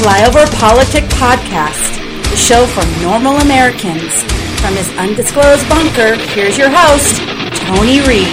[0.00, 2.00] Flyover Politic Podcast,
[2.30, 4.22] the show for normal Americans.
[4.58, 7.18] From his undisclosed bunker, here's your host,
[7.66, 8.26] Tony Reed.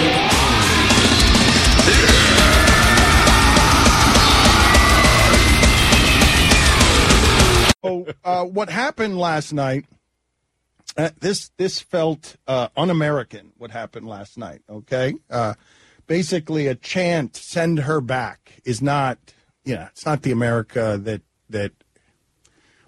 [7.84, 9.88] Oh, uh, what happened last night?
[10.96, 13.52] Uh, this this felt uh, un-American.
[13.58, 14.62] What happened last night?
[14.70, 15.56] Okay, uh,
[16.08, 19.18] basically a chant "Send her back" is not,
[19.66, 21.72] you know, it's not the America that that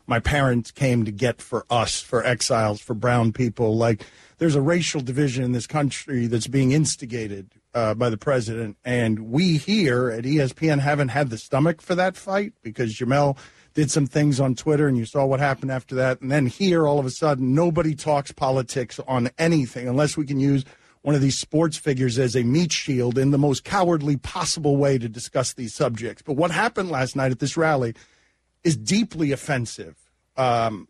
[0.09, 3.77] my parents came to get for us, for exiles, for brown people.
[3.77, 4.04] Like
[4.40, 9.32] there's a racial division in this country that's being instigated uh, by the president, and
[9.32, 13.38] we here at ESPN haven't had the stomach for that fight because Jemele
[13.76, 16.20] did some things on Twitter, and you saw what happened after that.
[16.21, 20.40] And then here, all of a sudden, nobody talks politics on anything unless we can
[20.40, 20.66] use
[21.01, 24.98] one of these sports figures as a meat shield in the most cowardly possible way
[24.98, 26.23] to discuss these subjects.
[26.23, 27.94] But what happened last night at this rally
[28.63, 29.96] is deeply offensive,
[30.38, 30.88] um,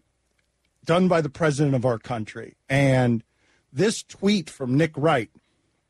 [0.86, 2.56] done by the president of our country.
[2.68, 3.24] And
[3.72, 5.30] this tweet from Nick Wright,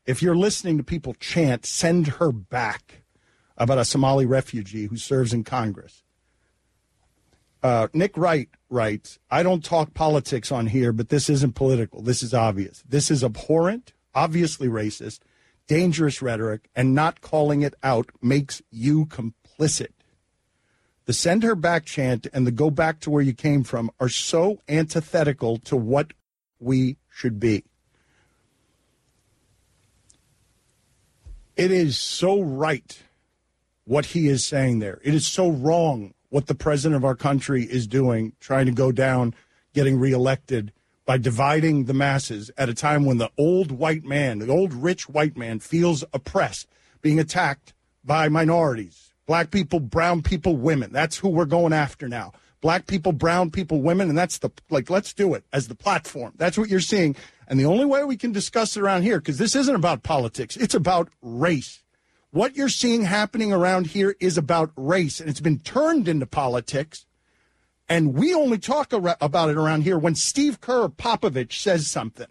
[0.06, 3.02] if you're listening to people chant, send her back
[3.56, 6.02] about a Somali refugee who serves in Congress.
[7.62, 12.00] Uh, Nick Wright writes, I don't talk politics on here, but this isn't political.
[12.00, 12.82] This is obvious.
[12.88, 15.20] This is abhorrent, obviously racist,
[15.66, 19.92] dangerous rhetoric, and not calling it out makes you complicit.
[21.10, 24.08] The send her back chant and the go back to where you came from are
[24.08, 26.12] so antithetical to what
[26.60, 27.64] we should be.
[31.56, 32.96] It is so right
[33.86, 35.00] what he is saying there.
[35.02, 38.92] It is so wrong what the president of our country is doing, trying to go
[38.92, 39.34] down,
[39.74, 40.72] getting reelected
[41.06, 45.08] by dividing the masses at a time when the old white man, the old rich
[45.08, 46.68] white man, feels oppressed,
[47.02, 50.92] being attacked by minorities, black people, brown people, women.
[50.92, 52.32] That's who we're going after now.
[52.60, 54.90] Black people, brown people, women, and that's the like.
[54.90, 56.32] Let's do it as the platform.
[56.34, 57.14] That's what you're seeing,
[57.46, 60.56] and the only way we can discuss it around here, because this isn't about politics,
[60.56, 61.84] it's about race.
[62.32, 67.06] What you're seeing happening around here is about race, and it's been turned into politics.
[67.88, 72.26] And we only talk about it around here when Steve Kerr Popovich says something.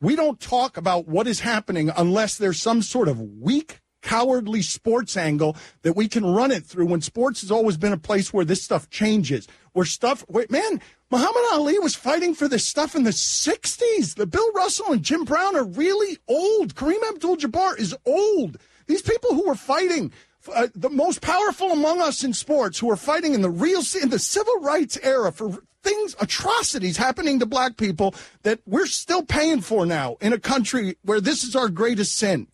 [0.00, 5.16] We don't talk about what is happening unless there's some sort of weak, cowardly sports
[5.16, 8.44] angle that we can run it through when sports has always been a place where
[8.44, 9.48] this stuff changes.
[9.72, 14.14] Where stuff, wait, man, Muhammad Ali was fighting for this stuff in the 60s.
[14.14, 16.76] The Bill Russell and Jim Brown are really old.
[16.76, 18.58] Kareem Abdul Jabbar is old.
[18.86, 20.12] These people who were fighting,
[20.54, 24.10] uh, the most powerful among us in sports, who are fighting in the real in
[24.10, 29.60] the civil rights era for things, atrocities happening to black people that we're still paying
[29.60, 32.48] for now in a country where this is our greatest sin.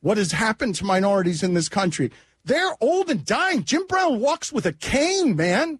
[0.00, 2.10] What has happened to minorities in this country?
[2.44, 3.64] They're old and dying.
[3.64, 5.78] Jim Brown walks with a cane, man.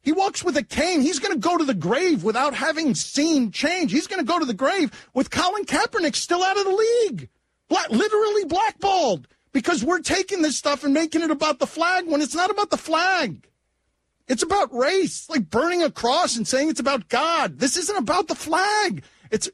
[0.00, 1.02] He walks with a cane.
[1.02, 3.92] He's going to go to the grave without having seen change.
[3.92, 7.28] He's going to go to the grave with Colin Kaepernick still out of the league.
[7.68, 12.22] Black, literally blackballed because we're taking this stuff and making it about the flag when
[12.22, 13.46] it's not about the flag.
[14.28, 17.58] It's about race, like burning a cross and saying it's about God.
[17.58, 19.02] This isn't about the flag.
[19.30, 19.50] It's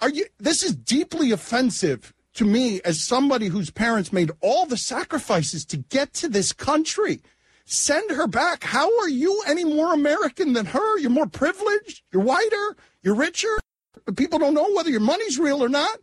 [0.00, 4.76] are you this is deeply offensive to me as somebody whose parents made all the
[4.76, 7.20] sacrifices to get to this country.
[7.64, 8.64] Send her back.
[8.64, 10.98] How are you any more American than her?
[10.98, 13.58] You're more privileged, you're whiter, you're richer.
[14.04, 15.98] But people don't know whether your money's real or not.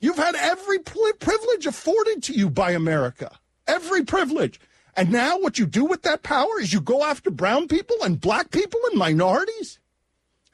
[0.00, 3.30] You've had every privilege afforded to you by America,
[3.66, 4.60] every privilege.
[4.96, 8.20] And now what you do with that power is you go after brown people and
[8.20, 9.78] black people and minorities.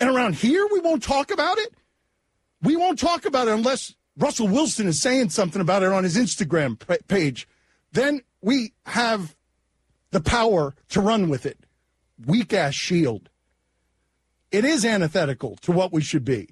[0.01, 1.75] And around here, we won't talk about it.
[2.61, 6.17] We won't talk about it unless Russell Wilson is saying something about it on his
[6.17, 6.79] Instagram
[7.09, 7.49] page.
[7.93, 9.35] Then we have
[10.11, 11.59] the power to run with it.
[12.25, 13.29] Weak ass shield.
[14.51, 16.51] It is antithetical to what we should be.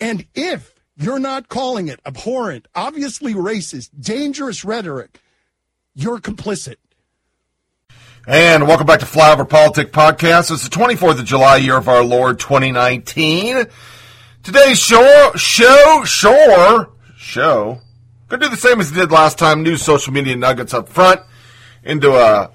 [0.00, 5.20] And if you're not calling it abhorrent, obviously racist, dangerous rhetoric.
[5.94, 6.76] You're complicit.
[8.26, 10.50] And welcome back to Flyover Politic Podcast.
[10.50, 13.66] It's the 24th of July, year of our Lord 2019.
[14.42, 16.92] Today's show, show, sure,
[17.26, 17.80] show.
[18.28, 19.62] Gonna do the same as we did last time.
[19.62, 21.20] New social media nuggets up front
[21.84, 22.50] into a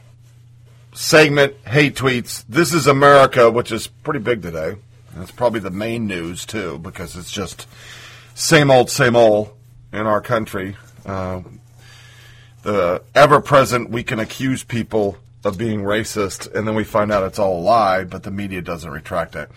[0.93, 2.43] segment, hate tweets.
[2.47, 4.75] This is America, which is pretty big today.
[5.15, 7.67] That's probably the main news too, because it's just
[8.33, 9.53] same old, same old
[9.91, 10.77] in our country.
[11.05, 11.41] Uh,
[12.63, 17.23] the ever present, we can accuse people of being racist, and then we find out
[17.23, 19.49] it's all a lie, but the media doesn't retract it.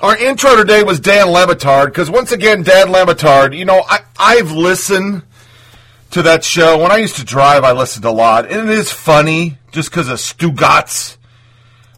[0.00, 3.84] Our intro today was Dan Le Batard, because once again, Dan Le Batard, you know,
[3.88, 5.22] I, I've listened
[6.10, 6.82] to that show.
[6.82, 10.08] When I used to drive, I listened a lot, and it is funny just because
[10.08, 11.16] of Stugatz.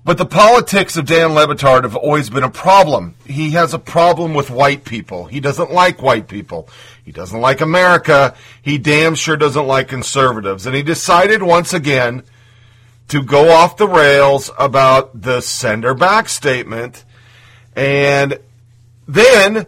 [0.04, 3.14] But the politics of Dan Le Batard have always been a problem.
[3.24, 5.24] He has a problem with white people.
[5.24, 6.68] He doesn't like white people.
[7.02, 8.34] He doesn't like America.
[8.60, 10.66] He damn sure doesn't like conservatives.
[10.66, 12.24] And he decided once again
[13.08, 17.05] to go off the rails about the sender back statement.
[17.76, 18.38] And
[19.06, 19.66] then,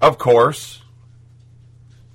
[0.00, 0.82] of course,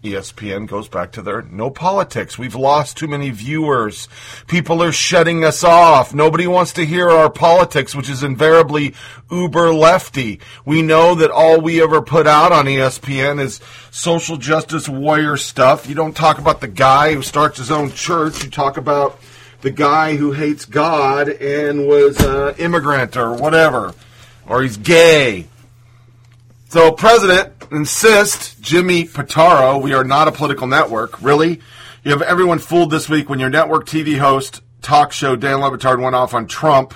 [0.04, 2.38] ESPN goes back to their no politics.
[2.38, 4.08] We've lost too many viewers.
[4.48, 6.14] People are shutting us off.
[6.14, 8.94] Nobody wants to hear our politics, which is invariably
[9.32, 10.40] uber lefty.
[10.66, 13.60] We know that all we ever put out on ESPN is
[13.92, 15.88] social justice warrior stuff.
[15.88, 18.44] You don't talk about the guy who starts his own church.
[18.44, 19.20] You talk about
[19.62, 23.94] the guy who hates God and was an immigrant or whatever,
[24.48, 25.48] or he's gay.
[26.70, 31.22] So, President insists, Jimmy Pitaro, we are not a political network.
[31.22, 31.62] Really?
[32.04, 35.72] You have everyone fooled this week when your network TV host, talk show Dan Le
[35.72, 36.94] Batard went off on Trump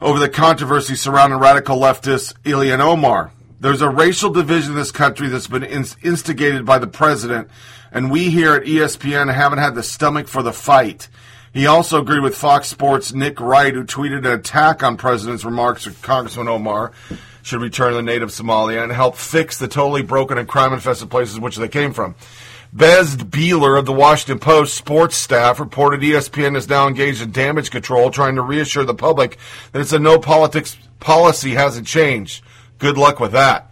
[0.00, 3.32] over the controversy surrounding radical leftist Ilhan Omar.
[3.60, 7.48] There's a racial division in this country that's been instigated by the president,
[7.90, 11.08] and we here at ESPN haven't had the stomach for the fight.
[11.54, 15.84] He also agreed with Fox Sports' Nick Wright, who tweeted an attack on President's remarks
[15.84, 16.90] that Congressman Omar
[17.42, 21.10] should return to the native Somalia and help fix the totally broken and crime infested
[21.10, 22.16] places which they came from.
[22.74, 27.70] Des Bieler of the Washington Post sports staff reported ESPN is now engaged in damage
[27.70, 29.38] control, trying to reassure the public
[29.70, 32.42] that it's a no politics policy hasn't changed.
[32.78, 33.70] Good luck with that.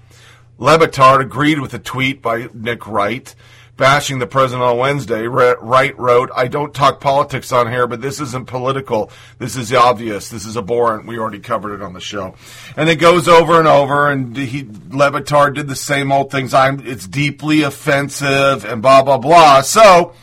[0.59, 3.35] Le Batard agreed with the tweet by Nick Wright
[3.83, 5.27] bashing the president on Wednesday.
[5.27, 9.11] Wright wrote, I don't talk politics on here, but this isn't political.
[9.41, 10.29] This is obvious.
[10.29, 11.05] This is abhorrent.
[11.05, 12.37] We already covered it on the show.
[12.77, 16.55] And it goes over and over, and he, Le Batard did the same old things.
[16.55, 19.63] I'm, it's deeply offensive and blah, blah, blah.
[19.63, 20.15] So,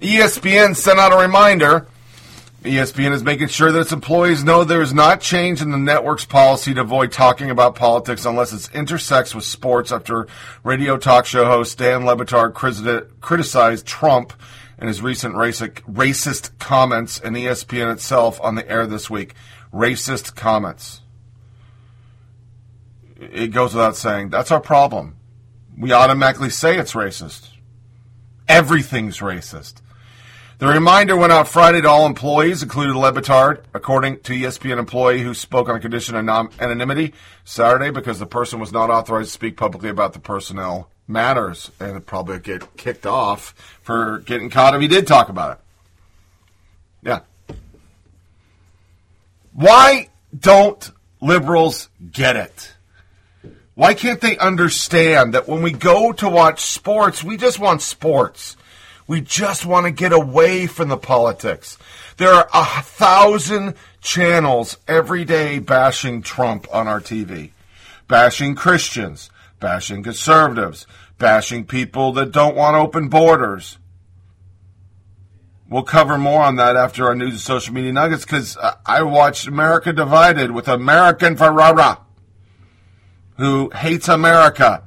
[0.00, 1.86] ESPN sent out a reminder
[2.66, 6.24] ESPN is making sure that its employees know there is not change in the network's
[6.24, 10.26] policy to avoid talking about politics unless it intersects with sports after
[10.64, 12.54] radio talk show host Dan Le Batard
[13.20, 14.32] criticized Trump
[14.78, 19.34] and his recent racist comments and ESPN itself on the air this week.
[19.72, 21.02] Racist comments.
[23.18, 24.30] It goes without saying.
[24.30, 25.16] That's our problem.
[25.78, 27.48] We automatically say it's racist.
[28.48, 29.82] Everything's racist.
[30.58, 35.20] The reminder went out Friday to all employees, including Le Batard, according to ESPN employee
[35.20, 37.12] who spoke on a condition of anonymity
[37.44, 42.06] Saturday because the person was not authorized to speak publicly about the personnel matters and
[42.06, 45.58] probably get kicked off for getting caught if he did talk about it.
[47.02, 47.56] Yeah.
[49.52, 50.08] Why
[50.38, 52.74] don't liberals get it?
[53.74, 58.56] Why can't they understand that when we go to watch sports, we just want sports?
[59.06, 61.78] We just want to get away from the politics.
[62.16, 67.50] There are a thousand channels every day bashing Trump on our TV,
[68.08, 69.30] bashing Christians,
[69.60, 70.86] bashing conservatives,
[71.18, 73.78] bashing people that don't want open borders.
[75.68, 79.46] We'll cover more on that after our news and social media nuggets because I watched
[79.46, 82.00] America Divided with America Ferrera,
[83.36, 84.85] who hates America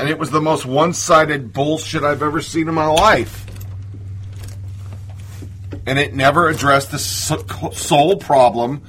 [0.00, 3.44] and it was the most one sided bullshit I've ever seen in my life.
[5.84, 8.82] And it never addressed the sole problem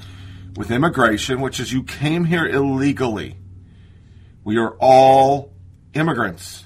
[0.55, 3.35] with immigration, which is you came here illegally.
[4.45, 5.51] We are all
[5.93, 6.63] immigrants.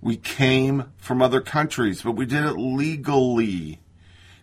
[0.00, 3.80] We came from other countries, but we did it legally.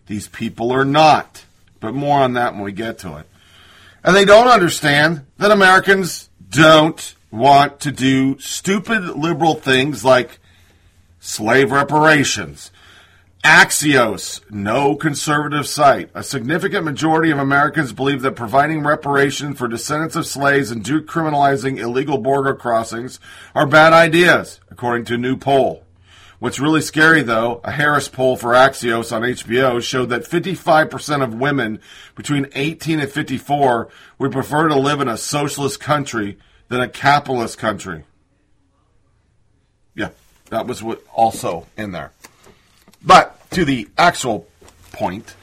[0.06, 1.46] These people are not.
[1.80, 3.26] But more on that when we get to it.
[4.04, 10.38] And they don't understand that Americans don't want to do stupid liberal things like
[11.18, 12.70] slave reparations.
[13.42, 16.10] Axios, no conservative site.
[16.14, 21.78] A significant majority of Americans believe that providing reparation for descendants of slaves and decriminalizing
[21.78, 23.18] illegal border crossings
[23.52, 25.82] are bad ideas, according to a new poll.
[26.38, 31.34] What's really scary, though, a Harris poll for Axios on HBO showed that 55% of
[31.34, 31.80] women
[32.14, 36.38] between 18 and 54 would prefer to live in a socialist country
[36.72, 38.02] than a capitalist country.
[39.94, 40.08] Yeah,
[40.48, 42.12] that was what also in there.
[43.04, 44.48] But to the actual
[44.90, 45.34] point,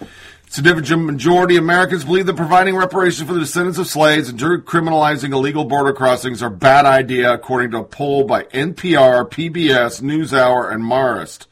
[0.50, 5.32] significant majority of Americans believe that providing reparations for the descendants of slaves and criminalizing
[5.32, 10.82] illegal border crossings are bad idea, according to a poll by NPR, PBS, NewsHour, and
[10.84, 11.46] Marist.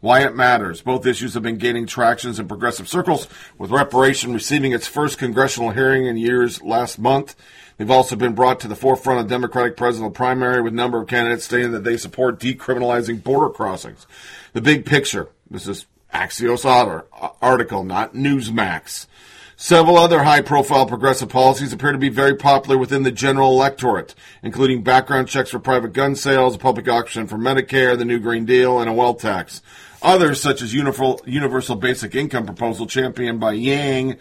[0.00, 0.82] Why it matters.
[0.82, 5.70] Both issues have been gaining traction in progressive circles, with reparation receiving its first congressional
[5.70, 7.34] hearing in years last month
[7.82, 11.08] They've also been brought to the forefront of Democratic presidential primary with a number of
[11.08, 14.06] candidates stating that they support decriminalizing border crossings.
[14.52, 15.30] The big picture.
[15.50, 19.08] This is Axios uh, article, not Newsmax.
[19.56, 24.14] Several other high profile progressive policies appear to be very popular within the general electorate,
[24.44, 28.44] including background checks for private gun sales, a public option for Medicare, the new Green
[28.44, 29.60] Deal, and a wealth tax.
[30.02, 34.18] Others, such as universal basic income proposal championed by Yang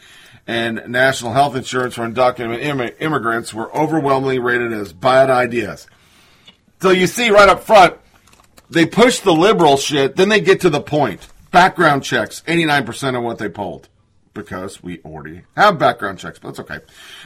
[0.47, 5.87] and national health insurance for undocumented immigrants, were overwhelmingly rated as bad ideas.
[6.81, 7.97] So you see right up front,
[8.69, 11.27] they push the liberal shit, then they get to the point.
[11.51, 13.87] Background checks, 89% of what they polled.
[14.33, 16.79] Because we already have background checks, but that's okay.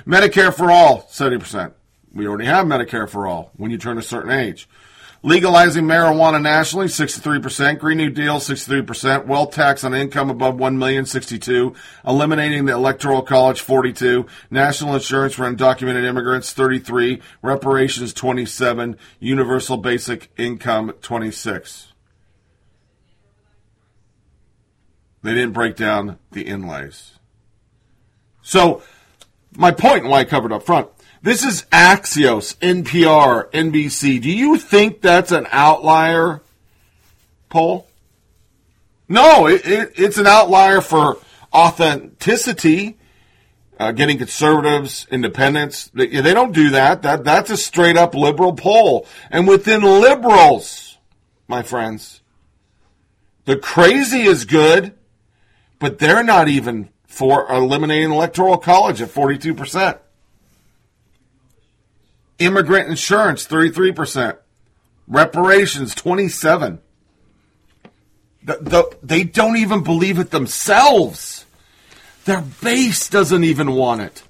[0.07, 1.71] Medicare for all, 70%.
[2.13, 4.67] We already have Medicare for all when you turn a certain age.
[5.25, 7.79] Legalizing marijuana nationally, 63%.
[7.79, 9.25] Green New Deal, 63%.
[9.25, 11.73] Wealth tax on income above 1 million, 62.
[12.05, 14.27] Eliminating the Electoral College, 42.
[14.51, 17.23] National insurance for undocumented immigrants, 33.
[17.41, 18.97] Reparations, 27.
[19.19, 21.93] Universal basic income, 26.
[25.23, 27.13] They didn't break down the inlays.
[28.43, 28.83] So,
[29.55, 30.89] my point why I covered up front
[31.25, 34.21] this is Axios, NPR, NBC.
[34.21, 36.43] Do you think that's an outlier
[37.49, 37.87] poll?
[39.09, 41.17] No, it, it, it's an outlier for
[41.51, 42.99] authenticity.
[43.79, 47.01] Uh, getting conservatives, independents, they, they don't do that.
[47.01, 49.07] That that's a straight up liberal poll.
[49.31, 50.99] And within liberals,
[51.47, 52.21] my friends,
[53.45, 54.93] the crazy is good,
[55.79, 59.97] but they're not even for eliminating electoral college at forty two percent.
[62.39, 64.37] Immigrant insurance, 33%.
[65.07, 66.79] Reparations, 27
[68.45, 71.45] the, the, They don't even believe it themselves.
[72.25, 74.23] Their base doesn't even want it.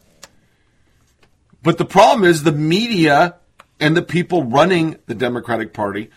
[1.61, 3.35] But the problem is the media
[3.79, 6.09] and the people running the Democratic Party,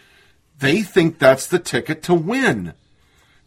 [0.58, 2.74] they think that's the ticket to win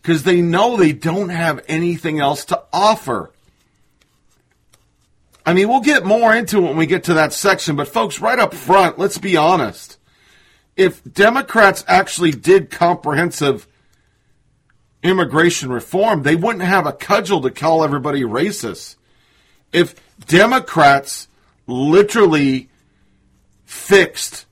[0.01, 3.31] because they know they don't have anything else to offer.
[5.51, 8.21] I mean, we'll get more into it when we get to that section, but folks,
[8.21, 9.97] right up front, let's be honest.
[10.77, 13.67] If Democrats actually did comprehensive
[15.03, 18.95] immigration reform, they wouldn't have a cudgel to call everybody racist.
[19.73, 19.93] If
[20.25, 21.27] Democrats
[21.67, 22.69] literally
[23.65, 24.45] fixed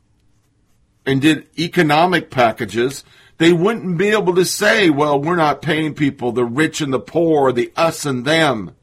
[1.06, 3.06] and did economic packages,
[3.38, 7.00] they wouldn't be able to say, well, we're not paying people, the rich and the
[7.00, 8.76] poor, the us and them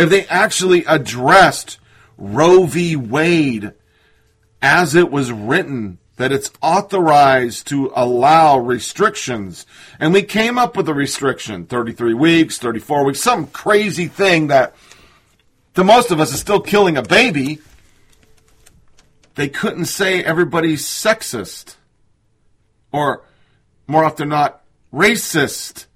[0.00, 1.78] if they actually addressed
[2.16, 2.96] Roe v.
[2.96, 3.72] Wade
[4.62, 9.64] as it was written, that it's authorized to allow restrictions.
[9.98, 14.74] And we came up with a restriction 33 weeks, 34 weeks, some crazy thing that
[15.74, 17.60] to most of us is still killing a baby.
[19.34, 21.76] They couldn't say everybody's sexist
[22.92, 23.22] or
[23.86, 25.86] more often not racist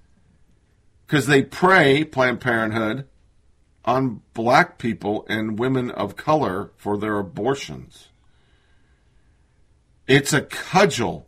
[1.07, 3.07] because they pray, Planned Parenthood,
[3.85, 8.09] on black people and women of color for their abortions.
[10.07, 11.27] It's a cudgel.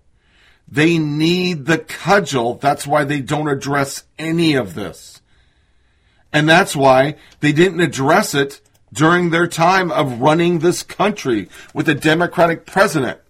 [0.69, 2.55] They need the cudgel.
[2.55, 5.21] That's why they don't address any of this.
[6.33, 8.61] And that's why they didn't address it
[8.93, 13.21] during their time of running this country with a Democratic president.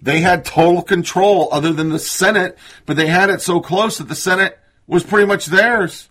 [0.00, 4.08] They had total control other than the Senate, but they had it so close that
[4.08, 6.10] the Senate was pretty much theirs.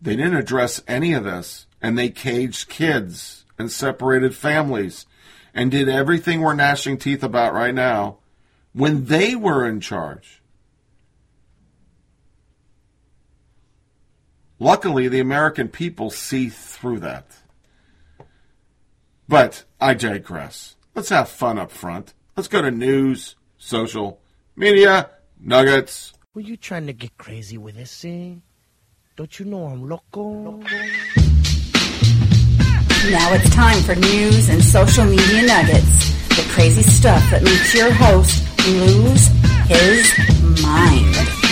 [0.00, 5.06] They didn't address any of this, and they caged kids and separated families
[5.54, 8.18] and did everything we're gnashing teeth about right now
[8.72, 10.40] when they were in charge.
[14.60, 17.36] Luckily, the American people see through that.
[19.28, 20.76] But I digress.
[20.94, 22.14] Let's have fun up front.
[22.36, 24.20] Let's go to news, social,
[24.56, 26.12] media, nuggets.
[26.34, 28.42] Were you trying to get crazy with this thing?
[29.18, 30.58] Don't you know I'm loco?
[33.10, 36.28] Now it's time for news and social media nuggets.
[36.36, 39.26] The crazy stuff that makes your host lose
[39.66, 41.47] his mind.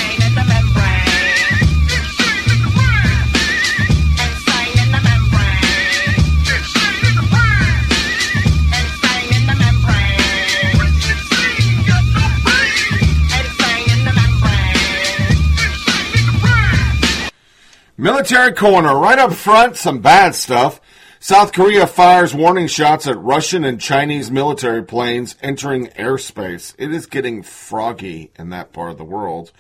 [17.98, 20.82] Military corner, right up front, some bad stuff.
[21.18, 26.74] South Korea fires warning shots at Russian and Chinese military planes entering airspace.
[26.76, 29.50] It is getting froggy in that part of the world.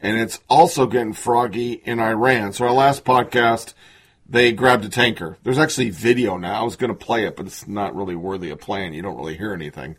[0.00, 2.52] And it's also getting froggy in Iran.
[2.52, 3.74] So, our last podcast,
[4.28, 5.38] they grabbed a tanker.
[5.44, 6.62] There's actually video now.
[6.62, 8.94] I was going to play it, but it's not really worthy of playing.
[8.94, 9.94] You don't really hear anything.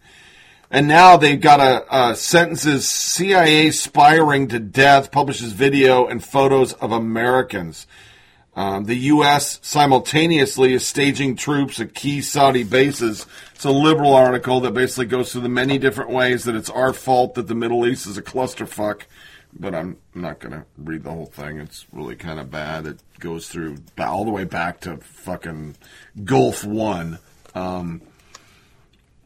[0.72, 6.74] And now they've got a, a sentences CIA spying to death, publishes video and photos
[6.74, 7.88] of Americans.
[8.55, 9.60] Um, the U.S.
[9.62, 13.25] simultaneously is staging troops at key Saudi bases.
[13.53, 16.93] It's a liberal article that basically goes through the many different ways that it's our
[16.93, 19.01] fault that the Middle East is a clusterfuck.
[19.57, 21.60] But I'm not going to read the whole thing.
[21.60, 22.86] It's really kind of bad.
[22.86, 25.75] It goes through all the way back to fucking
[26.24, 27.19] Gulf One.
[27.53, 28.01] Um,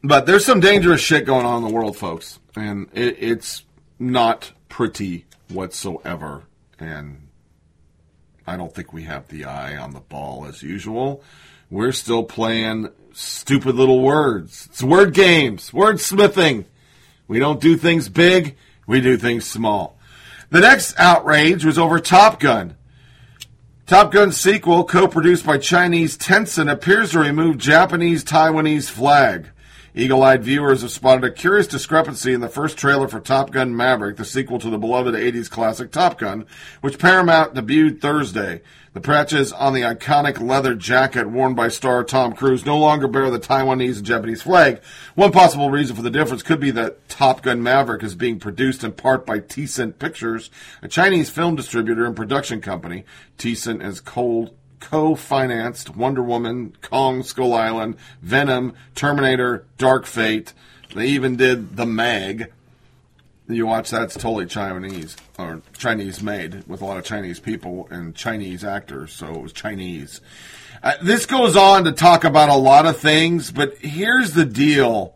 [0.02, 3.64] but there's some dangerous shit going on in the world, folks, and it, it's
[3.98, 6.44] not pretty whatsoever.
[6.78, 7.28] And
[8.46, 11.22] I don't think we have the eye on the ball as usual.
[11.70, 14.66] We're still playing stupid little words.
[14.70, 16.64] It's word games, word smithing.
[17.28, 19.98] We don't do things big, we do things small.
[20.50, 22.76] The next outrage was over Top Gun.
[23.86, 29.50] Top Gun sequel, co produced by Chinese Tencent, appears to remove Japanese Taiwanese flag.
[29.92, 33.76] Eagle eyed viewers have spotted a curious discrepancy in the first trailer for Top Gun
[33.76, 36.46] Maverick, the sequel to the beloved 80s classic Top Gun,
[36.80, 38.62] which Paramount debuted Thursday.
[38.92, 43.30] The patches on the iconic leather jacket worn by star Tom Cruise no longer bear
[43.30, 44.80] the Taiwanese and Japanese flag.
[45.16, 48.84] One possible reason for the difference could be that Top Gun Maverick is being produced
[48.84, 50.50] in part by Tencent Pictures,
[50.82, 53.04] a Chinese film distributor and production company.
[53.38, 60.52] Tencent is cold co-financed Wonder Woman, Kong Skull Island, Venom, Terminator, Dark Fate.
[60.94, 62.52] They even did The Meg.
[63.48, 67.88] You watch that, it's totally Chinese or Chinese made with a lot of Chinese people
[67.90, 70.20] and Chinese actors, so it was Chinese.
[70.82, 75.14] Uh, this goes on to talk about a lot of things, but here's the deal.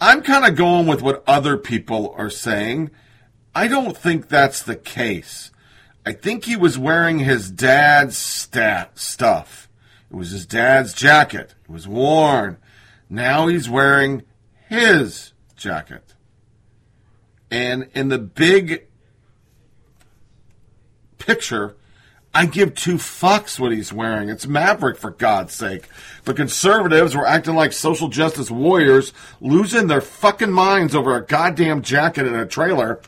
[0.00, 2.90] I'm kind of going with what other people are saying.
[3.54, 5.50] I don't think that's the case.
[6.06, 9.68] I think he was wearing his dad's stat stuff.
[10.10, 11.54] It was his dad's jacket.
[11.64, 12.58] It was worn.
[13.08, 14.22] Now he's wearing
[14.68, 16.14] his jacket.
[17.50, 18.86] And in the big
[21.18, 21.76] picture,
[22.34, 24.28] I give two fucks what he's wearing.
[24.28, 25.88] It's Maverick, for God's sake.
[26.24, 31.82] The conservatives were acting like social justice warriors, losing their fucking minds over a goddamn
[31.82, 33.00] jacket in a trailer.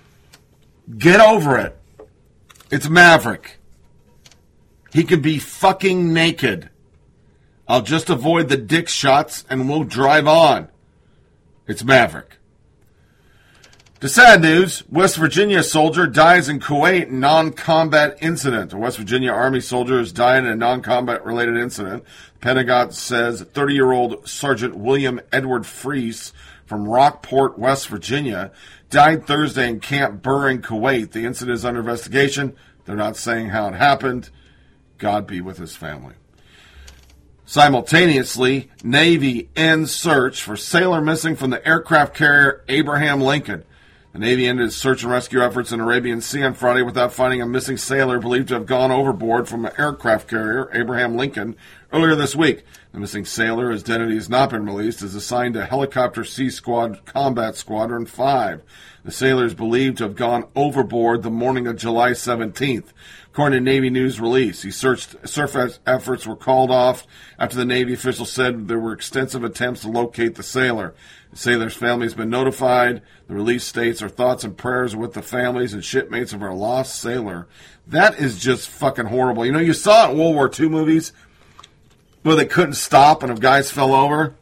[0.96, 1.76] Get over it.
[2.70, 3.59] It's Maverick.
[4.92, 6.68] He could be fucking naked.
[7.68, 10.68] I'll just avoid the dick shots and we'll drive on.
[11.66, 12.38] It's Maverick.
[14.00, 18.72] The sad news West Virginia soldier dies in Kuwait non combat incident.
[18.72, 22.05] A West Virginia Army soldier has died in a non combat related incident.
[22.40, 26.33] Pentagon says 30 year old Sergeant William Edward Friese
[26.66, 28.50] from Rockport, West Virginia,
[28.90, 31.12] died Thursday in Camp Buehring Kuwait.
[31.12, 32.57] The incident is under investigation.
[32.85, 34.31] They're not saying how it happened.
[34.99, 36.14] God be with his family.
[37.44, 43.64] Simultaneously, Navy ends search for sailor missing from the aircraft carrier Abraham Lincoln.
[44.12, 47.42] The Navy ended its search and rescue efforts in Arabian Sea on Friday without finding
[47.42, 51.55] a missing sailor believed to have gone overboard from an aircraft carrier, Abraham Lincoln,
[51.92, 52.64] earlier this week.
[52.92, 57.05] The missing sailor, whose identity has not been released, is assigned to Helicopter Sea Squad
[57.05, 58.62] Combat Squadron 5.
[59.05, 62.92] The sailor is believed to have gone overboard the morning of July 17th.
[63.27, 67.07] According to Navy News release, he searched, surf efforts were called off
[67.38, 70.94] after the Navy official said there were extensive attempts to locate the sailor.
[71.33, 73.03] The sailor's family has been notified.
[73.29, 76.55] The release states our thoughts and prayers are with the families and shipmates of our
[76.55, 77.46] lost sailor.
[77.87, 79.44] That is just fucking horrible.
[79.44, 81.12] You know, you saw it in World War II movies
[82.26, 84.34] where they couldn't stop and if guys fell over,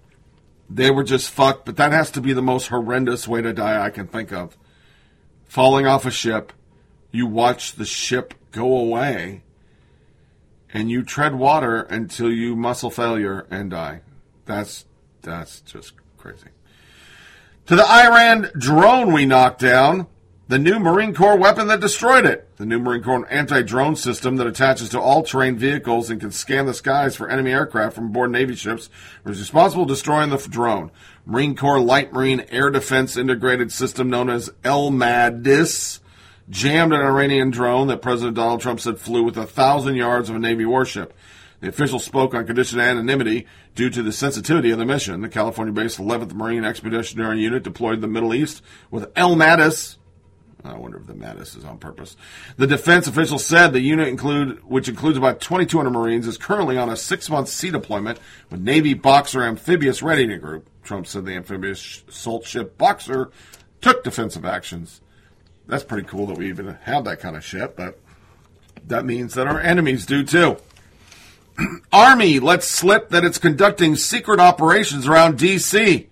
[0.70, 1.66] they were just fucked.
[1.66, 4.56] But that has to be the most horrendous way to die I can think of.
[5.44, 6.54] Falling off a ship,
[7.10, 9.42] you watch the ship go away,
[10.72, 14.00] and you tread water until you muscle failure and die.
[14.46, 14.86] That's
[15.20, 16.48] that's just crazy.
[17.66, 20.06] To the Iran drone we knocked down,
[20.48, 22.43] the new Marine Corps weapon that destroyed it.
[22.56, 26.74] The new Marine Corps anti-drone system that attaches to all-terrain vehicles and can scan the
[26.74, 28.88] skies for enemy aircraft from aboard Navy ships
[29.24, 30.92] was responsible for destroying the drone.
[31.26, 35.98] Marine Corps Light Marine Air Defense Integrated System known as LMADIS
[36.48, 40.36] jammed an Iranian drone that President Donald Trump said flew with a thousand yards of
[40.36, 41.12] a Navy warship.
[41.60, 45.22] The official spoke on condition of anonymity due to the sensitivity of the mission.
[45.22, 48.62] The California-based 11th Marine Expeditionary Unit deployed to the Middle East
[48.92, 49.96] with LMADIS.
[50.64, 52.16] I wonder if the Mattis is on purpose.
[52.56, 56.88] The defense official said the unit include, which includes about 2,200 Marines, is currently on
[56.88, 58.18] a six-month sea deployment
[58.50, 60.68] with Navy Boxer Amphibious Readiness Group.
[60.82, 63.30] Trump said the amphibious assault ship Boxer
[63.80, 65.02] took defensive actions
[65.66, 67.98] that's pretty cool that we even have that kind of ship, but
[68.86, 70.56] that means that our enemies do too.
[71.92, 76.08] Army lets slip that it's conducting secret operations around D.C.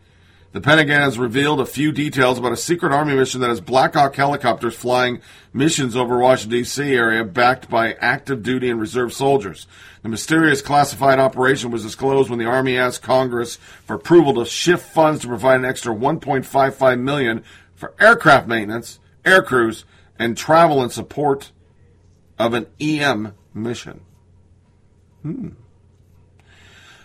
[0.52, 3.94] The Pentagon has revealed a few details about a secret Army mission that has Black
[3.94, 5.22] Hawk helicopters flying
[5.54, 6.94] missions over Washington, D.C.
[6.94, 9.66] area backed by active duty and reserve soldiers.
[10.02, 14.84] The mysterious classified operation was disclosed when the Army asked Congress for approval to shift
[14.84, 19.86] funds to provide an extra 1.55 million for aircraft maintenance, air crews,
[20.18, 21.50] and travel in support
[22.38, 24.02] of an EM mission.
[25.22, 25.48] Hmm.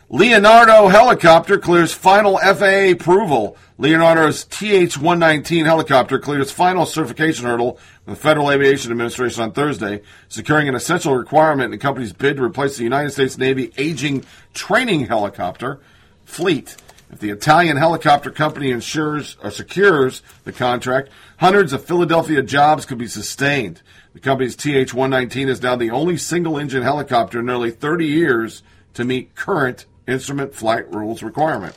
[0.10, 3.58] Leonardo helicopter clears final FAA approval.
[3.78, 10.02] Leonardo's TH-119 helicopter cleared its final certification hurdle with the Federal Aviation Administration on Thursday,
[10.30, 14.24] securing an essential requirement in the company's bid to replace the United States Navy aging
[14.54, 15.82] training helicopter
[16.24, 16.78] fleet.
[17.12, 22.98] If the Italian helicopter company ensures or secures the contract, hundreds of Philadelphia jobs could
[22.98, 23.82] be sustained.
[24.13, 29.36] The company's TH-119 is now the only single-engine helicopter in nearly 30 years to meet
[29.36, 31.76] current instrument flight rules requirement.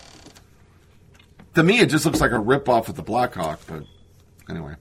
[1.55, 3.83] To me, it just looks like a ripoff of the Blackhawk, but
[4.49, 4.77] anyway.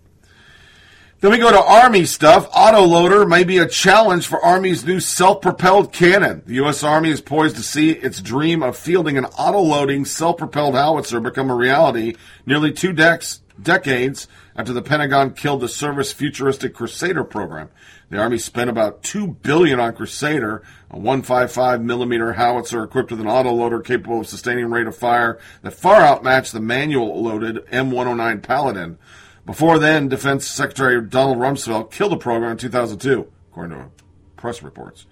[1.22, 2.50] Then we go to Army stuff.
[2.52, 6.44] Autoloader may be a challenge for Army's new self-propelled cannon.
[6.46, 6.82] The U.S.
[6.82, 11.56] Army is poised to see its dream of fielding an autoloading self-propelled howitzer become a
[11.56, 17.70] reality nearly two dec- decades after the Pentagon killed the service futuristic Crusader program.
[18.10, 23.28] The Army spent about two billion on Crusader, a 155 millimeter howitzer equipped with an
[23.28, 28.98] autoloader capable of sustaining rate of fire that far outmatched the manual loaded M109 Paladin.
[29.46, 33.92] Before then, Defense Secretary Donald Rumsfeld killed the program in 2002, according to
[34.38, 35.06] press reports.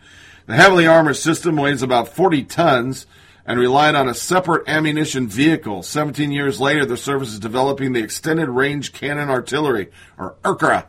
[0.48, 3.06] The heavily armored system weighs about 40 tons
[3.46, 5.84] and relied on a separate ammunition vehicle.
[5.84, 10.86] 17 years later, the service is developing the Extended Range Cannon Artillery, or ERCA.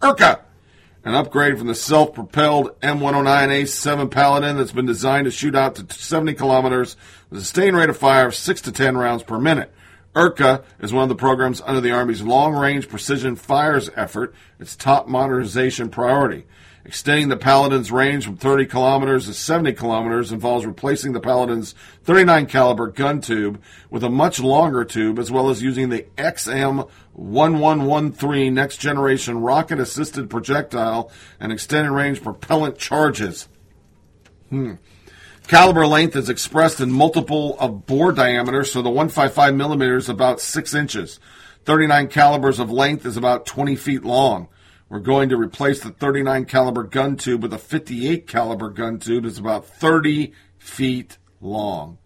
[0.00, 0.40] ERCA!
[1.04, 6.34] An upgrade from the self-propelled M109A7 Paladin that's been designed to shoot out to 70
[6.34, 6.96] kilometers
[7.28, 9.72] with a sustained rate of fire of 6 to 10 rounds per minute.
[10.14, 14.76] ERCA is one of the programs under the Army's Long Range Precision Fires effort, its
[14.76, 16.46] top modernization priority.
[16.84, 22.46] Extending the Paladin's range from 30 kilometers to 70 kilometers involves replacing the Paladin's 39
[22.46, 23.60] caliber gun tube
[23.90, 26.06] with a much longer tube, as well as using the
[27.16, 33.48] XM1113 next generation rocket assisted projectile and extended range propellant charges.
[34.48, 34.74] Hmm.
[35.46, 40.40] Caliber length is expressed in multiple of bore diameter, so the 155 millimeters is about
[40.40, 41.20] 6 inches.
[41.64, 44.48] 39 calibers of length is about 20 feet long.
[44.88, 49.24] We're going to replace the 39 caliber gun tube with a 58 caliber gun tube
[49.24, 51.98] that's about 30 feet long.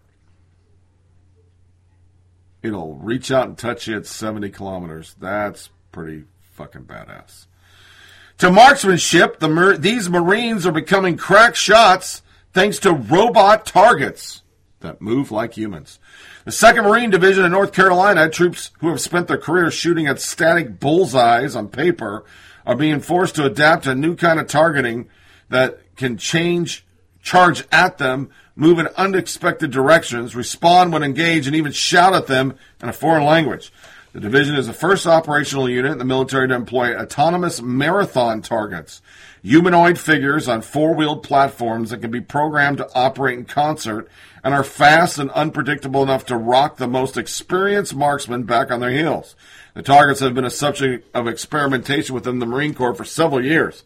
[2.67, 5.15] It'll reach out and touch you at 70 kilometers.
[5.19, 7.47] That's pretty fucking badass.
[8.39, 12.21] To marksmanship, the these Marines are becoming crack shots
[12.53, 14.43] thanks to robot targets
[14.79, 15.99] that move like humans.
[16.45, 20.21] The 2nd Marine Division in North Carolina troops who have spent their career shooting at
[20.21, 22.25] static bullseyes on paper
[22.65, 25.09] are being forced to adapt to a new kind of targeting
[25.49, 26.85] that can change,
[27.27, 32.55] charge at them, move in unexpected directions, respond when engaged, and even shout at them
[32.81, 33.71] in a foreign language.
[34.13, 39.01] The division is the first operational unit in the military to employ autonomous marathon targets,
[39.43, 44.07] humanoid figures on four wheeled platforms that can be programmed to operate in concert
[44.41, 48.91] and are fast and unpredictable enough to rock the most experienced marksmen back on their
[48.91, 49.35] heels.
[49.73, 53.83] The targets have been a subject of experimentation within the Marine Corps for several years.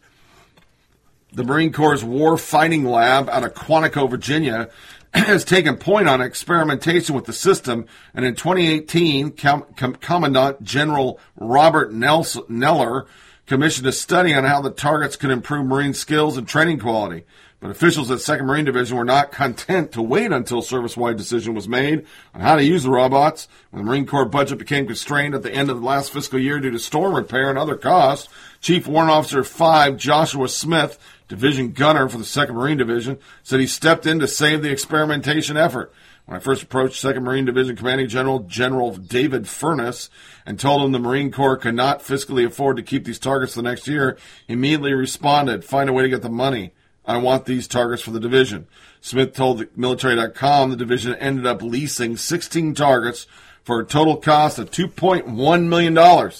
[1.34, 4.68] The Marine Corps' War Fighting Lab out of Quantico, Virginia,
[5.14, 11.18] has taken point on experimentation with the system, and in 2018, Com- Com- Commandant General
[11.36, 13.06] Robert Nelson, Neller
[13.46, 17.24] commissioned a study on how the targets could improve Marine skills and training quality.
[17.62, 21.68] But officials at 2nd Marine Division were not content to wait until service-wide decision was
[21.68, 23.46] made on how to use the robots.
[23.70, 26.58] When the Marine Corps budget became constrained at the end of the last fiscal year
[26.58, 28.28] due to storm repair and other costs,
[28.60, 33.66] Chief Warrant Officer 5 Joshua Smith division gunner for the 2nd Marine Division, said he
[33.66, 35.92] stepped in to save the experimentation effort.
[36.24, 40.08] When I first approached 2nd Marine Division Commanding General General David Furness
[40.46, 43.62] and told him the Marine Corps could not fiscally afford to keep these targets the
[43.62, 46.72] next year, he immediately responded, find a way to get the money.
[47.04, 48.68] I want these targets for the division.
[49.00, 53.26] Smith told military.com the division ended up leasing 16 targets
[53.64, 56.32] for a total cost of $2.1 million.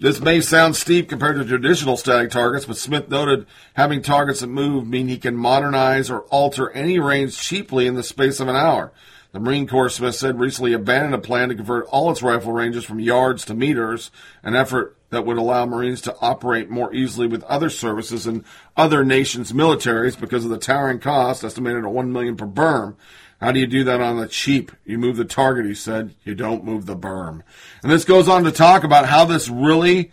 [0.00, 4.46] This may sound steep compared to traditional static targets, but Smith noted having targets that
[4.46, 8.54] move mean he can modernize or alter any range cheaply in the space of an
[8.54, 8.92] hour.
[9.32, 12.84] The Marine Corps, Smith said, recently abandoned a plan to convert all its rifle ranges
[12.84, 14.12] from yards to meters,
[14.44, 18.44] an effort that would allow Marines to operate more easily with other services and
[18.76, 22.94] other nations' militaries because of the towering cost, estimated at one million per berm.
[23.40, 24.72] How do you do that on the cheap?
[24.84, 26.14] You move the target, he said.
[26.24, 27.42] You don't move the berm.
[27.82, 30.10] And this goes on to talk about how this really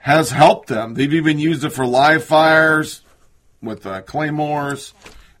[0.00, 0.94] has helped them.
[0.94, 3.02] They've even used it for live fires
[3.62, 4.92] with uh, claymores.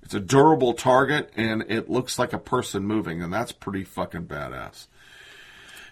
[0.02, 4.26] It's a durable target, and it looks like a person moving, and that's pretty fucking
[4.26, 4.86] badass.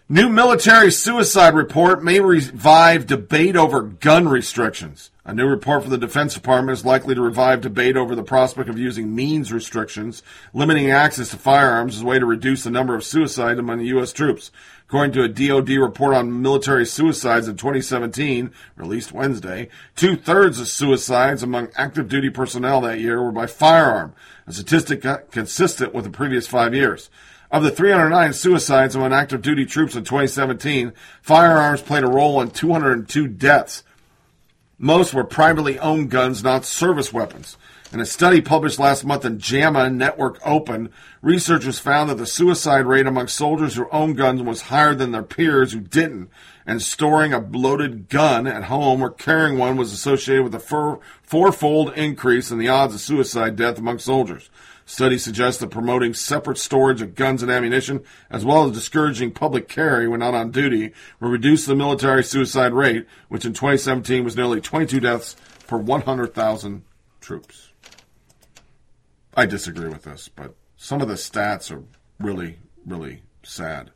[0.09, 5.11] New military suicide report may revive debate over gun restrictions.
[5.27, 8.69] A new report from the Defense Department is likely to revive debate over the prospect
[8.69, 12.95] of using means restrictions, limiting access to firearms as a way to reduce the number
[12.95, 14.13] of suicides among U.S.
[14.13, 14.51] troops.
[14.87, 20.69] According to a DoD report on military suicides in 2017, released Wednesday, two thirds of
[20.69, 24.13] suicides among active duty personnel that year were by firearm,
[24.47, 27.09] a statistic consistent with the previous five years.
[27.51, 32.51] Of the 309 suicides among active duty troops in 2017, firearms played a role in
[32.51, 33.85] 202 deaths.
[34.85, 37.57] Most were privately owned guns, not service weapons.
[37.91, 40.91] In a study published last month in JAMA Network Open,
[41.23, 45.23] researchers found that the suicide rate among soldiers who owned guns was higher than their
[45.23, 46.29] peers who didn't,
[46.67, 51.95] and storing a loaded gun at home or carrying one was associated with a fourfold
[51.95, 54.51] increase in the odds of suicide death among soldiers.
[54.87, 59.67] Studies suggest that promoting separate storage of guns and ammunition, as well as discouraging public
[59.67, 64.37] carry when not on duty, will reduce the military suicide rate, which in 2017 was
[64.37, 66.85] nearly 22 deaths per 100,000
[67.21, 67.71] troops.
[69.35, 71.83] I disagree with this, but some of the stats are
[72.21, 73.91] really, really sad.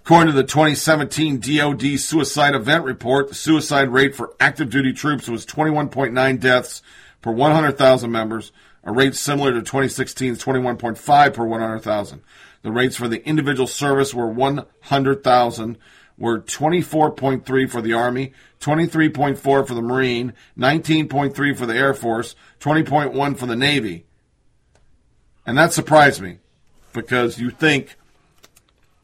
[0.00, 5.28] According to the 2017 DoD suicide event report, the suicide rate for active duty troops
[5.28, 6.82] was 21.9 deaths
[7.22, 8.52] per 100,000 members,
[8.84, 12.22] a rate similar to 2016's 21.5 per 100,000.
[12.62, 15.78] The rates for the individual service were 100,000,
[16.16, 23.36] were 24.3 for the Army, 23.4 for the Marine, 19.3 for the Air Force, 20.1
[23.36, 24.06] for the Navy.
[25.46, 26.38] And that surprised me
[26.92, 27.96] because you think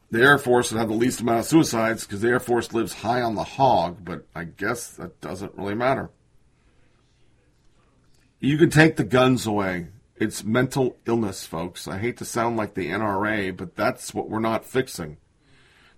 [0.09, 2.93] the Air Force would have the least amount of suicides because the Air Force lives
[2.93, 6.09] high on the hog, but I guess that doesn't really matter.
[8.41, 9.89] You can take the guns away.
[10.15, 11.87] It's mental illness, folks.
[11.87, 15.17] I hate to sound like the NRA, but that's what we're not fixing.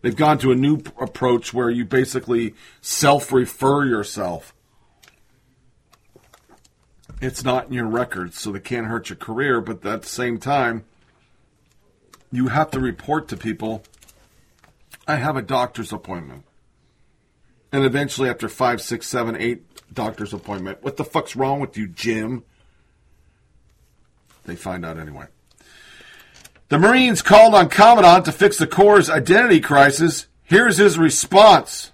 [0.02, 4.54] They've gone to a new p- approach where you basically self refer yourself.
[7.22, 10.38] It's not in your records, so they can't hurt your career, but at the same
[10.38, 10.84] time,
[12.30, 13.84] you have to report to people
[15.08, 16.44] I have a doctor's appointment.
[17.72, 21.88] And eventually, after five, six, seven, eight doctor's appointment, what the fuck's wrong with you,
[21.88, 22.44] Jim?
[24.46, 25.26] They find out anyway.
[26.70, 30.28] The Marines called on Commandant to fix the Corps' identity crisis.
[30.44, 31.92] Here's his response.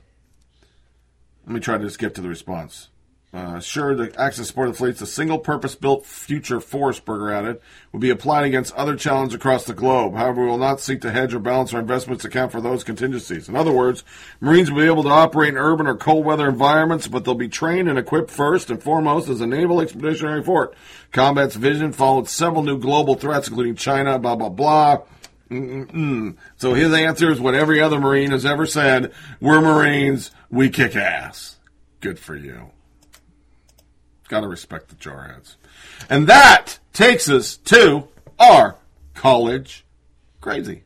[1.46, 2.90] Let me try to just get to the response.
[3.32, 7.32] Uh, sure, the access support of the fleet's a single purpose built future force, Berger
[7.32, 7.62] added,
[7.92, 10.16] will be applied against other challenges across the globe.
[10.16, 12.84] However, we will not seek to hedge or balance our investments to account for those
[12.84, 13.48] contingencies.
[13.48, 14.04] In other words,
[14.42, 17.48] Marines will be able to operate in urban or cold weather environments, but they'll be
[17.48, 20.76] trained and equipped first and foremost as a naval expeditionary fort.
[21.12, 25.04] Combat's vision followed several new global threats, including China, blah, blah, blah.
[25.52, 26.36] Mm-mm-mm.
[26.58, 29.12] So his answer is what every other Marine has ever said.
[29.40, 30.32] We're Marines.
[30.50, 31.58] We kick ass.
[32.02, 32.72] Good for you.
[34.30, 35.56] Got to respect the jarheads.
[36.08, 38.08] And that takes us to
[38.40, 38.76] our
[39.16, 39.86] college
[40.40, 40.84] crazy.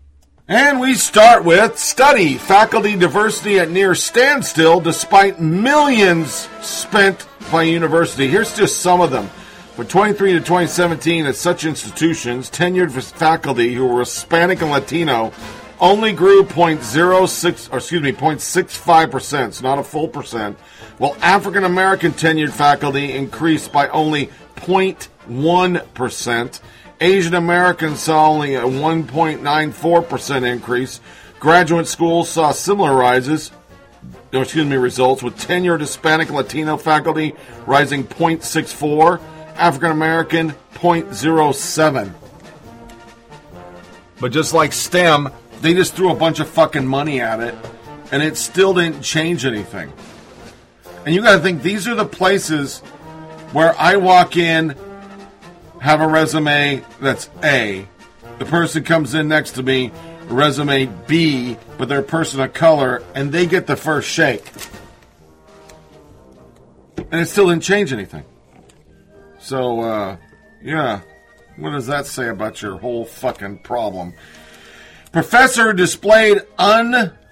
[0.48, 8.28] And we start with study faculty diversity at near standstill despite millions spent by university.
[8.28, 9.28] Here's just some of them.
[9.76, 15.34] From 23 to 2017, at such institutions, tenured faculty who were Hispanic and Latino
[15.82, 20.58] only grew 0.06, or excuse me, 0.65 percent, so not a full percent,
[20.98, 24.28] while African American tenured faculty increased by only
[24.58, 26.62] 0.1 percent.
[27.02, 31.02] Asian Americans saw only a 1.94 percent increase.
[31.40, 33.52] Graduate schools saw similar rises,
[34.32, 37.34] excuse me, results with tenured Hispanic Latino faculty
[37.66, 39.22] rising 0.64,
[39.56, 42.14] African American 0.07.
[44.20, 45.30] But just like STEM,
[45.62, 47.56] they just threw a bunch of fucking money at it,
[48.12, 49.92] and it still didn't change anything.
[51.06, 52.80] And you got to think these are the places
[53.52, 54.76] where I walk in,
[55.82, 57.88] have a resume that's A.
[58.40, 59.92] The person comes in next to me,
[60.28, 64.50] resume B, but they're a person of color, and they get the first shake.
[67.12, 68.24] And it still didn't change anything.
[69.40, 70.18] So, uh,
[70.64, 71.02] yeah.
[71.58, 74.14] What does that say about your whole fucking problem?
[75.12, 76.42] Professor displayed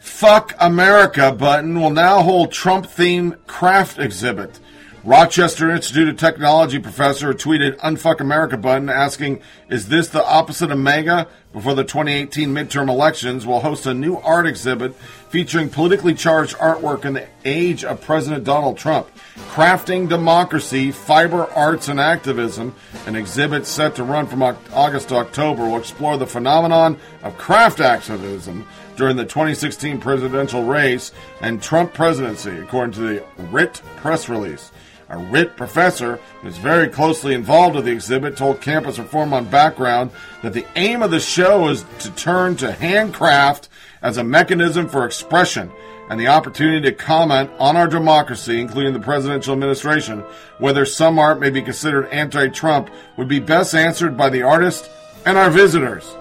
[0.01, 4.59] Unfuck America button will now hold Trump themed craft exhibit.
[5.03, 10.77] Rochester Institute of Technology professor tweeted Unfuck America button asking, Is this the opposite of
[10.77, 11.27] MAGA?
[11.53, 17.03] Before the 2018 midterm elections, will host a new art exhibit featuring politically charged artwork
[17.03, 19.09] in the age of President Donald Trump.
[19.49, 25.67] Crafting Democracy, Fiber Arts and Activism, an exhibit set to run from August to October,
[25.67, 28.67] will explore the phenomenon of craft activism
[29.01, 31.11] during the 2016 presidential race
[31.41, 34.71] and Trump presidency, according to the RIT press release.
[35.09, 39.49] A RIT professor who is very closely involved with the exhibit told Campus Reform on
[39.49, 40.11] Background
[40.43, 43.69] that the aim of the show is to turn to handcraft
[44.03, 45.71] as a mechanism for expression
[46.11, 50.19] and the opportunity to comment on our democracy, including the presidential administration,
[50.59, 54.91] whether some art may be considered anti Trump, would be best answered by the artist
[55.25, 56.15] and our visitors.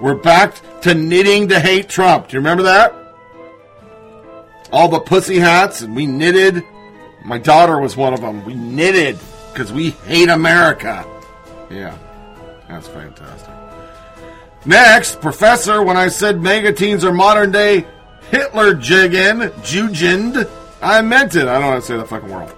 [0.00, 2.28] We're back to knitting to hate Trump.
[2.28, 2.94] Do you remember that?
[4.70, 6.62] All the pussy hats, and we knitted.
[7.24, 8.44] My daughter was one of them.
[8.44, 9.18] We knitted
[9.52, 11.04] because we hate America.
[11.70, 11.96] Yeah,
[12.68, 13.54] that's fantastic.
[14.66, 17.86] Next, Professor, when I said MAGA teens are modern day
[18.30, 20.50] Hitler jiggin, Jujind,
[20.82, 21.46] I meant it.
[21.48, 22.52] I don't want to say the fucking world.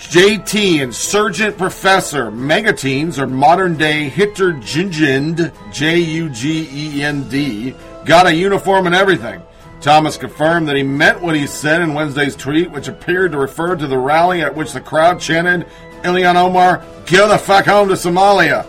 [0.00, 7.28] JT, Insurgent Professor, MAGA teens are modern day Hitler Jujind, J U G E N
[7.28, 9.40] D, got a uniform and everything.
[9.80, 13.76] Thomas confirmed that he meant what he said in Wednesday's tweet, which appeared to refer
[13.76, 15.66] to the rally at which the crowd chanted,
[16.02, 18.66] Ilhan Omar, go the fuck home to Somalia.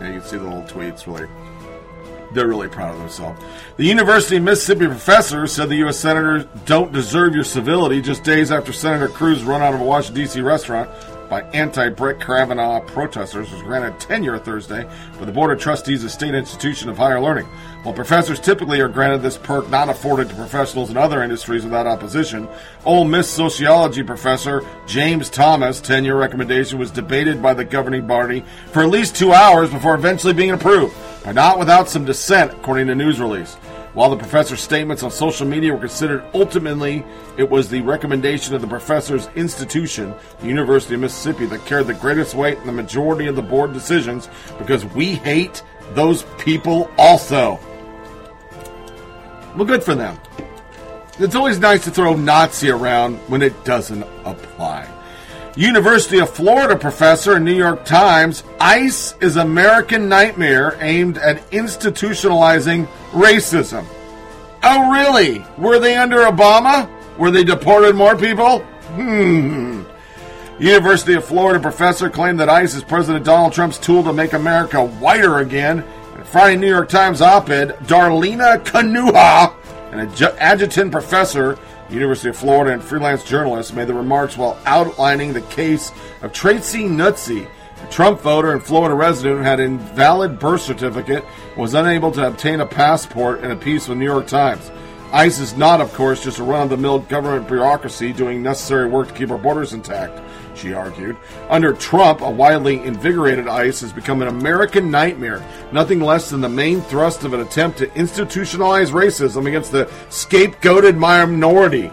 [0.00, 1.28] Yeah, you can see the little tweets really.
[2.34, 3.42] They're really proud of themselves.
[3.76, 5.98] The University of Mississippi professor said the U.S.
[5.98, 10.22] senators don't deserve your civility just days after Senator Cruz run out of a Washington,
[10.22, 10.40] D.C.
[10.40, 10.90] restaurant
[11.32, 14.86] by anti Brett Kavanaugh protesters was granted tenure Thursday
[15.18, 17.46] by the Board of Trustees of State Institution of Higher Learning.
[17.84, 21.86] While professors typically are granted this perk not afforded to professionals in other industries without
[21.86, 22.46] opposition,
[22.84, 28.82] Ole Miss sociology professor James Thomas' tenure recommendation was debated by the governing body for
[28.82, 32.94] at least two hours before eventually being approved, but not without some dissent, according to
[32.94, 33.56] news release.
[33.94, 37.04] While the professor's statements on social media were considered ultimately,
[37.36, 41.94] it was the recommendation of the professor's institution, the University of Mississippi, that carried the
[41.94, 47.60] greatest weight in the majority of the board decisions because we hate those people also.
[49.54, 50.18] Well, good for them.
[51.18, 54.88] It's always nice to throw Nazi around when it doesn't apply.
[55.56, 62.86] University of Florida professor in New York Times, ICE is American nightmare aimed at institutionalizing
[63.10, 63.84] racism.
[64.62, 65.44] Oh, really?
[65.58, 66.88] Were they under Obama?
[67.18, 68.60] Were they deported more people?
[68.94, 69.82] Hmm.
[70.58, 74.82] University of Florida professor claimed that ICE is President Donald Trump's tool to make America
[74.82, 75.84] whiter again.
[76.16, 79.54] In Friday New York Times op-ed, Darlena Cunha,
[79.92, 81.58] an adjutant professor
[81.90, 86.84] University of Florida and freelance journalist, made the remarks while outlining the case of Tracy
[86.84, 87.46] Nutzy,
[87.82, 91.24] a Trump voter and Florida resident who had an invalid birth certificate
[91.56, 94.70] was unable to obtain a passport in a piece with New York Times.
[95.12, 98.88] ICE is not, of course, just a run of the mill government bureaucracy doing necessary
[98.88, 100.18] work to keep our borders intact,
[100.56, 101.16] she argued.
[101.48, 106.48] Under Trump, a widely invigorated ICE has become an American nightmare, nothing less than the
[106.48, 111.90] main thrust of an attempt to institutionalize racism against the scapegoated minority.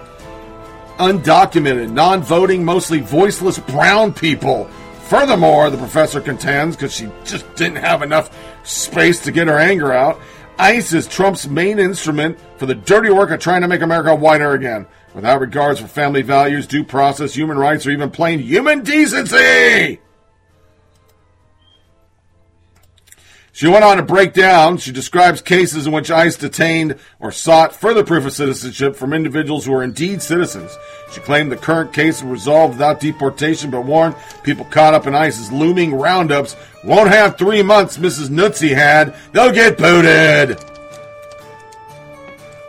[0.98, 4.66] Undocumented, non voting, mostly voiceless brown people.
[5.08, 8.30] Furthermore, the professor contends, because she just didn't have enough
[8.64, 10.20] space to get her anger out,
[10.60, 14.52] ICE is Trump's main instrument for the dirty work of trying to make America whiter
[14.52, 20.00] again, without regards for family values, due process, human rights, or even plain human decency.
[23.60, 24.78] She went on to break down.
[24.78, 29.66] She describes cases in which ICE detained or sought further proof of citizenship from individuals
[29.66, 30.72] who are indeed citizens.
[31.12, 35.14] She claimed the current case was resolved without deportation, but warned people caught up in
[35.14, 36.56] ICE's looming roundups
[36.86, 38.30] won't have three months Mrs.
[38.30, 39.14] Nutzy had.
[39.34, 40.58] They'll get booted.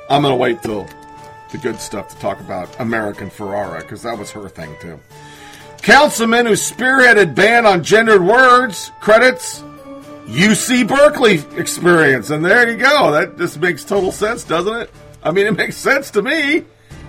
[0.08, 0.88] I'm going to wait till
[1.52, 4.98] the good stuff to talk about American Ferrera, because that was her thing, too.
[5.82, 9.62] Councilman who spearheaded ban on gendered words credits
[10.26, 12.30] UC Berkeley experience.
[12.30, 13.10] And there you go.
[13.10, 14.90] That just makes total sense, doesn't it?
[15.22, 16.64] I mean, it makes sense to me.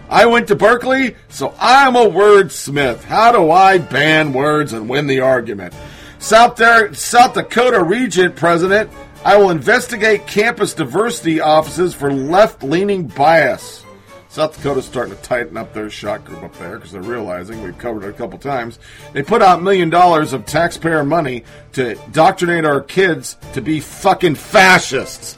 [0.09, 3.03] I went to Berkeley, so I'm a wordsmith.
[3.03, 5.73] How do I ban words and win the argument?
[6.19, 8.89] South, there, South Dakota Regent President,
[9.23, 13.85] I will investigate campus diversity offices for left leaning bias.
[14.31, 17.77] South Dakota's starting to tighten up their shot group up there because they're realizing we've
[17.77, 18.79] covered it a couple times.
[19.11, 24.35] They put out million dollars of taxpayer money to indoctrinate our kids to be fucking
[24.35, 25.37] fascists.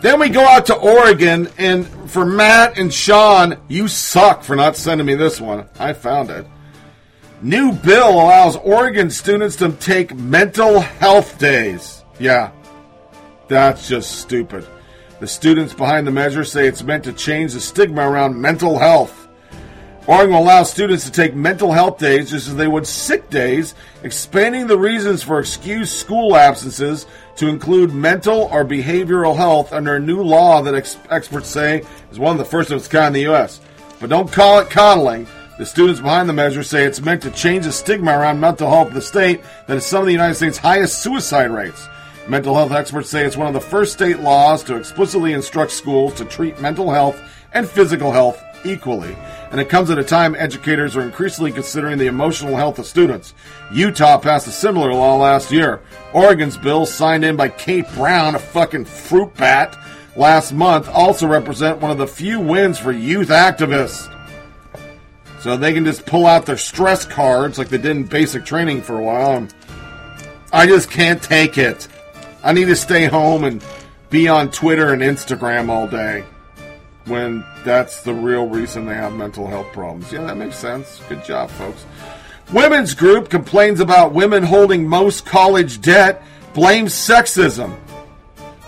[0.00, 4.74] Then we go out to Oregon, and for Matt and Sean, you suck for not
[4.74, 5.68] sending me this one.
[5.78, 6.46] I found it.
[7.42, 12.02] New bill allows Oregon students to take mental health days.
[12.18, 12.52] Yeah,
[13.48, 14.66] that's just stupid.
[15.20, 19.28] The students behind the measure say it's meant to change the stigma around mental health.
[20.06, 23.74] Oregon will allow students to take mental health days just as they would sick days,
[24.02, 27.04] expanding the reasons for excused school absences
[27.36, 32.18] to include mental or behavioral health under a new law that ex- experts say is
[32.18, 33.60] one of the first of its kind in the U.S.
[34.00, 35.26] But don't call it coddling.
[35.58, 38.88] The students behind the measure say it's meant to change the stigma around mental health
[38.88, 41.86] in the state that is some of the United States' highest suicide rates.
[42.30, 46.14] Mental health experts say it's one of the first state laws to explicitly instruct schools
[46.14, 47.20] to treat mental health
[47.54, 49.16] and physical health equally.
[49.50, 53.34] And it comes at a time educators are increasingly considering the emotional health of students.
[53.72, 55.80] Utah passed a similar law last year.
[56.12, 59.76] Oregon's bill, signed in by Kate Brown, a fucking fruit bat,
[60.14, 64.06] last month, also represent one of the few wins for youth activists.
[65.40, 68.82] So they can just pull out their stress cards like they did in basic training
[68.82, 69.48] for a while.
[70.52, 71.88] I just can't take it.
[72.42, 73.64] I need to stay home and
[74.08, 76.24] be on Twitter and Instagram all day
[77.06, 80.12] when that's the real reason they have mental health problems.
[80.12, 81.00] Yeah, that makes sense.
[81.08, 81.84] Good job, folks.
[82.52, 86.22] Women's group complains about women holding most college debt,
[86.54, 87.78] blames sexism.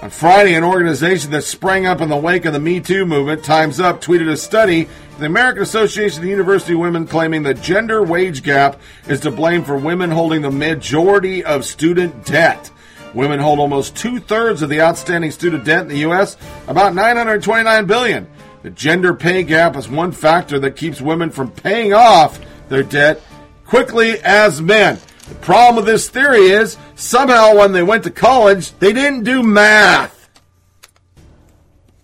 [0.03, 3.45] On Friday, an organization that sprang up in the wake of the Me Too movement,
[3.45, 8.43] Time's Up, tweeted a study the American Association of University Women claiming the gender wage
[8.43, 12.73] gap is to blame for women holding the majority of student debt.
[13.15, 16.37] Women hold almost two thirds of the outstanding student debt in the U.S.,
[16.67, 18.27] about 929 billion.
[18.63, 23.21] The gender pay gap is one factor that keeps women from paying off their debt
[23.67, 24.99] quickly as men.
[25.29, 29.43] The problem with this theory is somehow when they went to college, they didn't do
[29.43, 30.31] math.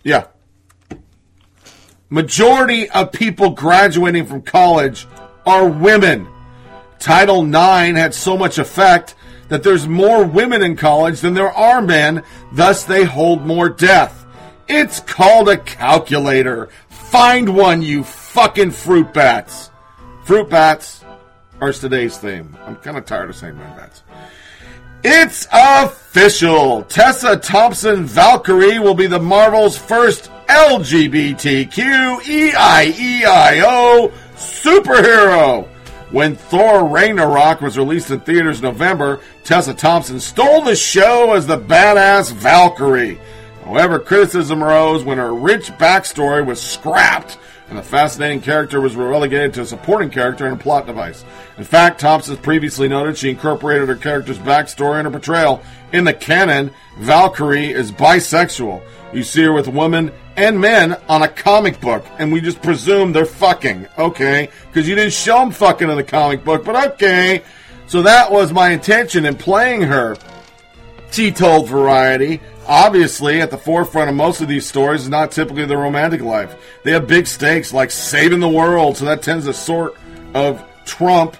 [0.03, 0.27] Yeah.
[2.09, 5.07] Majority of people graduating from college
[5.45, 6.27] are women.
[6.97, 9.15] Title IX had so much effect
[9.49, 14.13] that there's more women in college than there are men, thus they hold more debt.
[14.67, 16.69] It's called a calculator.
[16.89, 19.71] Find one, you fucking fruit bats.
[20.23, 21.03] Fruit bats
[21.59, 22.55] are today's theme.
[22.65, 24.03] I'm kind of tired of saying my bats.
[25.03, 26.83] It's official.
[26.83, 35.67] Tessa Thompson Valkyrie will be the Marvel's first LGBTQ EIEIO superhero.
[36.11, 41.45] When Thor Ragnarok was released in theaters in November, Tessa Thompson stole the show as
[41.45, 43.19] the badass Valkyrie.
[43.63, 47.37] However, criticism arose when her rich backstory was scrapped
[47.69, 51.23] and the fascinating character was relegated to a supporting character and a plot device.
[51.57, 55.61] In fact, Thompson previously noted she incorporated her character's backstory in her portrayal.
[55.93, 58.81] In the canon, Valkyrie is bisexual.
[59.13, 63.11] You see her with women and men on a comic book, and we just presume
[63.11, 63.87] they're fucking.
[63.97, 67.43] Okay, because you didn't show them fucking in the comic book, but okay.
[67.87, 70.15] So that was my intention in playing her.
[71.11, 72.39] She told Variety.
[72.69, 76.55] Obviously, at the forefront of most of these stories is not typically the romantic life.
[76.83, 79.97] They have big stakes like saving the world, so that tends to sort
[80.35, 81.35] of trump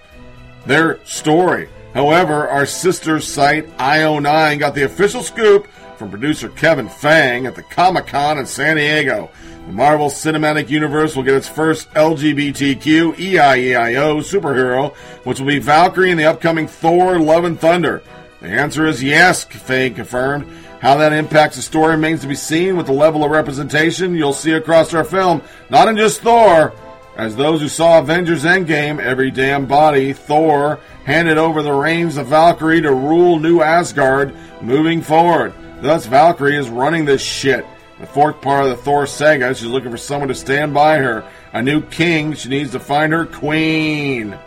[0.66, 1.70] their story.
[1.94, 5.68] However, our sister site IO9 got the official scoop
[5.98, 9.30] from producer Kevin Fang at the Comic Con in San Diego.
[9.68, 16.10] The Marvel Cinematic Universe will get its first LGBTQ EIEIO superhero, which will be Valkyrie
[16.10, 18.02] in the upcoming Thor Love and Thunder.
[18.42, 20.48] The answer is yes, Fang confirmed.
[20.80, 24.34] How that impacts the story remains to be seen with the level of representation you'll
[24.34, 26.74] see across our film, not in just Thor.
[27.18, 32.28] As those who saw Avengers Endgame, every damn body, Thor handed over the reins of
[32.28, 35.54] Valkyrie to rule New Asgard moving forward.
[35.82, 37.66] Thus, Valkyrie is running this shit.
[38.00, 41.30] The fourth part of the Thor saga, she's looking for someone to stand by her.
[41.52, 44.38] A new king, she needs to find her queen.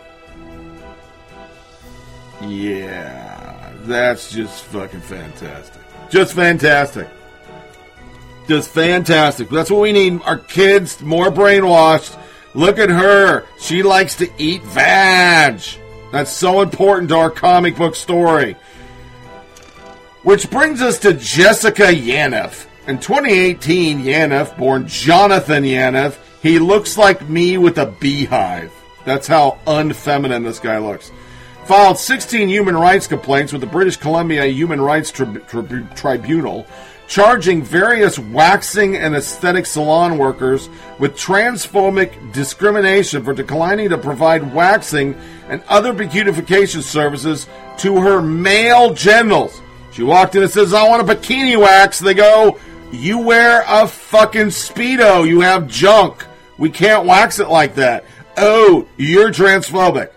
[2.41, 5.82] Yeah, that's just fucking fantastic.
[6.13, 7.07] Just fantastic.
[8.47, 9.49] Just fantastic.
[9.49, 10.21] That's what we need.
[10.21, 12.15] Our kids more brainwashed.
[12.53, 13.47] Look at her.
[13.59, 15.59] She likes to eat vag.
[16.11, 18.55] That's so important to our comic book story.
[20.21, 22.67] Which brings us to Jessica Yaniv.
[22.87, 28.71] In 2018, Yaniv, born Jonathan Yaniv, he looks like me with a beehive.
[29.03, 31.11] That's how unfeminine this guy looks
[31.65, 36.67] filed 16 human rights complaints with the British Columbia Human Rights Tri- Tri- Tribunal,
[37.07, 45.15] charging various waxing and aesthetic salon workers with transphobic discrimination for declining to provide waxing
[45.49, 47.47] and other beautification services
[47.77, 49.61] to her male genitals.
[49.91, 51.99] She walked in and says, I want a bikini wax.
[51.99, 52.59] They go,
[52.91, 55.27] You wear a fucking Speedo.
[55.27, 56.25] You have junk.
[56.57, 58.05] We can't wax it like that.
[58.37, 60.12] Oh, you're transphobic.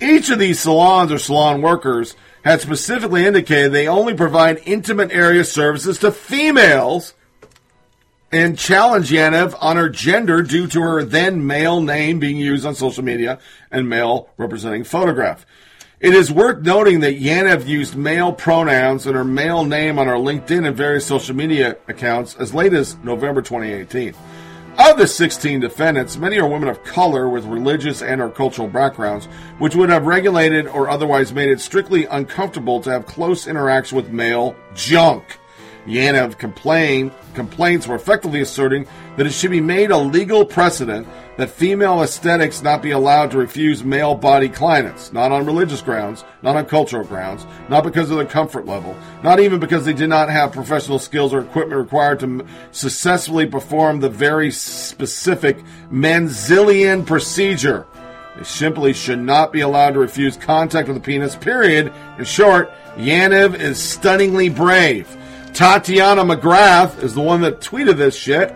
[0.00, 5.44] Each of these salons or salon workers had specifically indicated they only provide intimate area
[5.44, 7.14] services to females
[8.30, 12.74] and challenged Yaniv on her gender due to her then male name being used on
[12.74, 13.38] social media
[13.70, 15.46] and male representing photograph.
[15.98, 20.16] It is worth noting that Yaniv used male pronouns and her male name on her
[20.16, 24.14] LinkedIn and various social media accounts as late as November 2018.
[24.86, 29.26] Of the 16 defendants, many are women of color with religious and or cultural backgrounds,
[29.58, 34.10] which would have regulated or otherwise made it strictly uncomfortable to have close interaction with
[34.10, 35.40] male junk.
[35.88, 41.50] Yaniv complained, complaints were effectively asserting that it should be made a legal precedent that
[41.50, 46.56] female aesthetics not be allowed to refuse male body clients, not on religious grounds, not
[46.56, 50.30] on cultural grounds, not because of their comfort level, not even because they did not
[50.30, 55.58] have professional skills or equipment required to successfully perform the very specific
[55.90, 57.86] Brazilian procedure.
[58.36, 61.92] They simply should not be allowed to refuse contact with the penis, period.
[62.18, 65.16] In short, Yaniv is stunningly brave.
[65.54, 68.54] Titania McGrath is the one that tweeted this shit.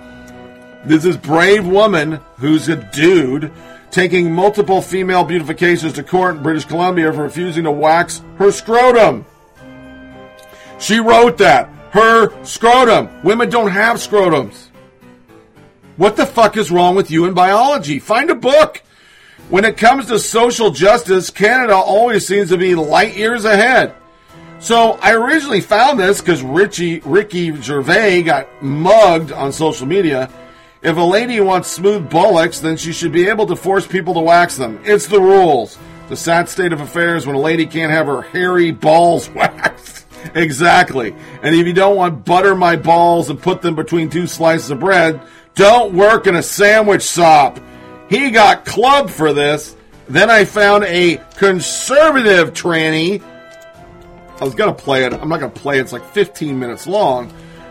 [0.85, 3.53] This is brave woman who's a dude
[3.91, 9.27] taking multiple female beautifications to court in British Columbia for refusing to wax her scrotum.
[10.79, 11.69] She wrote that.
[11.91, 13.23] Her scrotum.
[13.23, 14.69] Women don't have scrotums.
[15.97, 17.99] What the fuck is wrong with you in biology?
[17.99, 18.83] Find a book.
[19.51, 23.95] When it comes to social justice, Canada always seems to be light years ahead.
[24.61, 30.31] So I originally found this because Richie Ricky Gervais got mugged on social media.
[30.83, 34.21] If a lady wants smooth bullocks, then she should be able to force people to
[34.21, 34.81] wax them.
[34.85, 35.79] It's the rules.
[36.09, 40.07] The sad state of affairs when a lady can't have her hairy balls waxed.
[40.35, 41.15] exactly.
[41.43, 44.81] And if you don't want butter my balls and put them between two slices of
[44.81, 45.21] bread,
[45.55, 47.61] don't work in a sandwich shop.
[48.09, 49.77] He got clubbed for this.
[50.09, 53.23] Then I found a conservative tranny
[54.41, 55.13] I was gonna play it.
[55.13, 55.83] I'm not gonna play it.
[55.83, 57.29] It's like 15 minutes long,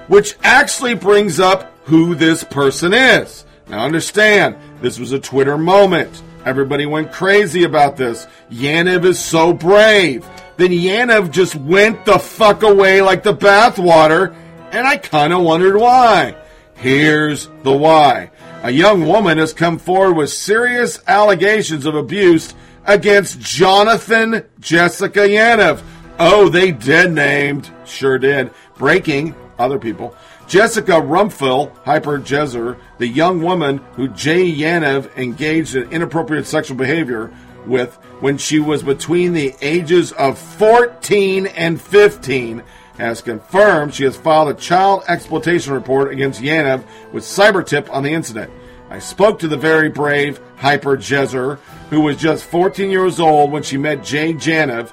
[0.07, 3.45] which actually brings up who this person is.
[3.67, 6.21] Now understand, this was a Twitter moment.
[6.45, 8.27] Everybody went crazy about this.
[8.51, 10.25] Yaniv is so brave.
[10.57, 14.35] Then Yaniv just went the fuck away like the bathwater,
[14.71, 16.35] and I kind of wondered why.
[16.75, 18.31] Here's the why.
[18.63, 22.53] A young woman has come forward with serious allegations of abuse
[22.85, 25.81] against Jonathan Jessica Yaniv,
[26.21, 27.71] Oh, they did named.
[27.85, 28.51] Sure did.
[28.77, 30.13] Breaking, other people.
[30.49, 37.31] Jessica Rumpel, Hyper Jezer, the young woman who Jay Yaniv engaged in inappropriate sexual behavior
[37.67, 42.63] with when she was between the ages of 14 and 15,
[42.97, 46.83] has confirmed she has filed a child exploitation report against Yaniv
[47.13, 48.51] with CyberTip on the incident.
[48.89, 51.59] I spoke to the very brave Hyper Jezer,
[51.91, 54.91] who was just 14 years old when she met Jay Janev,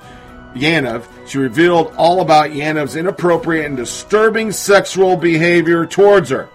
[0.56, 6.48] Yaniv, she revealed all about Yaniv's inappropriate and disturbing sexual behavior towards her.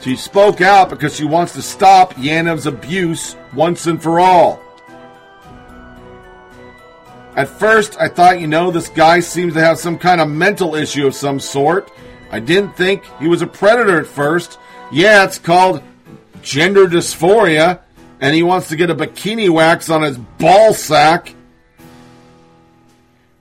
[0.00, 4.62] She spoke out because she wants to stop Yaniv's abuse once and for all.
[7.34, 10.74] At first, I thought, you know, this guy seems to have some kind of mental
[10.74, 11.90] issue of some sort.
[12.30, 14.58] I didn't think he was a predator at first.
[14.90, 15.82] Yeah, it's called
[16.42, 17.80] gender dysphoria,
[18.20, 21.34] and he wants to get a bikini wax on his ball sack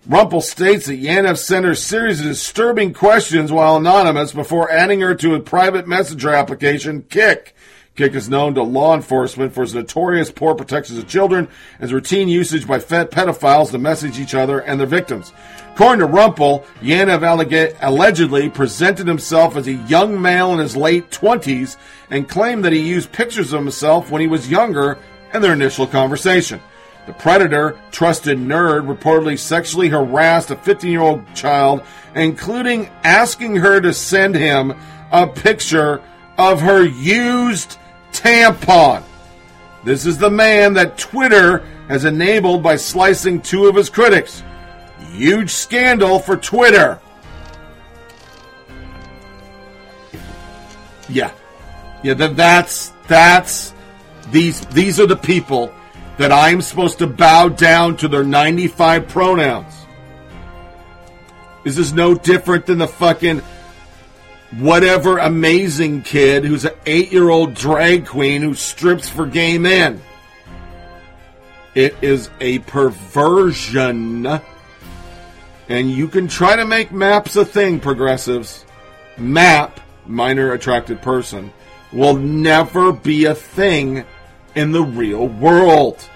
[0.08, 5.14] Rumpel states that Yaniv sent her series of disturbing questions while anonymous before adding her
[5.16, 7.54] to a private messenger application, Kik.
[7.98, 11.92] Kik is known to law enforcement for its notorious poor protections of children and its
[11.92, 15.34] routine usage by pedophiles to message each other and their victims.
[15.74, 21.76] According to Rumpel, Yaniv allegedly presented himself as a young male in his late 20s
[22.10, 25.00] and claimed that he used pictures of himself when he was younger
[25.34, 26.62] in their initial conversation.
[27.08, 31.82] The predator, trusted nerd, reportedly sexually harassed a 15 year old child,
[32.16, 34.76] including asking her to send him
[35.12, 36.02] a picture
[36.38, 37.78] of her used
[38.12, 39.04] tampon.
[39.86, 44.44] This is the man that Twitter has enabled by slicing two of his critics.
[45.14, 47.00] Huge scandal for Twitter.
[51.08, 51.32] Yeah.
[52.04, 53.74] Yeah, that's that's
[54.32, 55.74] these these are the people
[56.18, 59.74] that I'm supposed to bow down to their 95 pronouns.
[61.64, 63.42] This is no different than the fucking
[64.58, 70.02] whatever amazing kid who's an eight year old drag queen who strips for gay men.
[71.76, 74.26] It is a perversion.
[75.70, 78.66] And you can try to make maps a thing, progressives.
[79.18, 81.52] map, minor attracted person,
[81.92, 84.06] will never be a thing
[84.58, 86.10] in the real world.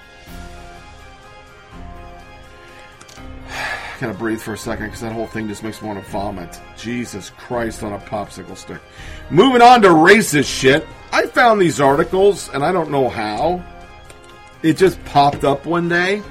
[4.00, 6.60] Gotta breathe for a second because that whole thing just makes me want to vomit.
[6.76, 8.82] Jesus Christ on a popsicle stick.
[9.30, 10.88] Moving on to racist shit.
[11.12, 13.64] I found these articles, and I don't know how.
[14.64, 16.24] It just popped up one day.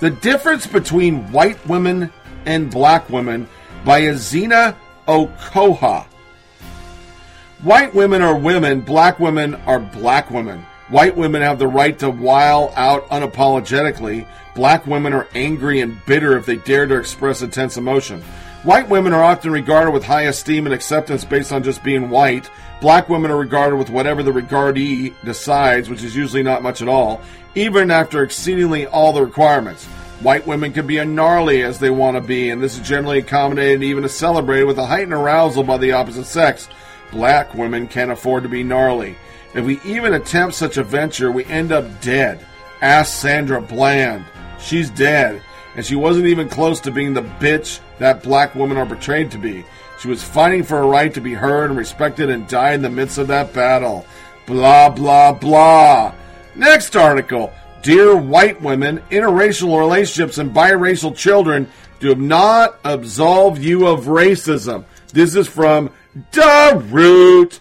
[0.00, 2.10] The difference between white women
[2.46, 3.46] and black women
[3.84, 4.74] by Azina
[5.06, 6.06] Okoha.
[7.60, 10.64] White women are women, black women are black women.
[10.92, 14.26] White women have the right to while out unapologetically.
[14.54, 18.20] Black women are angry and bitter if they dare to express intense emotion.
[18.62, 22.50] White women are often regarded with high esteem and acceptance based on just being white.
[22.82, 26.88] Black women are regarded with whatever the regardee decides, which is usually not much at
[26.88, 27.22] all,
[27.54, 29.86] even after exceedingly all the requirements.
[30.20, 33.20] White women can be as gnarly as they want to be, and this is generally
[33.20, 36.68] accommodated and even celebrated with a heightened arousal by the opposite sex.
[37.10, 39.16] Black women can't afford to be gnarly.
[39.54, 42.44] If we even attempt such a venture, we end up dead.
[42.80, 44.24] Ask Sandra Bland.
[44.58, 45.42] She's dead,
[45.76, 49.38] and she wasn't even close to being the bitch that black women are portrayed to
[49.38, 49.64] be.
[50.00, 52.90] She was fighting for a right to be heard and respected and died in the
[52.90, 54.06] midst of that battle.
[54.46, 56.14] Blah, blah, blah.
[56.54, 57.52] Next article.
[57.82, 61.68] Dear white women, interracial relationships and biracial children
[62.00, 64.84] do not absolve you of racism.
[65.12, 65.90] This is from
[66.30, 67.60] Da Root.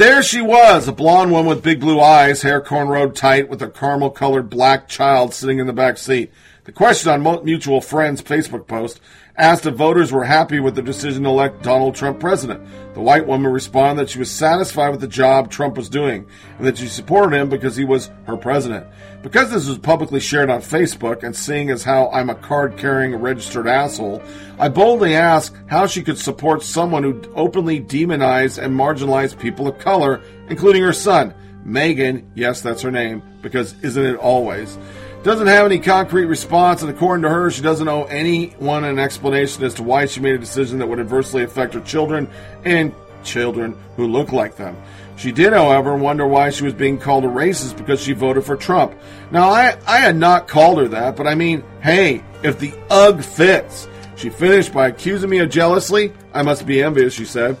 [0.00, 3.68] There she was, a blonde woman with big blue eyes, hair cornrowed tight, with a
[3.68, 6.32] caramel colored black child sitting in the back seat.
[6.64, 8.98] The question on Mutual Friends Facebook post
[9.36, 12.66] asked if voters were happy with the decision to elect Donald Trump president.
[12.94, 16.26] The white woman responded that she was satisfied with the job Trump was doing
[16.56, 18.86] and that she supported him because he was her president.
[19.22, 23.14] Because this was publicly shared on Facebook and seeing as how I'm a card carrying
[23.16, 24.22] registered asshole,
[24.58, 29.78] I boldly asked how she could support someone who openly demonized and marginalized people of
[29.78, 31.34] color, including her son.
[31.64, 34.78] Megan, yes, that's her name, because isn't it always?
[35.22, 39.62] Doesn't have any concrete response, and according to her, she doesn't owe anyone an explanation
[39.64, 42.26] as to why she made a decision that would adversely affect her children
[42.64, 44.74] and children who look like them.
[45.20, 48.56] She did, however, wonder why she was being called a racist because she voted for
[48.56, 48.94] Trump.
[49.30, 53.22] Now, I, I had not called her that, but I mean, hey, if the UGG
[53.22, 53.86] fits.
[54.16, 56.14] She finished by accusing me of jealousy.
[56.32, 57.58] I must be envious, she said,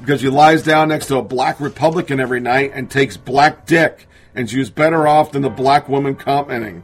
[0.00, 4.08] because she lies down next to a black Republican every night and takes black dick
[4.34, 6.82] and she was better off than the black woman commenting.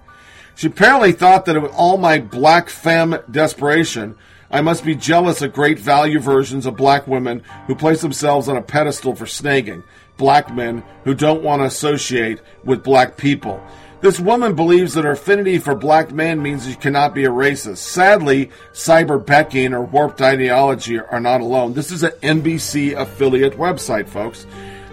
[0.55, 4.17] She apparently thought that with all my black femme desperation,
[4.51, 8.57] I must be jealous of great value versions of black women who place themselves on
[8.57, 9.83] a pedestal for snagging,
[10.17, 13.63] black men who don't want to associate with black people.
[14.01, 17.79] This woman believes that her affinity for black men means she cannot be a racist.
[17.79, 21.75] Sadly, cyber becking or warped ideology are not alone.
[21.75, 24.47] This is an NBC affiliate website, folks.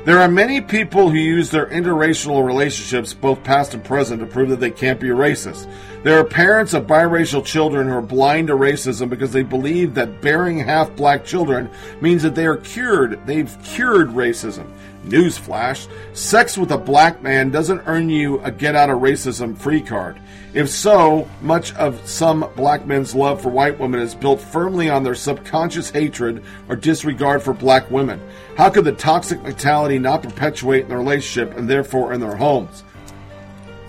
[0.06, 4.50] There are many people who use their interracial relationships, both past and present, to prove
[4.50, 5.68] that they can't be racist.
[6.04, 10.22] There are parents of biracial children who are blind to racism because they believe that
[10.22, 13.20] bearing half black children means that they are cured.
[13.26, 14.68] They've cured racism.
[15.06, 19.82] Newsflash sex with a black man doesn't earn you a get out of racism free
[19.82, 20.20] card.
[20.54, 25.04] If so, much of some black men's love for white women is built firmly on
[25.04, 28.22] their subconscious hatred or disregard for black women.
[28.58, 32.84] How could the toxic mentality not perpetuate in the relationship and therefore in their homes?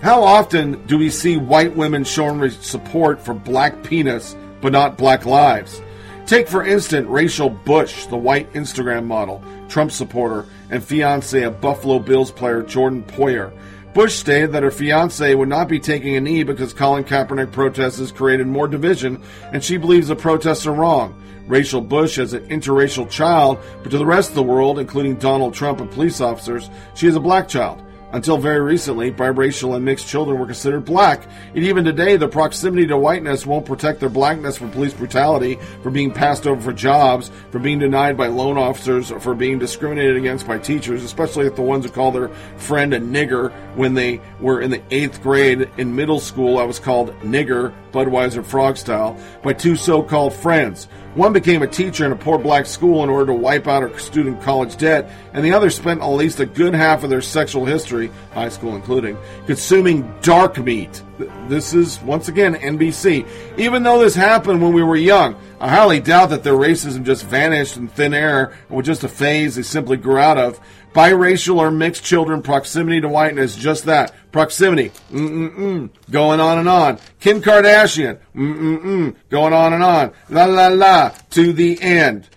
[0.01, 5.25] How often do we see white women showing support for black penis but not black
[5.25, 5.81] lives?
[6.27, 11.99] Take, for instance, Rachel Bush, the white Instagram model, Trump supporter, and fiance of Buffalo
[11.99, 13.51] Bills player Jordan Poyer.
[13.93, 17.97] Bush stated that her fiance would not be taking a knee because Colin Kaepernick protests
[17.97, 21.19] has created more division, and she believes the protests are wrong.
[21.47, 25.53] Rachel Bush has an interracial child, but to the rest of the world, including Donald
[25.53, 27.81] Trump and police officers, she is a black child.
[28.17, 32.87] Until very recently, biracial and mixed children were considered black, and even today, the proximity
[32.87, 37.29] to whiteness won't protect their blackness from police brutality, from being passed over for jobs,
[37.51, 41.55] from being denied by loan officers, or for being discriminated against by teachers, especially if
[41.55, 45.69] the ones who call their friend a nigger when they were in the eighth grade
[45.77, 46.57] in middle school.
[46.57, 50.87] I was called nigger, Budweiser frog style, by two so called friends.
[51.15, 53.97] One became a teacher in a poor black school in order to wipe out her
[53.97, 57.65] student college debt, and the other spent at least a good half of their sexual
[57.65, 59.17] history, high school including,
[59.47, 61.01] consuming dark meat.
[61.47, 63.27] This is, once again, NBC.
[63.57, 67.25] Even though this happened when we were young, I highly doubt that their racism just
[67.25, 70.59] vanished in thin air and was just a phase they simply grew out of.
[70.97, 74.11] Biracial or mixed children, proximity to whiteness, just that.
[74.31, 74.89] Proximity.
[75.11, 75.91] Mm-mm-mm.
[76.09, 76.97] Going on and on.
[77.19, 78.17] Kim Kardashian.
[78.35, 79.15] Mm-mm-mm.
[79.29, 80.11] Going on and on.
[80.27, 81.09] La la la.
[81.29, 82.27] To the end.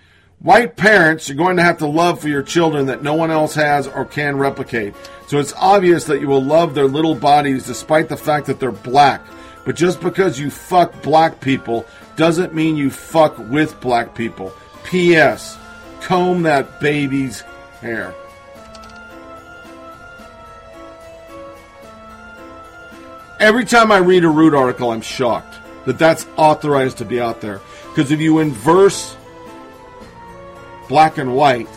[0.40, 3.54] White parents you're going to have to love for your children that no one else
[3.54, 4.92] has or can replicate.
[5.26, 8.72] So it's obvious that you will love their little bodies despite the fact that they're
[8.72, 9.22] black.
[9.64, 11.86] But just because you fuck black people
[12.16, 14.52] doesn't mean you fuck with black people.
[14.84, 15.56] P.S.
[16.02, 17.40] Comb that baby's
[17.80, 18.14] hair.
[23.40, 27.40] Every time I read a Root article, I'm shocked that that's authorized to be out
[27.40, 27.62] there.
[27.88, 29.16] Because if you inverse
[30.90, 31.70] black and white,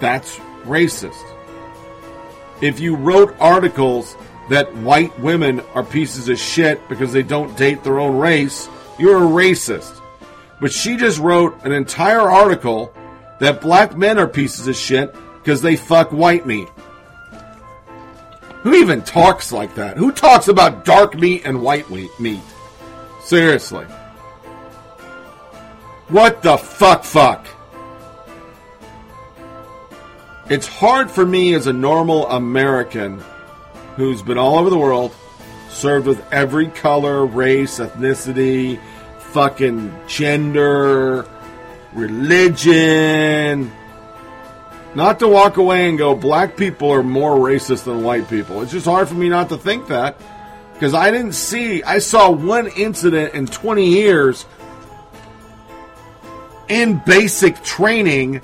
[0.00, 1.22] that's racist.
[2.62, 4.16] If you wrote articles
[4.48, 8.66] that white women are pieces of shit because they don't date their own race,
[8.98, 10.00] you're a racist.
[10.58, 12.94] But she just wrote an entire article
[13.40, 16.68] that black men are pieces of shit because they fuck white meat.
[18.64, 19.98] Who even talks like that?
[19.98, 22.40] Who talks about dark meat and white meat?
[23.22, 23.84] Seriously.
[26.08, 27.46] What the fuck fuck?
[30.48, 33.22] It's hard for me as a normal American
[33.96, 35.14] who's been all over the world,
[35.68, 38.80] served with every color, race, ethnicity,
[39.18, 41.26] fucking gender,
[41.92, 43.70] religion,
[44.94, 48.62] not to walk away and go, black people are more racist than white people.
[48.62, 50.20] It's just hard for me not to think that
[50.72, 54.46] because I didn't see, I saw one incident in 20 years
[56.68, 58.40] in basic training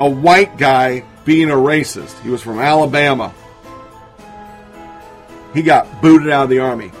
[0.00, 2.18] a white guy being a racist.
[2.20, 3.34] He was from Alabama.
[5.52, 6.92] He got booted out of the army.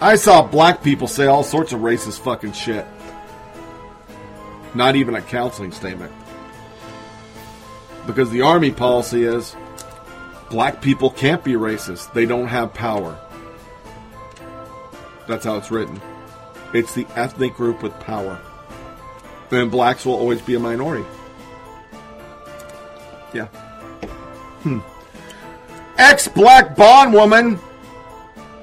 [0.00, 2.86] I saw black people say all sorts of racist fucking shit.
[4.74, 6.12] Not even a counseling statement
[8.06, 9.56] because the army policy is
[10.50, 12.12] black people can't be racist.
[12.12, 13.18] They don't have power.
[15.26, 16.00] That's how it's written.
[16.72, 18.40] It's the ethnic group with power.
[19.50, 21.06] And blacks will always be a minority.
[23.32, 23.46] Yeah.
[24.62, 24.80] Hmm.
[25.98, 27.58] Ex black Bond woman.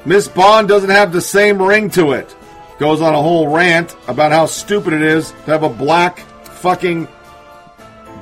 [0.06, 2.36] Miss Bond doesn't have the same ring to it.
[2.80, 7.08] Goes on a whole rant about how stupid it is to have a black fucking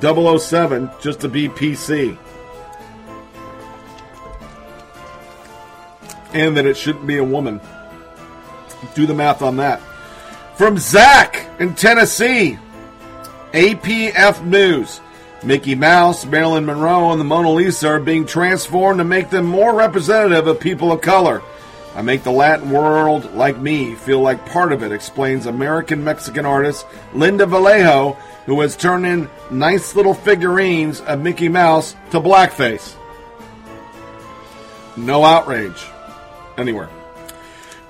[0.02, 2.18] 007 just to be PC.
[6.34, 7.60] And that it shouldn't be a woman.
[8.94, 9.80] Do the math on that.
[10.56, 12.58] From Zach in Tennessee,
[13.52, 15.00] APF News.
[15.44, 19.74] Mickey Mouse, Marilyn Monroe, and the Mona Lisa are being transformed to make them more
[19.74, 21.42] representative of people of color.
[21.94, 26.46] I make the Latin world, like me, feel like part of it, explains American Mexican
[26.46, 28.16] artist Linda Vallejo
[28.46, 32.94] who has turned in nice little figurines of Mickey Mouse to blackface.
[34.96, 35.86] No outrage
[36.58, 36.88] anywhere.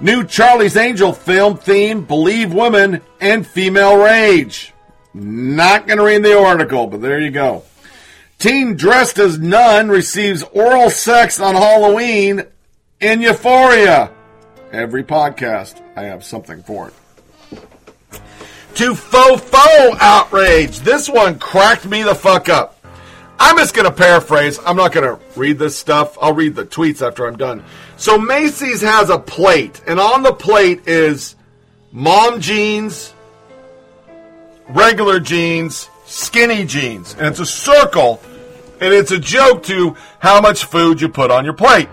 [0.00, 4.74] New Charlie's Angel film theme Believe Women and Female Rage.
[5.14, 7.62] Not going to read the article, but there you go.
[8.38, 12.44] Teen dressed as nun receives oral sex on Halloween
[13.02, 14.10] in Euphoria.
[14.72, 16.94] Every podcast, I have something for it
[18.74, 19.42] to faux
[20.00, 20.80] outrage.
[20.80, 22.78] This one cracked me the fuck up.
[23.38, 24.58] I'm just going to paraphrase.
[24.64, 26.16] I'm not going to read this stuff.
[26.20, 27.64] I'll read the tweets after I'm done.
[27.96, 31.36] So Macy's has a plate, and on the plate is
[31.90, 33.12] mom jeans,
[34.68, 37.14] regular jeans, skinny jeans.
[37.14, 38.22] And it's a circle,
[38.80, 41.88] and it's a joke to how much food you put on your plate.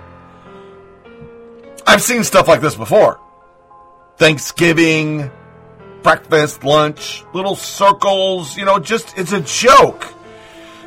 [1.89, 3.19] I've seen stuff like this before.
[4.17, 5.31] Thanksgiving,
[6.03, 10.05] breakfast, lunch, little circles, you know, just it's a joke.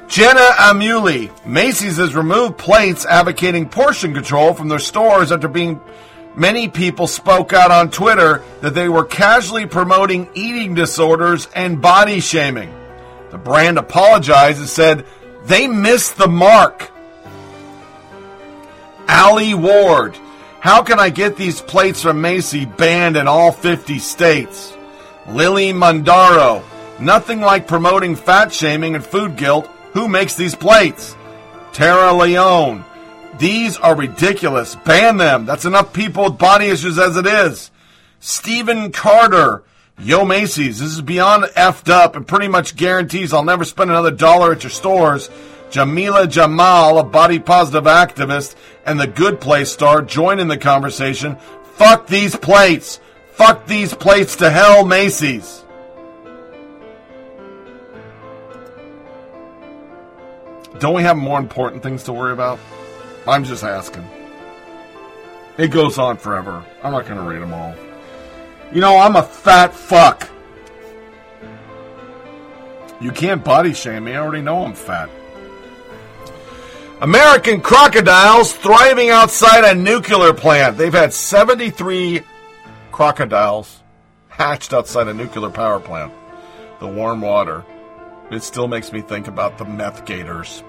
[0.06, 5.80] Jenna Amuli, Macy's has removed plates advocating portion control from their stores after being
[6.36, 12.20] many people spoke out on Twitter that they were casually promoting eating disorders and body
[12.20, 12.72] shaming.
[13.32, 15.04] The brand apologized and said
[15.46, 16.92] they missed the mark.
[19.08, 20.16] Ali Ward,
[20.62, 24.76] how can I get these plates from Macy banned in all 50 states?
[25.26, 26.62] Lily Mondaro.
[27.00, 29.68] Nothing like promoting fat shaming and food guilt.
[29.94, 31.16] Who makes these plates?
[31.72, 32.84] Tara Leone.
[33.40, 34.76] These are ridiculous.
[34.76, 35.46] Ban them.
[35.46, 37.72] That's enough people with body issues as it is.
[38.20, 39.64] Stephen Carter.
[39.98, 44.12] Yo Macy's, this is beyond effed up and pretty much guarantees I'll never spend another
[44.12, 45.28] dollar at your stores.
[45.72, 48.54] Jameela Jamil, a body positive activist
[48.84, 51.36] and the Good Place star, join in the conversation.
[51.76, 53.00] Fuck these plates.
[53.32, 55.64] Fuck these plates to hell, Macy's.
[60.78, 62.58] Don't we have more important things to worry about?
[63.26, 64.06] I'm just asking.
[65.56, 66.62] It goes on forever.
[66.82, 67.74] I'm not going to read them all.
[68.74, 70.28] You know, I'm a fat fuck.
[73.00, 74.12] You can't body shame me.
[74.12, 75.08] I already know I'm fat.
[77.02, 80.78] American crocodiles thriving outside a nuclear plant.
[80.78, 82.22] They've had 73
[82.92, 83.82] crocodiles
[84.28, 86.12] hatched outside a nuclear power plant.
[86.78, 87.64] The warm water.
[88.30, 90.62] It still makes me think about the meth gators.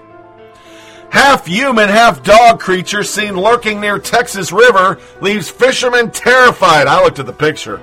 [1.10, 6.88] Half human, half dog creature seen lurking near Texas River leaves fishermen terrified.
[6.88, 7.80] I looked at the picture.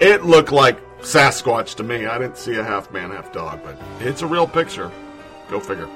[0.00, 2.04] It looked like Sasquatch to me.
[2.04, 4.92] I didn't see a half man, half dog, but it's a real picture.
[5.48, 5.88] Go figure.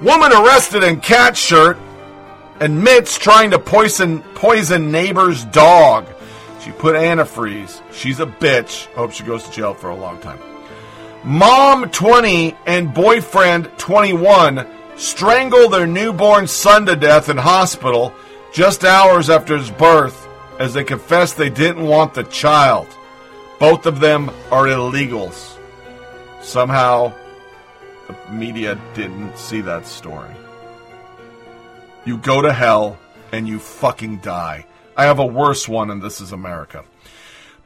[0.00, 1.76] Woman arrested in cat shirt
[2.60, 6.06] admits trying to poison poison neighbor's dog.
[6.60, 7.82] She put antifreeze.
[7.92, 8.86] She's a bitch.
[8.94, 10.38] Hope she goes to jail for a long time.
[11.24, 18.14] Mom 20 and boyfriend 21 strangle their newborn son to death in hospital
[18.52, 20.28] just hours after his birth
[20.60, 22.86] as they confess they didn't want the child.
[23.58, 25.58] Both of them are illegals.
[26.40, 27.12] Somehow
[28.08, 30.34] the media didn't see that story.
[32.04, 32.98] You go to hell
[33.32, 34.66] and you fucking die.
[34.96, 36.84] I have a worse one, and this is America.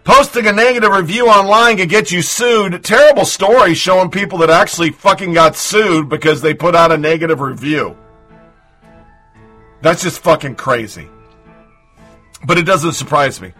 [0.05, 2.82] Posting a negative review online can get you sued.
[2.84, 7.40] Terrible story showing people that actually fucking got sued because they put out a negative
[7.40, 7.97] review.
[9.80, 11.09] That's just fucking crazy.
[12.45, 13.53] But it doesn't surprise me.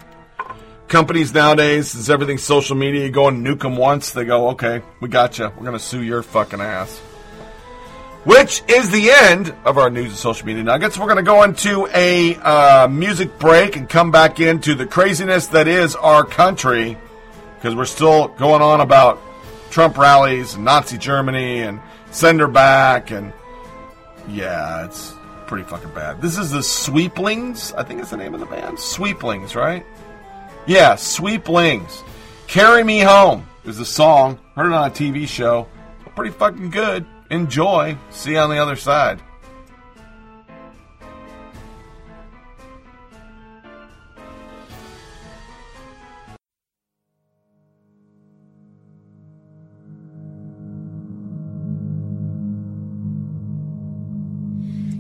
[0.93, 3.07] Companies nowadays, is everything social media.
[3.07, 5.47] You go and nuke them once, they go, okay, we got you.
[5.47, 6.99] We're going to sue your fucking ass.
[8.25, 10.99] Which is the end of our news and social media nuggets.
[10.99, 15.47] We're going to go into a uh, music break and come back into the craziness
[15.47, 16.99] that is our country
[17.55, 19.19] because we're still going on about
[19.71, 21.81] Trump rallies and Nazi Germany and
[22.11, 23.33] send her back and
[24.29, 25.15] yeah, it's
[25.47, 26.21] pretty fucking bad.
[26.21, 27.73] This is the Sweeplings.
[27.79, 28.77] I think it's the name of the band.
[28.77, 29.87] Sweeplings, right?
[30.67, 32.05] Yeah, Sweep Sweeplings.
[32.47, 34.39] Carry Me Home is the song.
[34.55, 35.67] Heard it on a TV show.
[36.15, 37.05] Pretty fucking good.
[37.31, 37.97] Enjoy.
[38.11, 39.21] See you on the other side.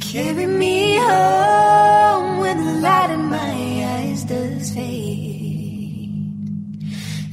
[0.00, 5.31] Carry me home when the light in my eyes does fade.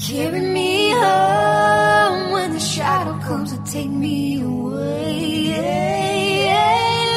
[0.02, 5.52] Carry me home when the shadow comes to take me away.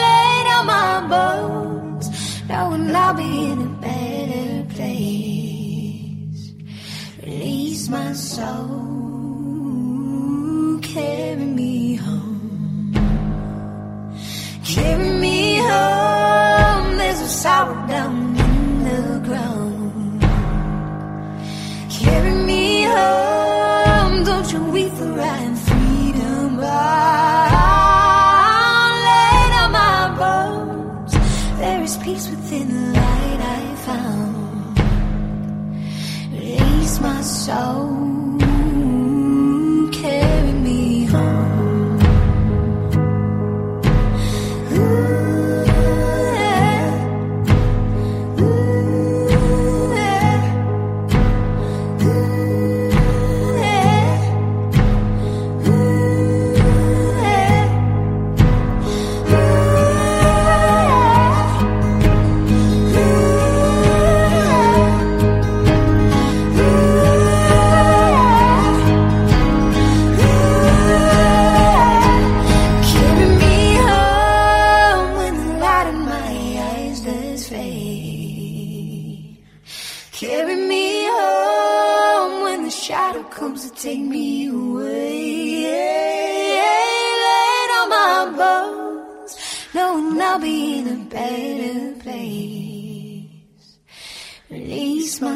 [0.03, 2.11] Lay down my bones,
[2.49, 6.53] knowing I'll be in a better place.
[7.25, 8.81] Release my soul,
[10.83, 12.93] carry me home.
[14.65, 19.72] Carry me home, there's a sorrow down in the ground.
[22.03, 24.61] Carry me home, don't you
[24.99, 25.07] for
[29.79, 31.13] my bones,
[31.59, 34.79] there is peace within the light I found.
[36.33, 38.42] Release my soul,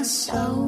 [0.07, 0.66] Release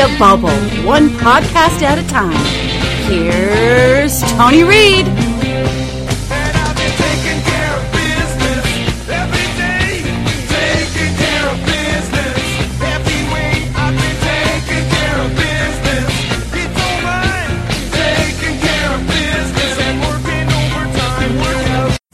[0.00, 0.48] media bubble,
[0.86, 2.32] one podcast at a time.
[3.10, 5.29] Here's Tony Reed.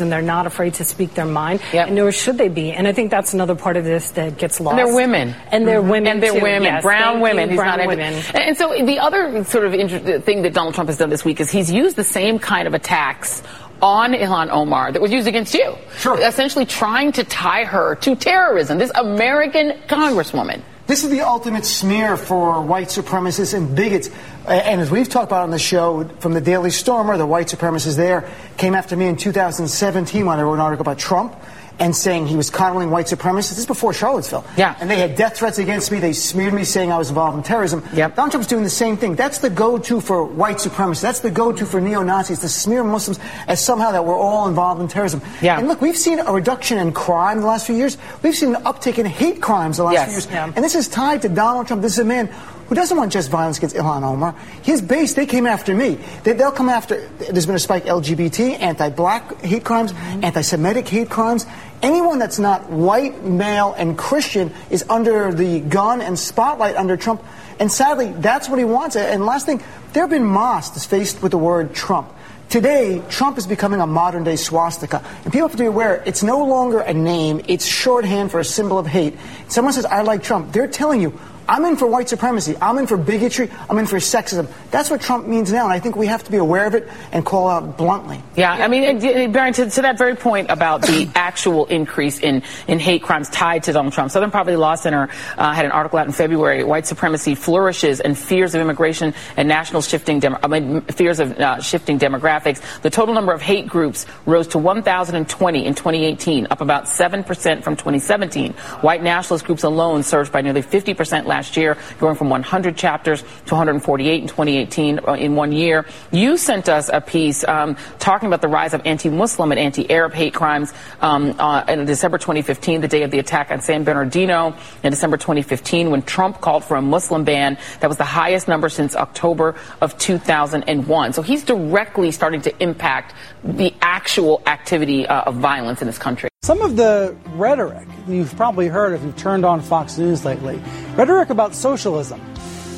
[0.07, 1.89] And they're not afraid to speak their mind, Yep.
[1.89, 2.71] and nor should they be.
[2.71, 4.79] And I think that's another part of this that gets lost.
[4.79, 5.35] And they're women.
[5.51, 5.91] and they're Mhm.
[5.91, 6.41] women, And they're too.
[6.41, 7.45] women, Yes, brown thank women.
[7.45, 8.15] you, He's brown not women.
[8.35, 11.25] And, and so the other sort of inter- thing that Donald Trump has done this
[11.25, 13.43] week is he's used the same kind of attacks
[13.83, 15.75] on Ilhan Omar that was used against you.
[15.99, 16.19] Sure.
[16.21, 18.79] Essentially trying to tie her to terrorism.
[18.79, 20.61] This American congresswoman.
[20.87, 24.09] This is the ultimate smear for white supremacists and bigots.
[24.47, 27.97] And as we've talked about on the show, from the Daily Stormer, the white supremacists
[27.97, 31.35] there came after me in 2017 when I wrote an article about Trump
[31.79, 33.51] and saying he was coddling white supremacists.
[33.51, 34.45] This is before Charlottesville.
[34.57, 34.77] Yeah.
[34.81, 35.99] And they had death threats against me.
[35.99, 37.83] They smeared me saying I was involved in terrorism.
[37.93, 38.17] Yep.
[38.17, 39.15] Donald Trump's doing the same thing.
[39.15, 41.03] That's the go-to for white supremacists.
[41.03, 44.89] That's the go-to for neo-Nazis to smear Muslims as somehow that we're all involved in
[44.89, 45.21] terrorism.
[45.43, 45.59] Yeah.
[45.59, 47.99] And look, we've seen a reduction in crime the last few years.
[48.23, 50.05] We've seen an uptick in hate crimes the last Yes.
[50.07, 50.29] few years.
[50.31, 50.53] Yeah.
[50.57, 51.83] And this is tied to Donald Trump.
[51.83, 52.31] This is a man
[52.69, 54.33] who doesn't want just violence against Ilhan Omar.
[54.63, 55.99] His base, they came after me.
[56.25, 59.93] They, they'll come after, there's been a spike LGBT, anti-black hate crimes,
[60.23, 61.47] anti-Semitic hate crimes.
[61.83, 67.23] Anyone that's not white, male, and Christian is under the gun and spotlight under Trump.
[67.59, 68.97] And sadly, that's what he wants.
[68.97, 69.63] And last thing,
[69.93, 72.13] there have been mosques faced with the word Trump.
[72.49, 75.05] Today, Trump is becoming a modern day swastika.
[75.25, 78.45] And people have to be aware it's no longer a name, it's shorthand for a
[78.45, 79.15] symbol of hate.
[79.49, 80.53] Someone says, I like Trump.
[80.53, 81.19] They're telling you,
[81.49, 82.57] I'm in for white supremacy.
[82.61, 83.51] I'm in for bigotry.
[83.71, 84.51] I'm in for sexism.
[84.71, 85.65] That's what Trump means now.
[85.65, 88.23] And I think we have to be aware of it and call out bluntly.
[88.37, 92.79] Yeah, I mean, Baron, to, to that very point about the actual increase in, in
[92.79, 96.07] hate crimes tied to Donald Trump, Southern Poverty Law Center uh, had an article out
[96.07, 96.65] in February.
[96.65, 101.61] White supremacy flourishes and fears of immigration and national shifting, I mean, fears of uh,
[101.61, 102.61] shifting demographics.
[102.83, 107.25] The total number of hate groups rose to 1,020 in 2018, up about 7%
[107.63, 108.53] from 2017.
[108.81, 113.55] White nationalist groups alone surged by nearly 50% last year, going from 100 chapters to
[113.55, 115.87] 148 in 2018 uh, in one year.
[116.11, 120.35] You sent us a piece um, talking about the rise of anti-Muslim and anti-Arab hate
[120.35, 124.91] crimes um, uh, in December 2015, the day of the attack on San Bernardino, in
[124.91, 127.59] December 2015, when Trump called for a Muslim ban.
[127.81, 131.13] That was the highest number since October of 2001.
[131.13, 133.15] So he's directly starting to impact
[133.45, 136.31] the actual activity uh, of violence in this country.
[136.47, 140.63] Some of the rhetoric you've probably heard if you've turned on Fox News lately
[140.95, 142.21] rhetoric about socialism.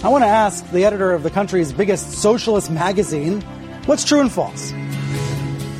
[0.02, 3.42] I want to ask the editor of the country's biggest socialist magazine
[3.84, 4.72] what's true and false?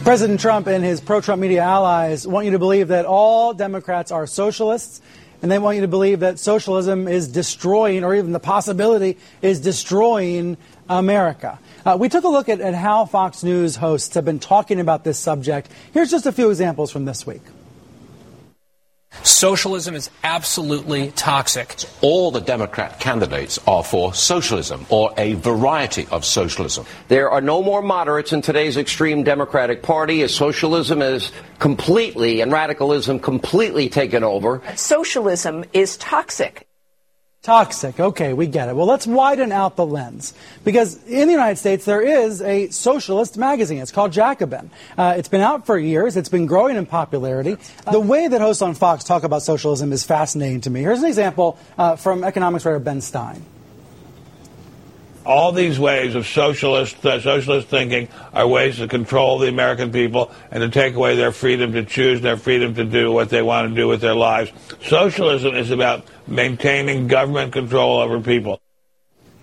[0.03, 4.13] President Trump and his pro Trump media allies want you to believe that all Democrats
[4.13, 5.01] are socialists,
[5.41, 9.61] and they want you to believe that socialism is destroying, or even the possibility is
[9.61, 10.59] destroying
[10.91, 11.59] America.
[11.87, 15.05] Uh, we took a look at, at how Fox News hosts have been talking about
[15.05, 15.71] this subject.
[15.95, 17.41] Here's just a few examples from this week.
[19.23, 21.75] Socialism is absolutely toxic.
[22.01, 26.87] All the Democrat candidates are for socialism or a variety of socialism.
[27.09, 32.53] There are no more moderates in today's extreme Democratic Party as socialism is completely and
[32.53, 34.63] radicalism completely taken over.
[34.77, 36.68] Socialism is toxic.
[37.49, 37.99] Toxic.
[37.99, 38.77] Okay, we get it.
[38.77, 40.35] Well, let's widen out the lens.
[40.65, 43.79] Because in the United States, there is a socialist magazine.
[43.79, 44.71] It's called Jacobin.
[44.99, 46.19] Uh, it's been out for years.
[46.19, 47.57] It's been growing in popularity.
[47.91, 50.83] The way that hosts on Fox talk about socialism is fascinating to me.
[50.83, 53.43] Here's an example uh, from economics writer Ben Stein.
[55.29, 60.33] All these ways of socialist uh, socialist thinking are ways to control the American people
[60.51, 63.69] and to take away their freedom to choose, their freedom to do what they want
[63.69, 64.51] to do with their lives.
[64.83, 68.59] Socialism is about maintaining government control over people.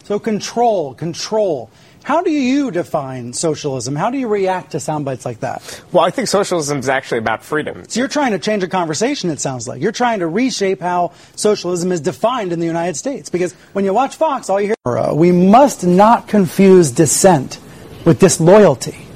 [0.03, 1.69] So control, control.
[2.05, 3.95] How do you define socialism?
[3.95, 5.81] How do you react to sound bites like that?
[5.91, 7.83] Well, I think socialism is actually about freedom.
[7.87, 9.81] So you're trying to change a conversation, it sounds like.
[9.81, 13.31] You're trying to reshape how socialism is defined in the United States.
[13.31, 17.59] Because when you watch Fox, all you hear, uh, we must not confuse dissent
[18.05, 19.07] with disloyalty.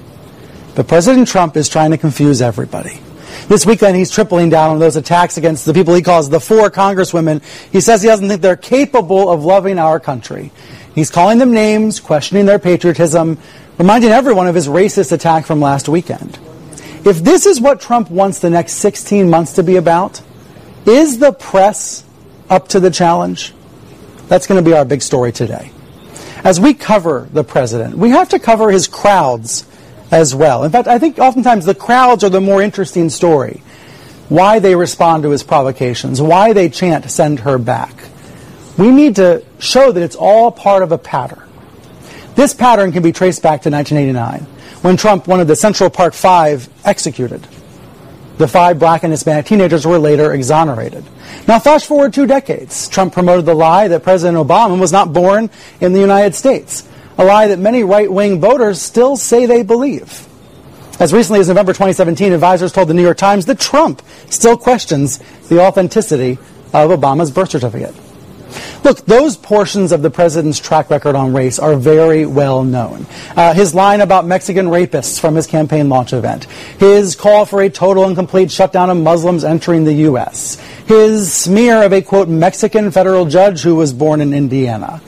[0.75, 2.99] But President Trump is trying to confuse everybody.
[3.49, 6.69] This weekend, he's tripling down on those attacks against the people he calls the four
[6.69, 7.41] congresswomen.
[7.71, 10.51] He says he doesn't think they're capable of loving our country.
[10.93, 13.39] He's calling them names, questioning their patriotism,
[13.79, 16.37] reminding everyone of his racist attack from last weekend.
[17.03, 20.21] If this is what Trump wants the next 16 months to be about,
[20.85, 22.03] is the press
[22.51, 23.55] up to the challenge?
[24.27, 25.71] That's going to be our big story today.
[26.43, 29.65] As we cover the president, we have to cover his crowds
[30.11, 30.63] as well.
[30.63, 33.61] In fact, I think oftentimes the crowds are the more interesting story.
[34.29, 37.95] Why they respond to his provocations, why they chant, send her back.
[38.77, 41.43] We need to show that it's all part of a pattern.
[42.35, 44.41] This pattern can be traced back to 1989,
[44.81, 47.45] when Trump wanted the Central Park Five executed.
[48.37, 51.03] The five black and Hispanic teenagers were later exonerated.
[51.45, 52.87] Now, flash forward two decades.
[52.87, 55.49] Trump promoted the lie that President Obama was not born
[55.81, 56.87] in the United States,
[57.19, 60.25] a lie that many right wing voters still say they believe.
[61.01, 65.19] As recently as November 2017, advisors told the New York Times that Trump still questions
[65.49, 66.39] the authenticity
[66.73, 67.93] of Obama's birth certificate.
[68.83, 73.05] Look, those portions of the president's track record on race are very well known.
[73.35, 76.45] Uh, his line about Mexican rapists from his campaign launch event,
[76.79, 80.55] his call for a total and complete shutdown of Muslims entering the U.S.,
[80.87, 85.01] his smear of a, quote, Mexican federal judge who was born in Indiana,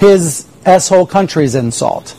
[0.00, 2.14] his S-hole country's insult,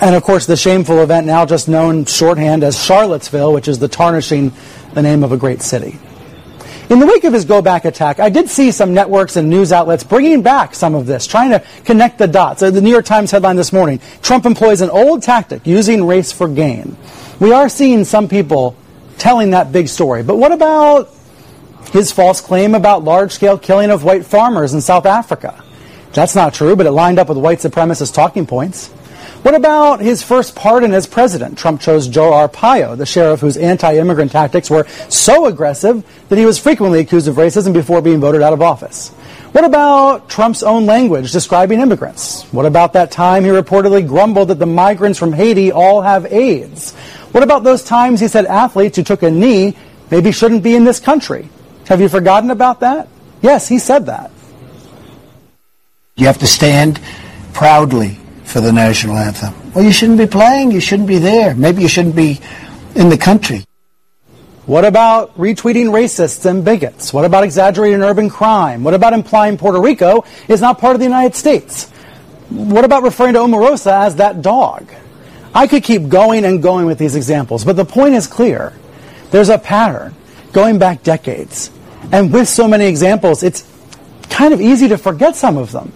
[0.00, 3.88] and of course the shameful event now just known shorthand as Charlottesville, which is the
[3.88, 4.52] tarnishing
[4.94, 5.98] the name of a great city.
[6.88, 9.72] In the wake of his go back attack, I did see some networks and news
[9.72, 12.62] outlets bringing back some of this, trying to connect the dots.
[12.62, 16.32] Uh, The New York Times headline this morning Trump employs an old tactic, using race
[16.32, 16.96] for gain.
[17.40, 18.74] We are seeing some people
[19.18, 20.22] telling that big story.
[20.22, 21.10] But what about
[21.92, 25.62] his false claim about large scale killing of white farmers in South Africa?
[26.12, 28.88] That's not true, but it lined up with white supremacist talking points.
[29.42, 31.58] What about his first pardon as president?
[31.58, 36.58] Trump chose Joe Arpaio, the sheriff whose anti-immigrant tactics were so aggressive that he was
[36.58, 39.10] frequently accused of racism before being voted out of office.
[39.52, 42.42] What about Trump's own language describing immigrants?
[42.52, 46.94] What about that time he reportedly grumbled that the migrants from Haiti all have AIDS?
[47.30, 49.76] What about those times he said athletes who took a knee
[50.10, 51.48] maybe shouldn't be in this country?
[51.86, 53.08] Have you forgotten about that?
[53.40, 54.32] Yes, he said that.
[56.18, 57.00] You have to stand
[57.52, 59.54] proudly for the national anthem.
[59.72, 60.72] Well, you shouldn't be playing.
[60.72, 61.54] You shouldn't be there.
[61.54, 62.40] Maybe you shouldn't be
[62.96, 63.64] in the country.
[64.66, 67.12] What about retweeting racists and bigots?
[67.12, 68.82] What about exaggerating urban crime?
[68.82, 71.88] What about implying Puerto Rico is not part of the United States?
[72.50, 74.90] What about referring to Omarosa as that dog?
[75.54, 78.72] I could keep going and going with these examples, but the point is clear.
[79.30, 80.16] There's a pattern
[80.52, 81.70] going back decades.
[82.10, 83.66] And with so many examples, it's
[84.28, 85.92] kind of easy to forget some of them.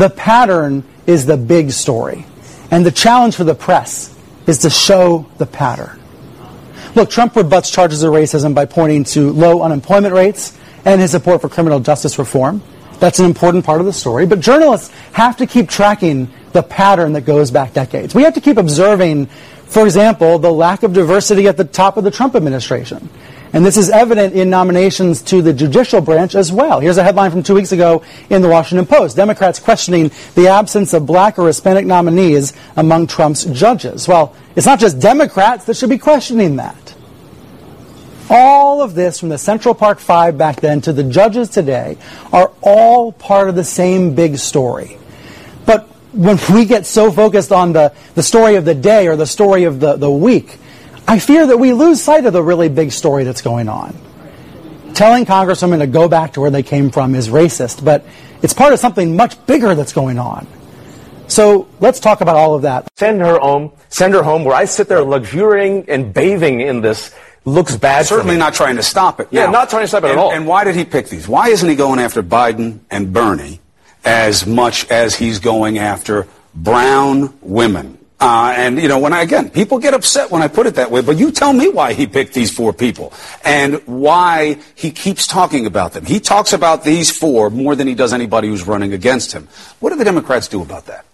[0.00, 2.24] The pattern is the big story.
[2.70, 4.16] And the challenge for the press
[4.46, 6.00] is to show the pattern.
[6.94, 10.56] Look, Trump rebuts charges of racism by pointing to low unemployment rates
[10.86, 12.62] and his support for criminal justice reform.
[12.98, 14.24] That's an important part of the story.
[14.24, 18.14] But journalists have to keep tracking the pattern that goes back decades.
[18.14, 19.26] We have to keep observing,
[19.66, 23.10] for example, the lack of diversity at the top of the Trump administration.
[23.52, 26.78] And this is evident in nominations to the judicial branch as well.
[26.78, 29.16] Here's a headline from two weeks ago in the Washington Post.
[29.16, 34.06] Democrats questioning the absence of black or Hispanic nominees among Trump's judges.
[34.06, 36.94] Well, it's not just Democrats that should be questioning that.
[38.32, 41.98] All of this, from the Central Park Five back then to the judges today,
[42.32, 44.96] are all part of the same big story.
[45.66, 49.26] But when we get so focused on the, the story of the day or the
[49.26, 50.59] story of the, the week,
[51.10, 53.96] I fear that we lose sight of the really big story that's going on.
[54.94, 58.04] Telling congresswomen to go back to where they came from is racist, but
[58.42, 60.46] it's part of something much bigger that's going on.
[61.26, 62.88] So let's talk about all of that.
[62.96, 63.72] Send her home.
[63.88, 67.12] Send her home where I sit there luxuriating and bathing in this
[67.44, 68.02] looks bad.
[68.02, 68.38] for Certainly me.
[68.38, 69.26] not trying to stop it.
[69.32, 70.30] Yeah, Now, not trying to stop it at all.
[70.30, 71.26] And why did he pick these?
[71.26, 73.58] Why isn't he going after Biden and Bernie
[74.04, 77.98] as much as he's going after brown women?
[78.20, 80.90] Uh, and you know, when I again, people get upset when I put it that
[80.90, 81.00] way.
[81.00, 83.14] But you tell me why he picked these four people
[83.44, 86.04] and why he keeps talking about them.
[86.04, 89.48] He talks about these four more than he does anybody who's running against him.
[89.80, 91.06] What do the Democrats do about that?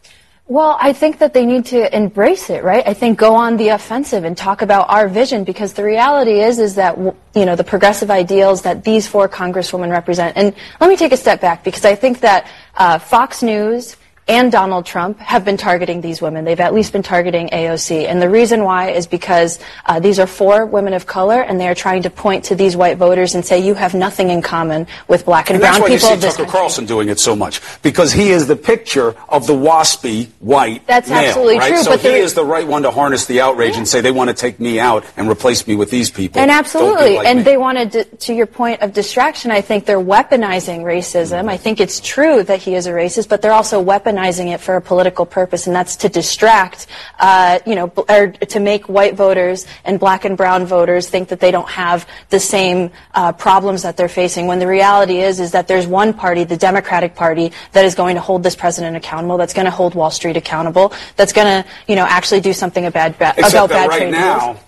[0.48, 2.86] Well, I think that they need to embrace it, right?
[2.86, 6.60] I think go on the offensive and talk about our vision because the reality is,
[6.60, 10.36] is that, you know, the progressive ideals that these four congresswomen represent.
[10.36, 12.46] And let me take a step back because I think that
[12.76, 13.96] uh, Fox News
[14.28, 16.44] and Donald Trump have been targeting these women.
[16.44, 18.06] They've at least been targeting AOC.
[18.06, 21.68] And the reason why is because uh, these are four women of color and they
[21.68, 24.88] are trying to point to these white voters and say you have nothing in common
[25.06, 26.50] with black and, And brown that's why you people see Tucker.
[26.50, 31.08] Carlson doing it so much because he is the picture of the waspy white That's
[31.08, 31.68] male, absolutely right?
[31.68, 34.10] true, So but he is the right one to harness the outrage and say they
[34.10, 36.40] want to take me out and replace me with these people.
[36.40, 37.44] And absolutely, like and me.
[37.44, 39.52] they wanted to, to your point of distraction.
[39.52, 41.48] I think they're weaponizing racism.
[41.48, 44.76] I think it's true that he is a racist, but they're also weaponizing it for
[44.76, 46.86] a political purpose, and that's to distract,
[47.18, 51.40] uh, you know, or to make white voters and black and brown voters think that
[51.40, 54.46] they don't have the same uh, problems that they're facing.
[54.46, 58.16] When the reality is, is that there's one party, the Democratic Party, that is going
[58.16, 61.68] to hold this president accountable, that's going to hold Wall Street accountable, that's going to,
[61.86, 64.64] you know, actually do something about, ba- Except about that bad right trade now, deals.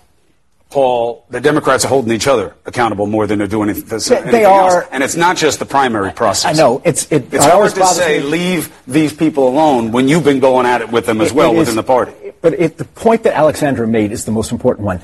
[0.69, 4.45] Paul, the Democrats are holding each other accountable more than they're doing anything, anything they
[4.45, 4.73] else.
[4.73, 6.45] are- And it's not just the primary process.
[6.45, 6.79] I know.
[6.85, 8.25] It's it, It's it hard to say me.
[8.25, 11.49] leave these people alone when you've been going at it with them as It- well
[11.51, 12.11] it is- within the party.
[12.41, 15.01] But it, the point that Alexandra made is the most important one.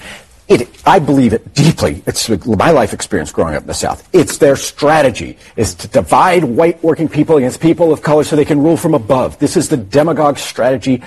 [0.47, 2.03] It, I believe it deeply.
[2.05, 4.07] It's my life experience growing up in the South.
[4.13, 8.45] It's their strategy is to divide white working people against people of color so they
[8.45, 9.39] can rule from above.
[9.39, 11.01] This is the demagogue strategy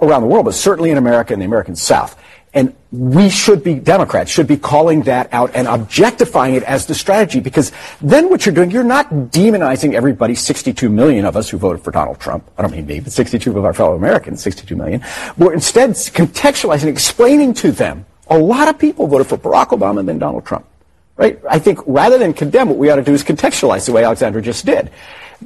[0.00, 2.16] around the world, but certainly in America and the American South.
[2.96, 7.40] We should be, Democrats should be calling that out and objectifying it as the strategy
[7.40, 7.70] because
[8.00, 11.90] then what you're doing, you're not demonizing everybody, 62 million of us who voted for
[11.90, 12.50] Donald Trump.
[12.56, 15.04] I don't mean me, but 62 of our fellow Americans, 62 million.
[15.36, 20.08] We're instead contextualizing, explaining to them, a lot of people voted for Barack Obama and
[20.08, 20.66] then Donald Trump.
[21.16, 21.38] Right?
[21.50, 24.40] I think rather than condemn, what we ought to do is contextualize the way Alexandra
[24.40, 24.90] just did.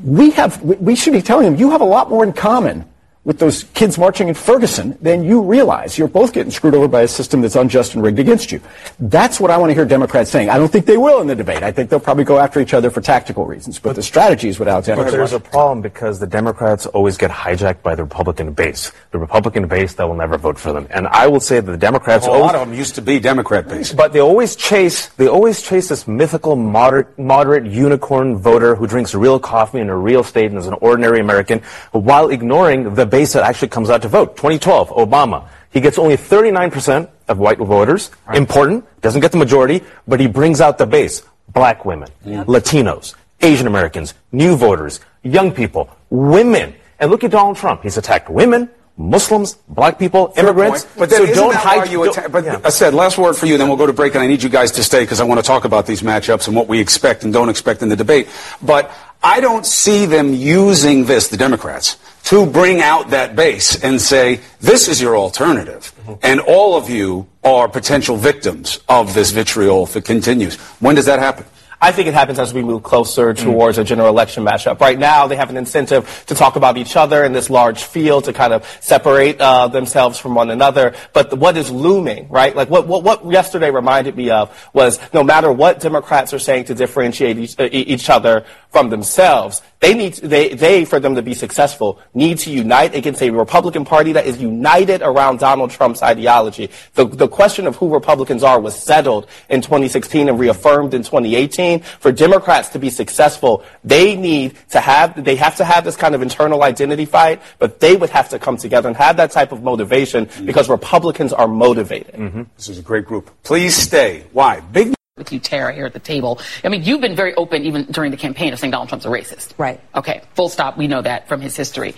[0.04, 2.84] We have, we should be telling them, you have a lot more in common
[3.24, 5.98] with those kids marching in Ferguson then you realize.
[5.98, 8.60] You're both getting screwed over by a system that's unjust and rigged against you.
[8.98, 10.48] That's what I want to hear Democrats saying.
[10.48, 11.62] I don't think they will in the debate.
[11.62, 13.78] I think they'll probably go after each other for tactical reasons.
[13.78, 17.30] But the strategy is what Alexandra But there's a problem because the Democrats always get
[17.30, 18.92] hijacked by the Republican base.
[19.10, 20.86] The Republican base that will never vote for them.
[20.90, 23.20] And I will say that the Democrats a always, lot of them used to be
[23.20, 23.96] Democrat based.
[23.96, 29.14] but they always chase they always chase this mythical moderate moderate unicorn voter who drinks
[29.14, 31.60] real coffee in a real state and is an ordinary American
[31.92, 34.36] while ignoring the base that actually comes out to vote.
[34.36, 35.48] 2012, Obama.
[35.70, 38.10] He gets only 39% of white voters.
[38.32, 38.84] Important.
[39.00, 41.22] Doesn't get the majority, but he brings out the base.
[41.52, 46.74] Black women, Latinos, Asian Americans, new voters, young people, women.
[46.98, 47.82] And look at Donald Trump.
[47.82, 48.70] He's attacked women,
[49.00, 50.86] Muslims, black people, immigrants.
[50.96, 51.90] But then so don't hide.
[51.90, 54.22] you don't- but I said last word for you, then we'll go to break, and
[54.22, 56.54] I need you guys to stay because I want to talk about these matchups and
[56.54, 58.28] what we expect and don't expect in the debate.
[58.60, 58.90] But
[59.22, 64.40] I don't see them using this, the Democrats, to bring out that base and say
[64.60, 66.14] this is your alternative, mm-hmm.
[66.22, 70.56] and all of you are potential victims of this vitriol if it continues.
[70.80, 71.46] When does that happen?
[71.82, 74.80] I think it happens as we move closer towards a general election matchup.
[74.80, 78.24] Right now, they have an incentive to talk about each other in this large field
[78.24, 80.94] to kind of separate uh, themselves from one another.
[81.14, 82.54] But the, what is looming, right?
[82.54, 86.64] Like what, what what yesterday reminded me of was no matter what Democrats are saying
[86.64, 91.14] to differentiate each, uh, each other from themselves, they need to, they they for them
[91.14, 95.70] to be successful need to unite against a Republican Party that is united around Donald
[95.70, 96.70] Trump's ideology.
[96.94, 101.80] The the question of who Republicans are was settled in 2016 and reaffirmed in 2018.
[101.80, 106.14] For Democrats to be successful, they need to have they have to have this kind
[106.14, 109.50] of internal identity fight, but they would have to come together and have that type
[109.50, 112.14] of motivation because Republicans are motivated.
[112.14, 112.42] Mm-hmm.
[112.56, 113.30] This is a great group.
[113.42, 114.26] Please stay.
[114.32, 114.60] Why?
[114.60, 116.40] Big with you, Tara, here at the table.
[116.64, 119.08] I mean, you've been very open even during the campaign of saying Donald Trump's a
[119.08, 119.52] racist.
[119.56, 119.80] Right.
[119.94, 120.76] Okay, full stop.
[120.76, 121.94] We know that from his history.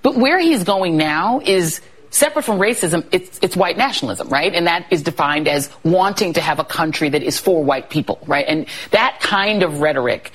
[0.00, 4.54] But where he's going now is separate from racism, it's, it's white nationalism, right?
[4.54, 8.18] And that is defined as wanting to have a country that is for white people,
[8.26, 8.44] right?
[8.46, 10.32] And that kind of rhetoric,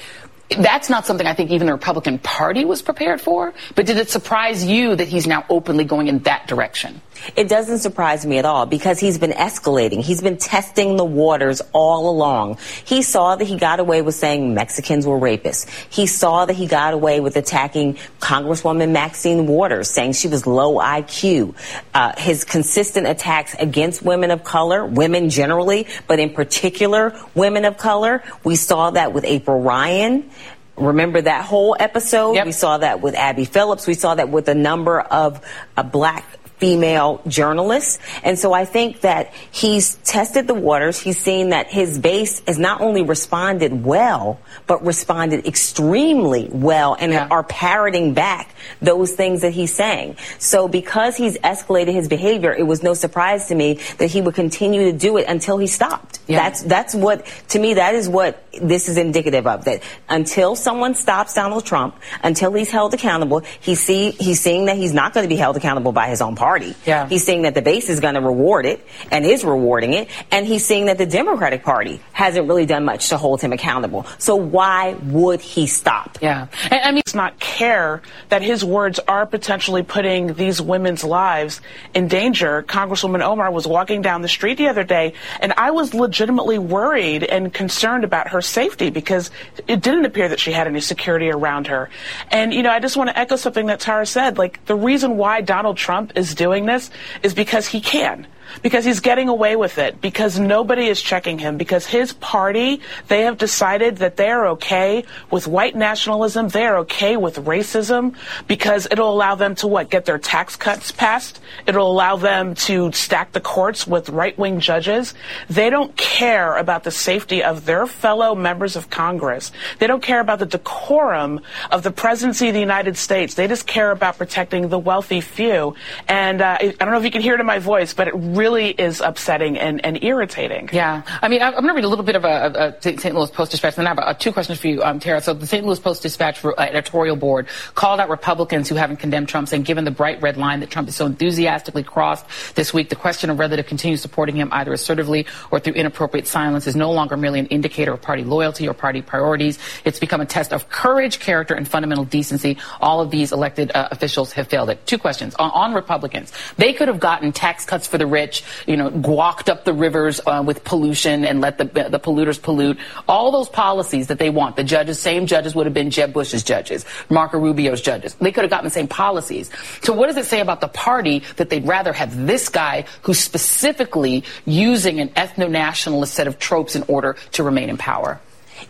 [0.49, 3.54] that's not something I think even the Republican Party was prepared for.
[3.76, 7.02] But did it surprise you that he's now openly going in that direction?
[7.35, 10.02] It doesn't surprise me at all because he's been escalating.
[10.02, 12.57] He's been testing the waters all along.
[12.85, 15.68] He saw that he got away with saying Mexicans were rapists.
[15.89, 20.76] He saw that he got away with attacking Congresswoman Maxine Waters, saying she was low
[20.76, 21.56] IQ.
[21.94, 27.77] Uh, his consistent attacks against women of color, women generally, but in particular women of
[27.77, 28.23] color.
[28.44, 30.30] We saw that with April Ryan.
[30.77, 32.45] Remember that whole episode?
[32.45, 33.88] We saw that with Abby Phillips.
[33.88, 35.44] We saw that with a number of
[35.76, 36.23] uh, black
[36.58, 38.00] female journalists.
[38.24, 41.00] And so I think that he's tested the waters.
[41.00, 47.14] He's seen that his base has not only responded well, but responded extremely well and
[47.14, 50.18] are parroting back those things that he's saying.
[50.40, 54.36] So because he's escalated his behavior, it was no surprise to me that he would
[54.36, 56.20] continue to do it until he stopped.
[56.28, 59.66] That's, that's what, to me, that is what this is indicative of.
[59.66, 64.78] That until someone stops Donald Trump, until he's held accountable, he see, he's seeing that
[64.78, 66.47] he's not going to be held accountable by his own party.
[66.86, 67.07] Yeah.
[67.07, 70.10] He's seeing that the base is going to reward it and is rewarding it.
[70.32, 74.06] And he's seeing that the Democratic Party hasn't really done much to hold him accountable.
[74.18, 76.18] So why would he stop?
[76.22, 76.48] Yeah.
[76.69, 81.61] And, I mean, does not care that his words are potentially putting these women's lives
[81.94, 82.64] in danger.
[82.64, 87.24] Congresswoman Omar was walking down the street the other day, and I was legitimately worried
[87.24, 89.32] and concerned about her safety because
[89.68, 91.90] it didn't appear that she had any security around her.
[92.30, 94.38] And, you know, I just want to echo something that Tara said.
[94.38, 96.89] Like, the reason why Donald Trump is doing this
[97.23, 98.26] is because he can
[98.61, 103.22] because he's getting away with it, because nobody is checking him, because his party, they
[103.22, 108.15] have decided that they're okay with white nationalism, they're okay with racism,
[108.48, 109.90] because it'll allow them to what?
[109.90, 111.40] Get their tax cuts passed.
[111.65, 115.14] It'll allow them to stack the courts with right-wing judges.
[115.49, 119.52] They don't care about the safety of their fellow members of Congress.
[119.80, 121.41] They don't care about the decorum
[121.72, 123.34] of the presidency of the United States.
[123.34, 125.76] They just care about protecting the wealthy few.
[126.07, 128.15] And uh, I don't know if you can hear it in my voice, but it
[128.38, 130.69] really is upsetting and, and irritating.
[130.72, 131.01] Yeah.
[131.22, 133.15] I mean, I- I'm going to read a little bit of a, a St.
[133.15, 135.22] Louis Post Dispatch, and then I have uh, two questions for you, um, Tara.
[135.22, 135.65] So the St.
[135.65, 139.84] Louis Post Dispatch uh, editorial board called out Republicans who haven't condemned Trump, saying given
[139.85, 143.38] the bright red line that Trump has so enthusiastically crossed this week, the question of
[143.38, 147.39] whether to continue supporting him either assertively or through inappropriate silence is no longer merely
[147.39, 149.59] an indicator of party loyalty or party priorities.
[149.85, 152.57] It's become a test of courage, character, and fundamental decency.
[152.81, 154.85] All of these elected uh, officials have failed it.
[154.85, 156.31] Two questions on, on Republicans.
[156.57, 158.27] They could have gotten tax cuts for the rich,
[158.66, 162.78] you know, guacked up the rivers uh, with pollution and let the the polluters pollute.
[163.08, 164.56] All those policies that they want.
[164.56, 168.16] The judges, same judges would have been Jeb Bush's judges, Marco Rubio's judges.
[168.16, 169.49] They could have gotten the same policies.
[169.82, 173.20] So what does it say about the party that they'd rather have this guy who's
[173.20, 178.20] specifically using an ethno-nationalist set of tropes in order to remain in power?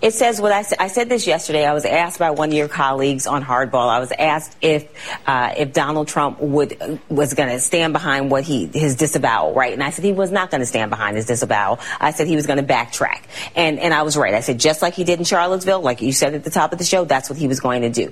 [0.01, 0.77] It says what I said.
[0.79, 1.65] I said this yesterday.
[1.65, 3.89] I was asked by one of your colleagues on Hardball.
[3.89, 4.87] I was asked if
[5.25, 9.73] uh, if Donald Trump would was going to stand behind what he his disavowal, right?
[9.73, 11.79] And I said he was not going to stand behind his disavowal.
[11.99, 13.23] I said he was going to backtrack,
[13.55, 14.33] and and I was right.
[14.33, 16.79] I said just like he did in Charlottesville, like you said at the top of
[16.79, 18.11] the show, that's what he was going to do.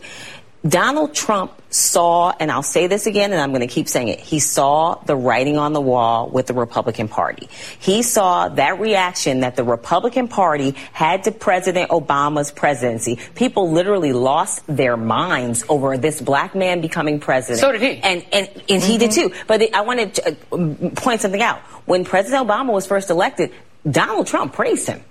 [0.67, 4.19] Donald Trump saw, and I'll say this again, and I'm going to keep saying it,
[4.19, 7.47] he saw the writing on the wall with the Republican Party.
[7.79, 13.19] He saw that reaction that the Republican Party had to President Obama's presidency.
[13.35, 17.59] People literally lost their minds over this black man becoming president.
[17.59, 17.97] So did he.
[18.01, 19.33] And, and, and he did too.
[19.47, 21.59] But I want to uh, point something out.
[21.85, 23.51] When President Obama was first elected,
[23.89, 25.03] Donald Trump praised him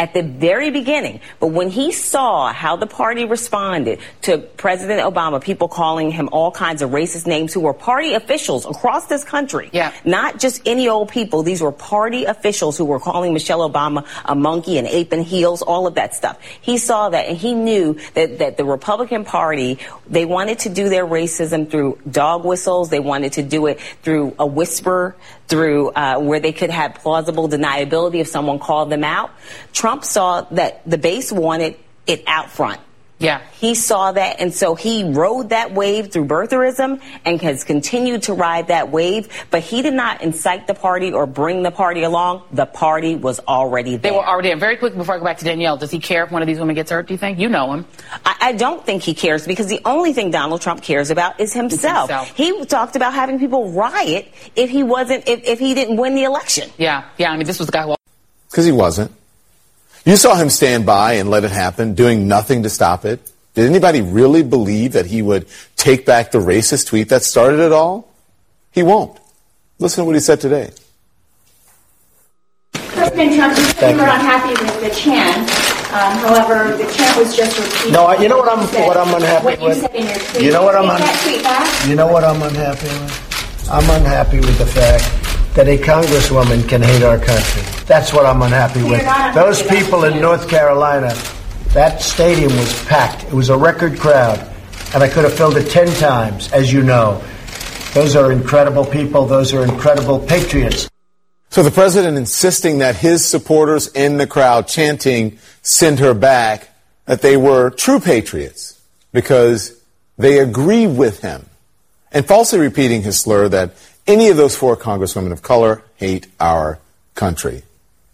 [0.00, 1.20] at the very beginning.
[1.40, 6.50] But when he saw how the party responded to President Obama, people calling him all
[6.50, 9.68] kinds of racist names who were party officials across this country.
[9.72, 9.92] Yeah.
[10.04, 11.42] Not just any old people.
[11.42, 15.60] These were party officials who were calling Michelle Obama a monkey and ape in heels,
[15.60, 16.40] all of that stuff.
[16.60, 20.88] He saw that and he knew that, that the Republican Party, they wanted to do
[20.88, 22.88] their racism through dog whistles.
[22.88, 25.16] They wanted to do it through a whisper,
[25.48, 29.29] through uh, where they could have plausible deniability if someone called them out.
[29.72, 31.76] Trump saw that the base wanted
[32.06, 32.80] it out front.
[33.20, 33.42] Yeah.
[33.52, 38.32] He saw that, and so he rode that wave through birtherism and has continued to
[38.32, 42.44] ride that wave, but he did not incite the party or bring the party along.
[42.50, 44.10] The party was already there.
[44.10, 44.56] They were already there.
[44.56, 46.58] Very quick before I go back to Danielle, does he care if one of these
[46.58, 47.38] women gets hurt, do you think?
[47.38, 47.84] You know him.
[48.24, 51.52] I, I don't think he cares because the only thing Donald Trump cares about is
[51.52, 52.08] himself.
[52.08, 52.34] himself.
[52.34, 56.24] He talked about having people riot if he wasn't, if, if he didn't win the
[56.24, 56.70] election.
[56.78, 57.32] Yeah, yeah.
[57.32, 57.96] I mean, this was the guy who
[58.50, 59.12] Because he wasn't.
[60.04, 63.20] You saw him stand by and let it happen, doing nothing to stop it.
[63.54, 65.46] Did anybody really believe that he would
[65.76, 68.08] take back the racist tweet that started it all?
[68.72, 69.18] He won't.
[69.78, 70.70] Listen to what he said today.
[72.72, 74.14] President Trump, you said Thank you were you.
[74.14, 75.50] unhappy with the chant.
[75.90, 77.92] Um, however, the chant was just repeating.
[77.92, 79.80] No, I- you know what I'm- said- what I'm unhappy what you with?
[79.80, 80.42] said in your tweet.
[80.44, 81.88] You know what I'm Take un- tweet back.
[81.88, 83.68] You know what I'm unhappy with?
[83.70, 85.04] I'm unhappy with the fact
[85.54, 87.62] that a congresswoman can hate our country.
[87.86, 89.02] That's what I'm unhappy with.
[89.34, 91.12] Those people in North Carolina,
[91.74, 93.24] that stadium was packed.
[93.24, 94.38] It was a record crowd,
[94.94, 97.22] and I could have filled it 10 times, as you know.
[97.94, 99.26] Those are incredible people.
[99.26, 100.88] Those are incredible patriots.
[101.50, 106.68] So the president insisting that his supporters in the crowd chanting, send her back,
[107.06, 108.80] that they were true patriots
[109.12, 109.82] because
[110.16, 111.46] they agree with him.
[112.12, 113.72] And falsely repeating his slur that
[114.06, 116.78] any of those four congresswomen of color hate our
[117.14, 117.62] country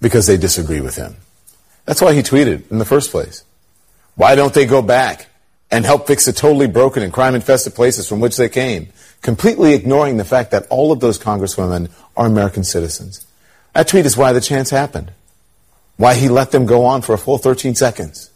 [0.01, 1.17] because they disagree with him.
[1.85, 3.45] That's why he tweeted in the first place.
[4.15, 5.29] Why don't they go back
[5.71, 8.89] and help fix the totally broken and crime infested places from which they came?
[9.23, 13.27] Completely ignoring the fact that all of those congresswomen are American citizens.
[13.73, 15.13] That tweet is why the chance happened.
[15.97, 18.31] Why he let them go on for a full 13 seconds.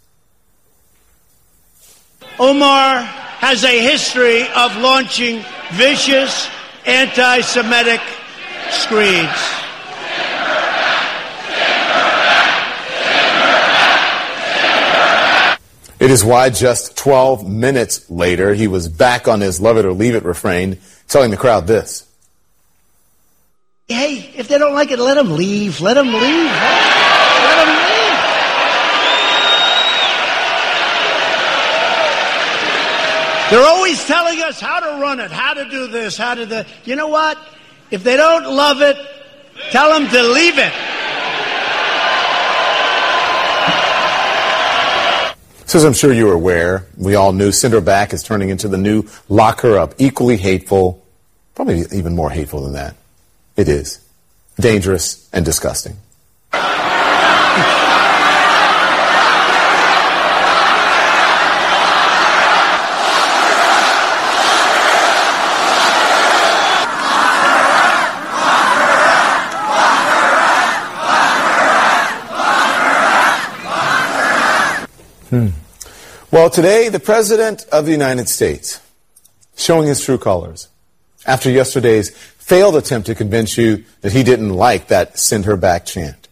[2.38, 6.48] Omar has a history of launching vicious
[6.86, 8.00] anti Semitic
[8.70, 9.60] screeds.
[16.00, 19.92] It is why just 12 minutes later, he was back on his love it or
[19.92, 20.78] leave it refrain,
[21.08, 22.06] telling the crowd this.
[23.86, 25.82] Hey, if they don't like it, let them leave.
[25.82, 26.20] Let them leave.
[26.22, 27.90] Let them leave.
[33.50, 36.62] They're always telling us how to run it, how to do this, how to do.
[36.84, 37.36] You know what?
[37.90, 38.96] If they don't love it,
[39.70, 40.72] tell them to leave it.
[45.66, 48.48] So as I'm sure you are aware, we all knew Send Her Back is turning
[48.48, 49.94] into the new Lock Her Up.
[49.98, 51.04] Equally hateful,
[51.54, 52.96] probably even more hateful than that.
[53.56, 54.04] It is.
[54.58, 55.96] Dangerous and disgusting.
[75.30, 75.48] Hmm.
[76.30, 78.80] Well, today, the President of the United States
[79.56, 80.68] showing his true colors
[81.26, 85.86] after yesterday's failed attempt to convince you that he didn't like that send her back
[85.86, 86.28] chant.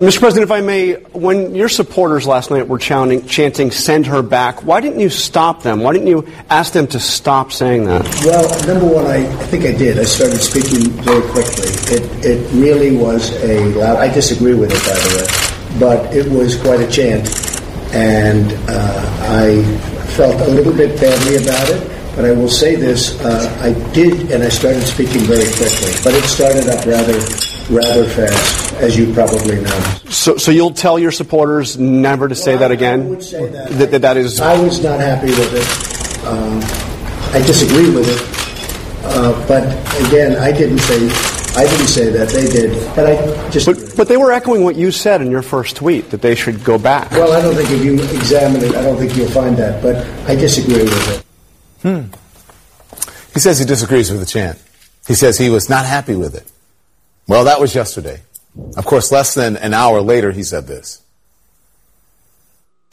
[0.00, 0.18] Mr.
[0.18, 4.62] President, if I may, when your supporters last night were chanting, chanting send her back,
[4.64, 5.80] why didn't you stop them?
[5.80, 8.02] Why didn't you ask them to stop saying that?
[8.24, 9.98] Well, number one, I, I think I did.
[9.98, 11.70] I started speaking very quickly.
[11.94, 16.30] It, it really was a loud, I disagree with it, by the way, but it
[16.30, 17.28] was quite a chant.
[17.94, 19.62] And uh, I
[20.16, 21.90] felt a little bit badly about it.
[22.16, 25.92] But I will say this: uh, I did, and I started speaking very quickly.
[26.04, 27.18] But it started up rather,
[27.68, 29.80] rather fast, as you probably know.
[30.08, 33.02] So, so you'll tell your supporters never to say that again?
[33.02, 33.70] I would say that.
[33.70, 34.40] That, that, that is.
[34.40, 36.26] I was not happy with it.
[36.26, 36.60] Um,
[37.34, 39.04] I disagree with it.
[39.06, 39.64] Uh, but
[40.06, 41.33] again, I didn't say.
[41.56, 42.28] I didn't say that.
[42.30, 42.72] They did.
[42.96, 43.66] But I just.
[43.66, 46.64] But, but they were echoing what you said in your first tweet that they should
[46.64, 47.12] go back.
[47.12, 49.82] Well, I don't think if you examine it, I don't think you'll find that.
[49.82, 49.96] But
[50.28, 51.24] I disagree with it.
[51.82, 52.12] Hmm.
[53.34, 54.60] He says he disagrees with the chant.
[55.06, 56.50] He says he was not happy with it.
[57.28, 58.22] Well, that was yesterday.
[58.76, 61.02] Of course, less than an hour later, he said this.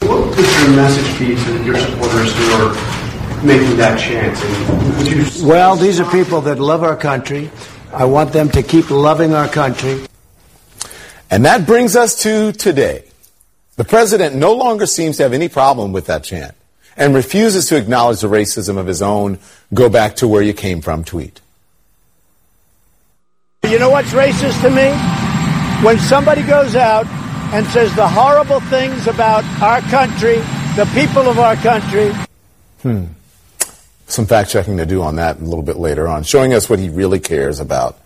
[0.00, 4.36] What would your message be to your supporters who are making that chant?
[4.44, 7.50] And would you Well, these are people that love our country.
[7.92, 10.06] I want them to keep loving our country.
[11.30, 13.04] And that brings us to today.
[13.76, 16.54] The president no longer seems to have any problem with that chant
[16.96, 19.38] and refuses to acknowledge the racism of his own
[19.72, 21.40] go back to where you came from tweet.
[23.64, 24.90] You know what's racist to me?
[25.84, 27.06] When somebody goes out
[27.54, 30.36] and says the horrible things about our country,
[30.76, 32.12] the people of our country.
[32.82, 33.04] Hmm.
[34.12, 36.78] Some fact checking to do on that a little bit later on, showing us what
[36.78, 37.98] he really cares about.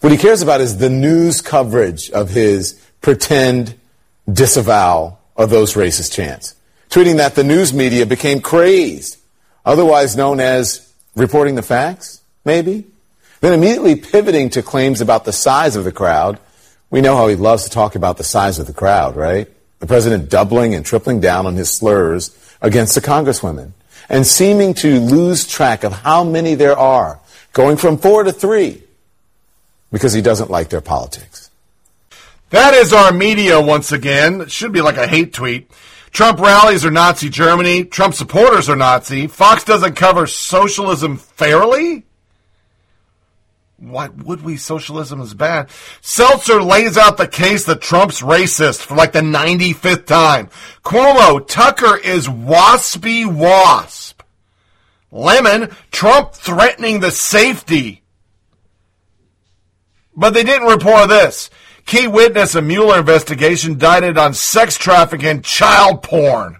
[0.00, 3.74] What he cares about is the news coverage of his pretend
[4.32, 6.54] disavowal of those racist chants.
[6.88, 9.18] Tweeting that the news media became crazed,
[9.62, 12.86] otherwise known as reporting the facts, maybe?
[13.42, 16.40] Then immediately pivoting to claims about the size of the crowd.
[16.88, 19.50] We know how he loves to talk about the size of the crowd, right?
[19.80, 23.72] The president doubling and tripling down on his slurs against the congresswomen
[24.08, 27.20] and seeming to lose track of how many there are,
[27.52, 28.82] going from four to three,
[29.90, 31.50] because he doesn't like their politics.
[32.50, 34.42] That is our media once again.
[34.42, 35.70] It should be like a hate tweet.
[36.10, 37.84] Trump rallies are Nazi Germany.
[37.84, 39.26] Trump supporters are Nazi.
[39.26, 42.04] Fox doesn't cover socialism fairly.
[43.82, 44.56] Why would we?
[44.58, 45.68] Socialism is bad.
[46.02, 50.50] Stelter lays out the case that Trump's racist for like the 95th time.
[50.84, 54.22] Cuomo, Tucker is waspy wasp.
[55.10, 58.04] Lemon, Trump threatening the safety.
[60.14, 61.50] But they didn't report this.
[61.84, 66.58] Key witness a Mueller investigation indicted on sex trafficking child porn.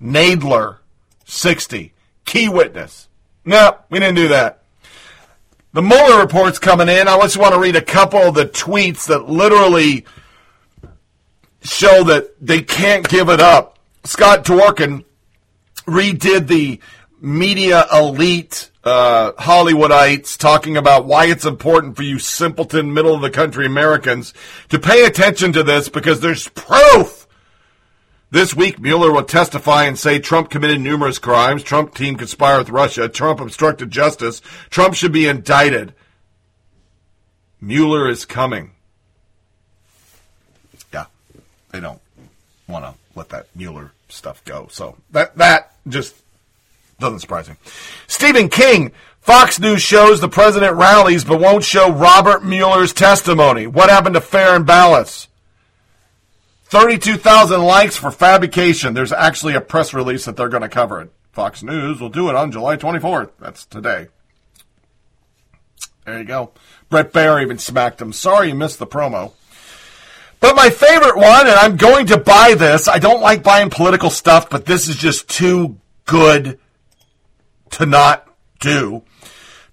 [0.00, 0.76] Nader,
[1.24, 1.92] 60.
[2.24, 3.08] Key witness.
[3.44, 4.62] No, we didn't do that.
[5.72, 7.08] The Mueller report's coming in.
[7.08, 10.06] I just want to read a couple of the tweets that literally
[11.62, 13.78] show that they can't give it up.
[14.04, 15.04] Scott Dworkin
[15.86, 16.80] redid the
[17.20, 23.30] media elite uh, Hollywoodites talking about why it's important for you simpleton middle of the
[23.30, 24.32] country Americans
[24.70, 27.17] to pay attention to this because there's proof.
[28.30, 31.62] This week, Mueller will testify and say Trump committed numerous crimes.
[31.62, 33.08] Trump team conspired with Russia.
[33.08, 34.42] Trump obstructed justice.
[34.68, 35.94] Trump should be indicted.
[37.60, 38.72] Mueller is coming.
[40.92, 41.06] Yeah,
[41.70, 42.00] they don't
[42.68, 44.68] want to let that Mueller stuff go.
[44.70, 46.14] So that that just
[47.00, 47.54] doesn't surprise me.
[48.08, 53.66] Stephen King, Fox News shows the president rallies but won't show Robert Mueller's testimony.
[53.66, 55.27] What happened to fair and balanced?
[56.68, 58.94] 32,000 likes for fabrication.
[58.94, 61.10] There's actually a press release that they're going to cover it.
[61.32, 63.30] Fox News will do it on July 24th.
[63.40, 64.08] That's today.
[66.04, 66.52] There you go.
[66.90, 68.12] Bret Baier even smacked him.
[68.12, 69.32] Sorry you missed the promo.
[70.40, 72.86] But my favorite one, and I'm going to buy this.
[72.86, 76.58] I don't like buying political stuff, but this is just too good
[77.70, 78.26] to not
[78.60, 79.02] do.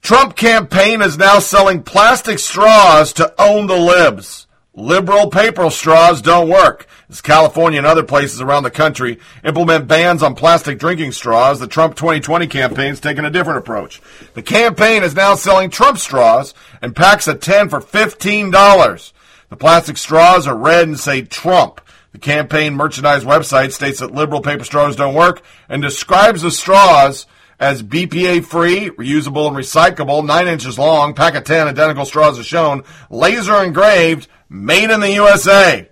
[0.02, 4.45] Trump campaign is now selling plastic straws to own the libs.
[4.78, 6.86] Liberal paper straws don't work.
[7.10, 11.68] As California and other places around the country implement bans on plastic drinking straws, the
[11.68, 14.02] Trump 2020 campaign is taking a different approach.
[14.34, 19.14] The campaign is now selling Trump straws and packs of 10 for $15.
[19.48, 21.80] The plastic straws are red and say Trump.
[22.12, 27.28] The campaign merchandise website states that liberal paper straws don't work and describes the straws
[27.60, 32.46] as BPA free, reusable and recyclable, 9 inches long, pack of 10 identical straws as
[32.46, 35.90] shown, laser engraved, made in the USA.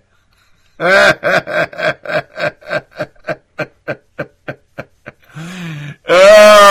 [0.80, 1.14] oh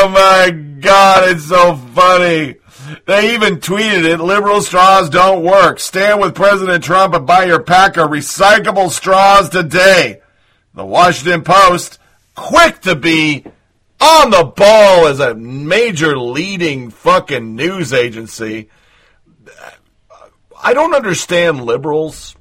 [0.10, 2.58] my God, it's so funny.
[3.06, 4.20] They even tweeted it.
[4.20, 5.80] Liberal straws don't work.
[5.80, 10.22] Stand with President Trump and buy your pack of recyclable straws today.
[10.74, 12.00] The Washington Post,
[12.36, 13.46] quick to be
[14.04, 18.70] on the ball as a major leading fucking news agency.
[20.62, 22.36] I don't understand liberals.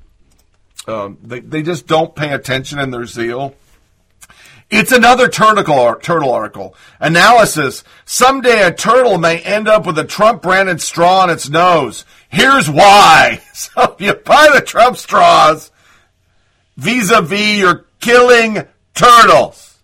[0.89, 3.55] Um, they, they just don't pay attention in their zeal.
[4.70, 6.74] It's another turtle, turtle article.
[6.98, 7.84] Analysis.
[8.06, 12.05] Someday a turtle may end up with a Trump branded straw in its nose.
[12.28, 13.40] Here's why.
[13.52, 15.70] So if you buy the Trump straws,
[16.76, 19.78] vis a vis, you're killing turtles.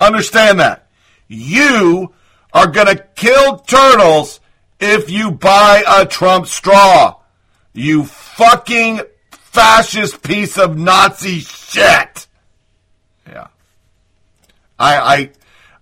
[0.00, 0.83] Understand that.
[1.28, 2.12] You
[2.52, 4.40] are going to kill turtles
[4.80, 7.16] if you buy a Trump straw.
[7.72, 12.26] You fucking fascist piece of Nazi shit.
[13.26, 13.48] Yeah.
[14.78, 15.30] I, I,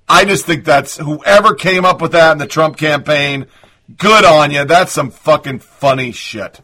[0.09, 3.47] I just think that's whoever came up with that in the Trump campaign.
[3.97, 4.65] Good on you.
[4.65, 6.61] That's some fucking funny shit.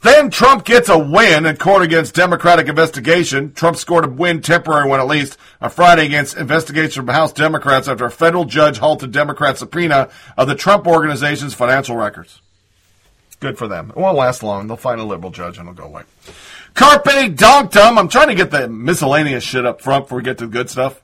[0.00, 3.52] Then Trump gets a win in court against Democratic investigation.
[3.52, 7.88] Trump scored a win, temporary one at least, on Friday against investigation from House Democrats
[7.88, 12.40] after a federal judge halted Democrat subpoena of the Trump organization's financial records.
[13.40, 13.90] Good for them.
[13.90, 14.66] It won't last long.
[14.66, 16.02] They'll find a liberal judge and it'll go away.
[16.74, 17.98] Carpe Donktum.
[17.98, 20.70] I'm trying to get the miscellaneous shit up front before we get to the good
[20.70, 21.00] stuff.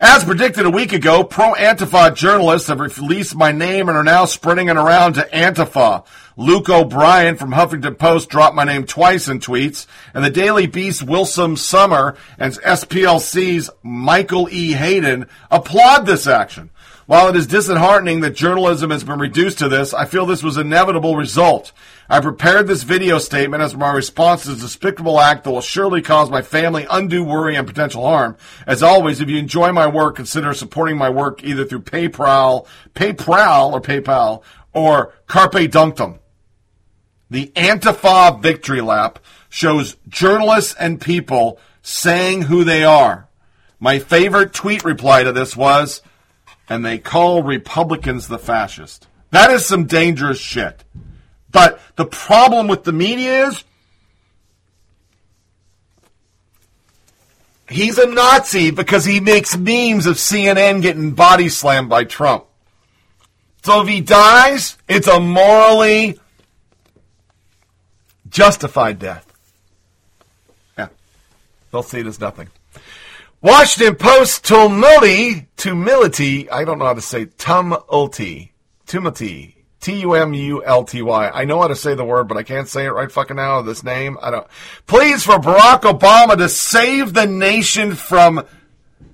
[0.00, 4.26] As predicted a week ago, pro Antifa journalists have released my name and are now
[4.26, 6.04] spreading it around to Antifa.
[6.36, 11.02] Luke O'Brien from Huffington Post dropped my name twice in tweets, and the Daily Beast
[11.02, 14.72] Wilson Sommer and SPLC's Michael E.
[14.72, 16.68] Hayden applaud this action.
[17.06, 20.58] While it is disheartening that journalism has been reduced to this, I feel this was
[20.58, 21.72] an inevitable result.
[22.08, 26.02] I prepared this video statement as my response to this despicable act that will surely
[26.02, 28.36] cause my family undue worry and potential harm.
[28.64, 33.72] As always, if you enjoy my work, consider supporting my work either through PayPal, PayPal
[33.72, 34.42] or PayPal,
[34.72, 36.20] or Carpe Donktum.
[37.28, 39.18] The Antifa Victory Lap
[39.48, 43.28] shows journalists and people saying who they are.
[43.80, 46.02] My favorite tweet reply to this was,
[46.68, 49.08] and they call Republicans the fascist.
[49.30, 50.84] That is some dangerous shit.
[51.56, 53.64] But the problem with the media is
[57.66, 62.44] he's a Nazi because he makes memes of CNN getting body slammed by Trump.
[63.62, 66.20] So if he dies, it's a morally
[68.28, 69.26] justified death.
[70.76, 70.88] Yeah.
[71.72, 72.50] They'll see it as nothing.
[73.40, 78.50] Washington Post tumulty, tumility, I don't know how to say tumulty,
[78.86, 81.30] tumulty, T-U-M-U-L-T-Y.
[81.32, 83.62] I know how to say the word, but I can't say it right fucking now,
[83.62, 84.18] this name.
[84.22, 84.46] I don't.
[84.86, 88.44] Please for Barack Obama to save the nation from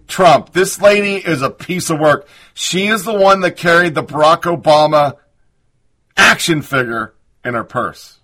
[0.06, 0.52] Trump.
[0.52, 2.26] This lady is a piece of work.
[2.54, 5.16] She is the one that carried the Barack Obama
[6.16, 7.14] action figure
[7.44, 8.18] in her purse.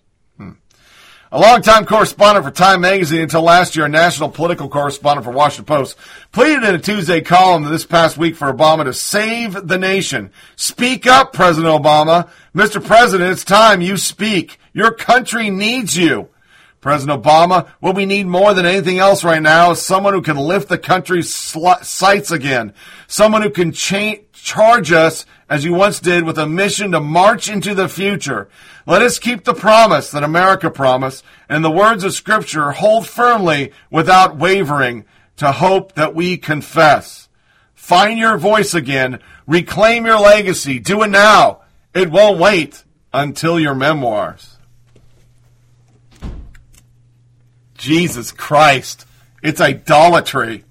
[1.31, 5.67] A longtime correspondent for Time Magazine until last year, a national political correspondent for Washington
[5.67, 5.99] Post,
[6.33, 10.31] pleaded in a Tuesday column this past week for Obama to save the nation.
[10.57, 12.31] Speak up, President Obama.
[12.55, 12.83] Mr.
[12.83, 14.59] President, it's time you speak.
[14.73, 16.31] Your country needs you.
[16.81, 20.39] President Obama, what we need more than anything else right now is someone who can
[20.39, 22.73] lift the country's sl- sights again.
[23.07, 27.49] Someone who can cha- charge us, as you once did, with a mission to march
[27.49, 28.49] into the future.
[28.87, 33.73] Let us keep the promise that America promised, and the words of Scripture hold firmly
[33.91, 35.05] without wavering
[35.37, 37.29] to hope that we confess.
[37.75, 39.20] Find your voice again.
[39.47, 40.79] Reclaim your legacy.
[40.79, 41.62] Do it now.
[41.95, 42.85] It won't wait
[43.15, 44.59] until your memoirs.
[47.79, 49.07] Jesus Christ.
[49.43, 50.65] It's idolatry.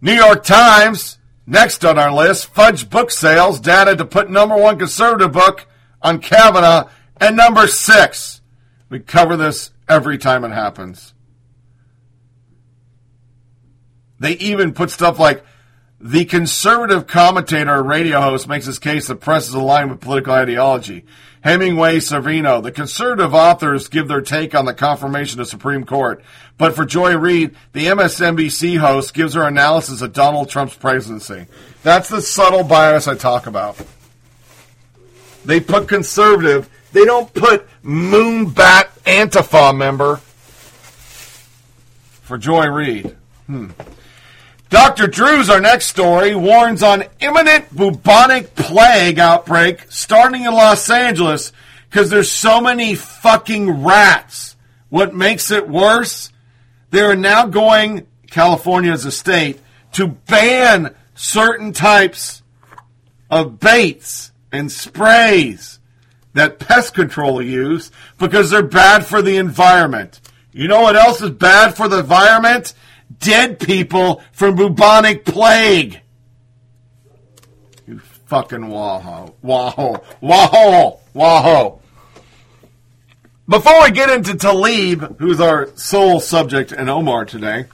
[0.00, 4.78] New York Times, next on our list, fudge book sales data to put number one
[4.78, 5.66] conservative book
[6.00, 6.88] on Kavanaugh
[7.20, 8.40] and number six.
[8.88, 11.14] We cover this every time it happens.
[14.18, 15.44] They even put stuff like
[16.00, 20.32] the conservative commentator or radio host makes his case that press is aligned with political
[20.32, 21.04] ideology.
[21.42, 26.22] Hemingway Severino, the conservative authors give their take on the confirmation of Supreme Court.
[26.56, 31.46] But for Joy Reid, the MSNBC host gives her analysis of Donald Trump's presidency.
[31.82, 33.76] That's the subtle bias I talk about.
[35.44, 40.16] They put conservative, they don't put moonbat Antifa member
[42.22, 43.16] for Joy Reid.
[43.46, 43.70] Hmm.
[44.72, 45.06] Dr.
[45.06, 51.52] Drew's our next story warns on imminent bubonic plague outbreak starting in Los Angeles
[51.90, 54.56] because there's so many fucking rats.
[54.88, 56.32] What makes it worse?
[56.88, 59.60] They are now going, California as a state,
[59.92, 62.42] to ban certain types
[63.28, 65.80] of baits and sprays
[66.32, 70.22] that pest control use because they're bad for the environment.
[70.50, 72.72] You know what else is bad for the environment?
[73.22, 76.00] Dead people from bubonic plague.
[77.86, 79.32] You fucking waho.
[79.44, 80.04] Waho.
[80.20, 80.98] Waho.
[81.14, 81.78] Waho.
[83.48, 87.66] Before we get into Tlaib, who's our sole subject and Omar today,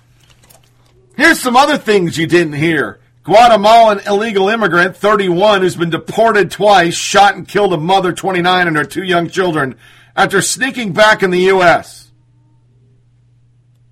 [1.16, 3.00] here's some other things you didn't hear.
[3.22, 8.76] Guatemalan illegal immigrant, 31, who's been deported twice, shot and killed a mother, 29, and
[8.76, 9.76] her two young children
[10.14, 12.10] after sneaking back in the U.S.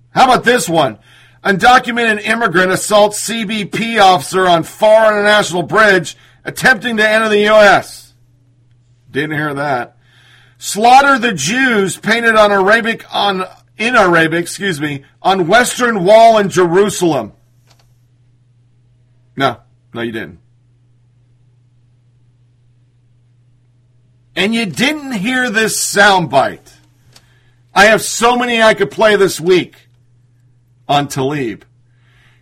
[0.09, 0.99] How about this one?
[1.47, 8.13] Undocumented immigrant assaults CBP officer on Pharr International Bridge attempting to enter the U.S.
[9.09, 9.95] Didn't hear that.
[10.57, 13.45] Slaughter the Jews painted on Arabic on
[13.77, 17.31] in Arabic, excuse me, on Western Wall in Jerusalem.
[19.37, 19.61] No,
[19.93, 20.39] no, you didn't.
[24.35, 26.73] And you didn't hear this soundbite.
[27.73, 29.86] I have so many I could play this week
[30.87, 31.63] on Tlaib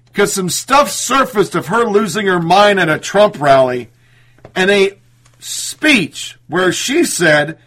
[0.06, 3.90] Because some stuff surfaced of her losing her mind at a Trump rally
[4.56, 4.98] and a
[5.40, 7.60] speech where she said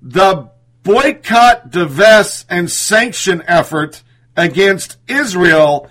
[0.00, 0.50] the
[0.82, 4.02] boycott, divest, and sanction effort
[4.36, 5.90] against Israel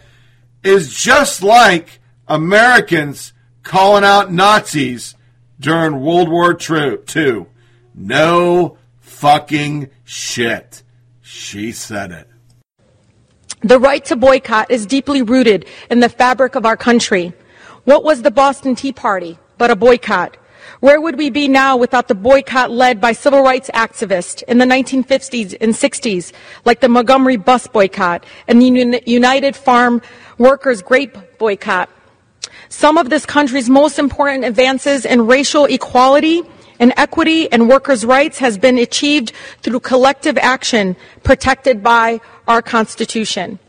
[0.63, 5.15] is just like Americans calling out Nazis
[5.59, 6.57] during World War
[7.15, 7.45] II.
[7.93, 10.84] No fucking shit.
[11.22, 12.30] She said it.
[13.65, 17.33] The right to boycott is deeply rooted in the fabric of our country.
[17.83, 20.37] What was the Boston Tea Party but a boycott?
[20.81, 24.65] Where would we be now without the boycott led by civil rights activists in the
[24.65, 26.31] 1950s and 60s,
[26.63, 29.99] like the Montgomery bus boycott and the United Farm
[30.37, 31.89] Workers grape boycott?
[32.69, 36.43] Some of this country's most important advances in racial equality
[36.80, 39.31] and equity and workers' rights has been achieved
[39.61, 43.60] through collective action protected by our Constitution.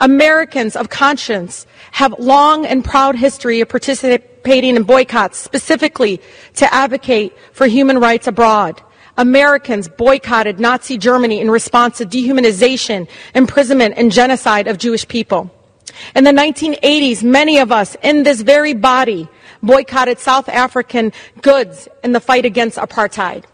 [0.00, 6.20] Americans of conscience have long and proud history of participating in boycotts specifically
[6.54, 8.80] to advocate for human rights abroad.
[9.18, 15.50] Americans boycotted Nazi Germany in response to dehumanization, imprisonment, and genocide of Jewish people.
[16.14, 19.28] In the 1980s, many of us in this very body
[19.62, 21.12] boycotted South African
[21.42, 23.44] goods in the fight against apartheid.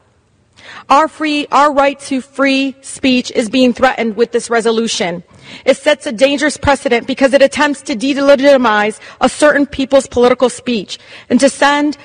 [0.88, 5.22] Our free, our right to free speech is being threatened with this resolution.
[5.64, 10.98] It sets a dangerous precedent because it attempts to delegitimize a certain people's political speech
[11.28, 11.98] and to send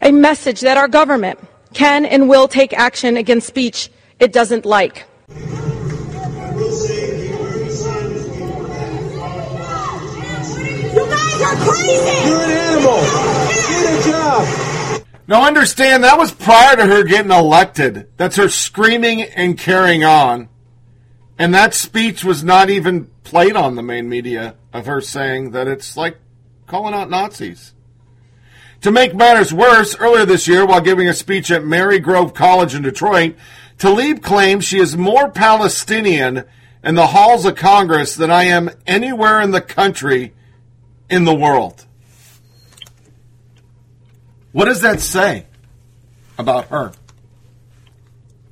[0.00, 1.38] a message that our government
[1.74, 5.04] can and will take action against speech it doesn't like.
[10.92, 12.28] You guys are crazy!
[12.28, 13.31] You're an animal.
[14.04, 15.06] Job.
[15.26, 18.08] Now understand that was prior to her getting elected.
[18.16, 20.48] That's her screaming and carrying on.
[21.38, 25.68] And that speech was not even played on the main media of her saying that
[25.68, 26.18] it's like
[26.66, 27.72] calling out Nazis.
[28.82, 32.82] To make matters worse, earlier this year, while giving a speech at Marygrove College in
[32.82, 33.36] Detroit,
[33.78, 36.44] Tlaib claims she is more Palestinian
[36.82, 40.34] in the halls of Congress than I am anywhere in the country
[41.08, 41.86] in the world.
[44.52, 45.46] What does that say
[46.38, 46.92] about her?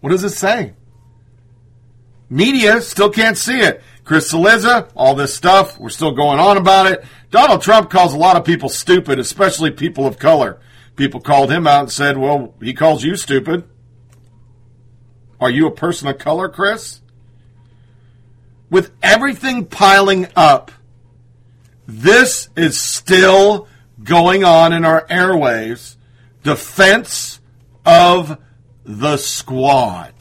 [0.00, 0.74] What does it say?
[2.28, 3.82] Media still can't see it.
[4.04, 7.04] Chris Cillizza, all this stuff, we're still going on about it.
[7.30, 10.58] Donald Trump calls a lot of people stupid, especially people of color.
[10.96, 13.64] People called him out and said, well, he calls you stupid.
[15.40, 17.00] Are you a person of color, Chris?
[18.68, 20.70] With everything piling up,
[21.86, 23.66] this is still
[24.02, 25.96] going on in our airwaves.
[26.42, 27.40] Defense
[27.84, 28.38] of
[28.84, 30.14] the squad.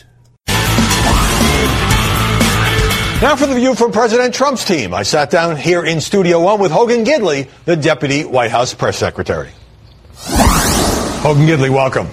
[3.21, 4.93] Now for the view from President Trump's team.
[4.93, 8.97] I sat down here in Studio One with Hogan Gidley, the Deputy White House Press
[8.97, 9.49] Secretary.
[10.15, 12.07] Hogan Gidley, welcome.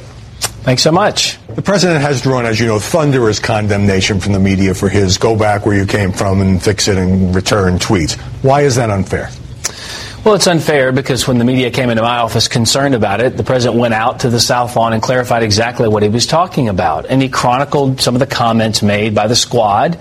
[0.67, 1.39] Thanks so much.
[1.55, 5.37] The president has drawn, as you know, thunderous condemnation from the media for his go
[5.37, 8.19] back where you came from and fix it and return tweets.
[8.43, 9.31] Why is that unfair?
[10.27, 13.45] Well, it's unfair because when the media came into my office concerned about it, the
[13.45, 17.07] president went out to the South Lawn and clarified exactly what he was talking about.
[17.07, 20.01] And he chronicled some of the comments made by the squad.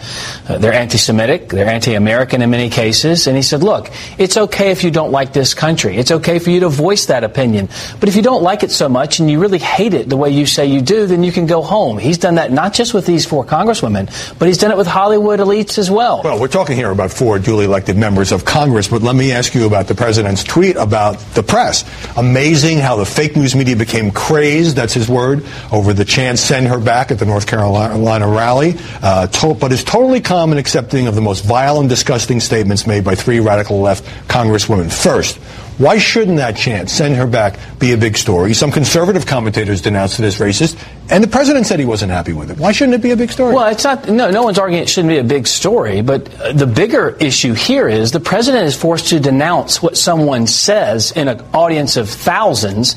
[0.50, 3.28] Uh, they're anti Semitic, they're anti American in many cases.
[3.28, 5.96] And he said, look, it's okay if you don't like this country.
[5.96, 7.70] It's okay for you to voice that opinion.
[8.00, 10.32] But if you don't like it so much and you really hate it the way
[10.32, 12.00] you say you do, then you can go home.
[12.00, 14.08] He's done that not just with these four congresswomen,
[14.40, 16.24] but he's done it with Hollywood elites as well.
[16.24, 19.54] Well, we're talking here about four duly elected members of Congress, but let me ask
[19.54, 21.84] you about the president's tweet about the press.
[22.16, 25.44] Amazing how the fake news media became crazed, that's his word,
[25.74, 29.84] over the chant send her back at the North Carolina rally, uh, to- but is
[29.84, 33.82] totally calm and accepting of the most vile and disgusting statements made by three radical
[33.82, 34.90] left congresswomen.
[34.90, 35.38] First,
[35.78, 38.54] why shouldn't that chant, send her back, be a big story?
[38.54, 42.50] Some conservative commentators denounced it as racist, and the president said he wasn't happy with
[42.50, 42.58] it.
[42.58, 43.54] Why shouldn't it be a big story?
[43.54, 44.08] Well, it's not.
[44.08, 46.02] No, no one's arguing it shouldn't be a big story.
[46.02, 50.48] But uh, the bigger issue here is the president is forced to denounce what someone
[50.48, 52.96] says in an audience of thousands.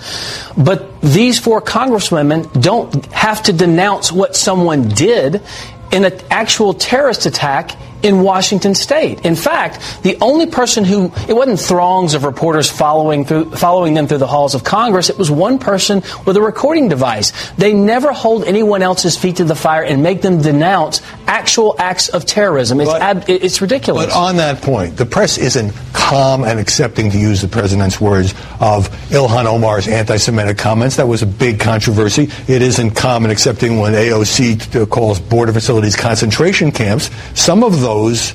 [0.56, 5.42] But these four congresswomen don't have to denounce what someone did
[5.90, 7.72] in an actual terrorist attack
[8.02, 9.24] in Washington state.
[9.24, 14.06] In fact, the only person who it wasn't throngs of reporters following through following them
[14.06, 17.32] through the halls of Congress, it was one person with a recording device.
[17.52, 22.08] They never hold anyone else's feet to the fire and make them denounce actual acts
[22.08, 22.80] of terrorism.
[22.80, 24.06] It's ab- it's ridiculous.
[24.06, 28.32] But on that point, the press isn't calm and accepting, to use the president's words,
[28.60, 30.96] of Ilhan Omar's anti-Semitic comments.
[30.96, 32.30] That was a big controversy.
[32.46, 37.10] It isn't calm and accepting when AOC calls border facilities concentration camps.
[37.34, 38.35] Some of those,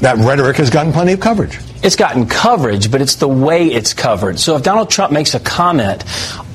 [0.00, 1.58] that rhetoric has gotten plenty of coverage.
[1.82, 4.40] It's gotten coverage, but it's the way it's covered.
[4.40, 6.02] So if Donald Trump makes a comment,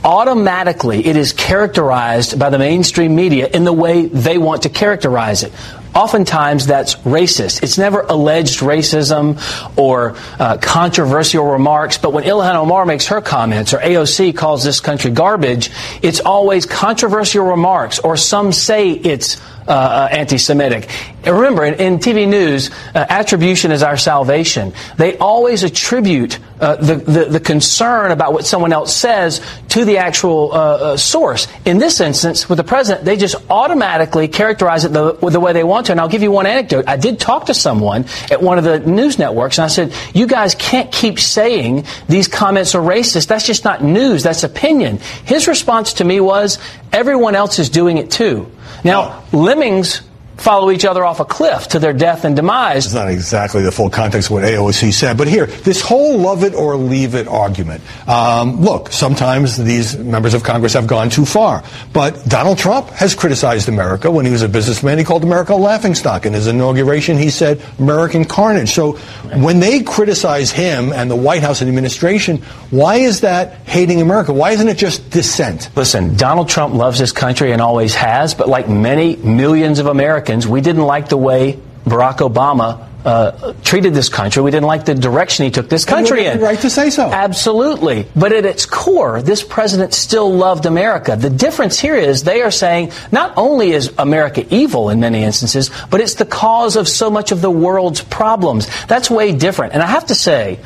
[0.03, 5.43] automatically it is characterized by the mainstream media in the way they want to characterize
[5.43, 5.53] it.
[5.93, 7.61] Oftentimes that's racist.
[7.61, 9.37] It's never alleged racism
[9.77, 14.79] or uh, controversial remarks, but when Ilhan Omar makes her comments or AOC calls this
[14.79, 15.71] country garbage,
[16.01, 19.37] it's always controversial remarks or some say it's
[19.69, 20.89] uh, uh, anti-Semitic.
[21.25, 24.73] Remember, in, in TV news, uh, attribution is our salvation.
[24.97, 29.97] They always attribute uh, the, the, the concern about what someone else says to the
[29.99, 31.47] actual uh, uh, source.
[31.65, 35.63] In this instance, with the president, they just automatically characterize it the, the way they
[35.63, 35.91] want to.
[35.91, 36.85] And I'll give you one anecdote.
[36.87, 40.25] I did talk to someone at one of the news networks, and I said, "You
[40.25, 43.27] guys can't keep saying these comments are racist.
[43.27, 44.23] That's just not news.
[44.23, 46.57] That's opinion." His response to me was,
[46.91, 48.51] "Everyone else is doing it too."
[48.83, 50.01] Now, lemmings
[50.39, 52.85] follow each other off a cliff to their death and demise.
[52.85, 56.43] It's not exactly the full context of what AOC said, but here, this whole love
[56.43, 57.83] it or leave it argument.
[58.07, 61.63] Um, look, sometimes these members of Congress have gone too far,
[61.93, 64.11] but Donald Trump has criticized America.
[64.11, 66.25] When he was a businessman, he called America a laughingstock.
[66.25, 68.71] In his inauguration, he said American carnage.
[68.71, 68.93] So
[69.33, 72.37] when they criticize him and the White House and administration,
[72.69, 74.33] why is that hating America?
[74.33, 75.69] Why isn't it just dissent?
[75.75, 80.28] Listen, Donald Trump loves this country and always has, but like many millions of Americans,
[80.47, 84.43] we didn't like the way Barack Obama uh, treated this country.
[84.43, 86.39] We didn't like the direction he took this country in.
[86.39, 87.09] Right to say so.
[87.09, 88.05] Absolutely.
[88.15, 91.15] But at its core, this president still loved America.
[91.15, 95.71] The difference here is they are saying not only is America evil in many instances,
[95.89, 98.67] but it's the cause of so much of the world's problems.
[98.85, 99.73] That's way different.
[99.73, 100.59] And I have to say,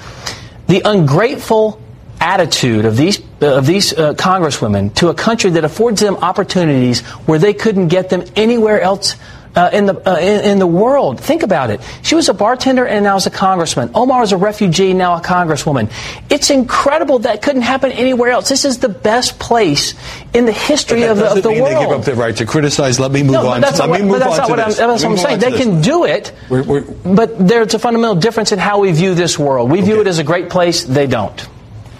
[0.68, 1.80] the ungrateful
[2.20, 7.02] attitude of these uh, of these uh, congresswomen to a country that affords them opportunities
[7.28, 9.18] where they couldn't get them anywhere else
[9.56, 11.20] uh, in the uh, in, in, the world.
[11.20, 11.82] Think about it.
[12.02, 13.92] She was a bartender and now is a congressman.
[13.94, 15.92] Omar is a refugee, now a congresswoman.
[16.30, 18.50] It's incredible that couldn't happen anywhere else.
[18.50, 19.94] This is the best place
[20.34, 21.76] in the history of the, of the mean world.
[21.76, 23.00] They give up their right to criticize.
[23.00, 23.62] Let me move no, on.
[23.62, 25.40] That's Let not me move that's on not to what I'm, that's what I'm saying.
[25.40, 29.14] They can do it, We're, we're, but there's a fundamental difference in how we view
[29.14, 29.70] this world.
[29.70, 30.84] We view it as a great place.
[30.84, 31.48] They don't.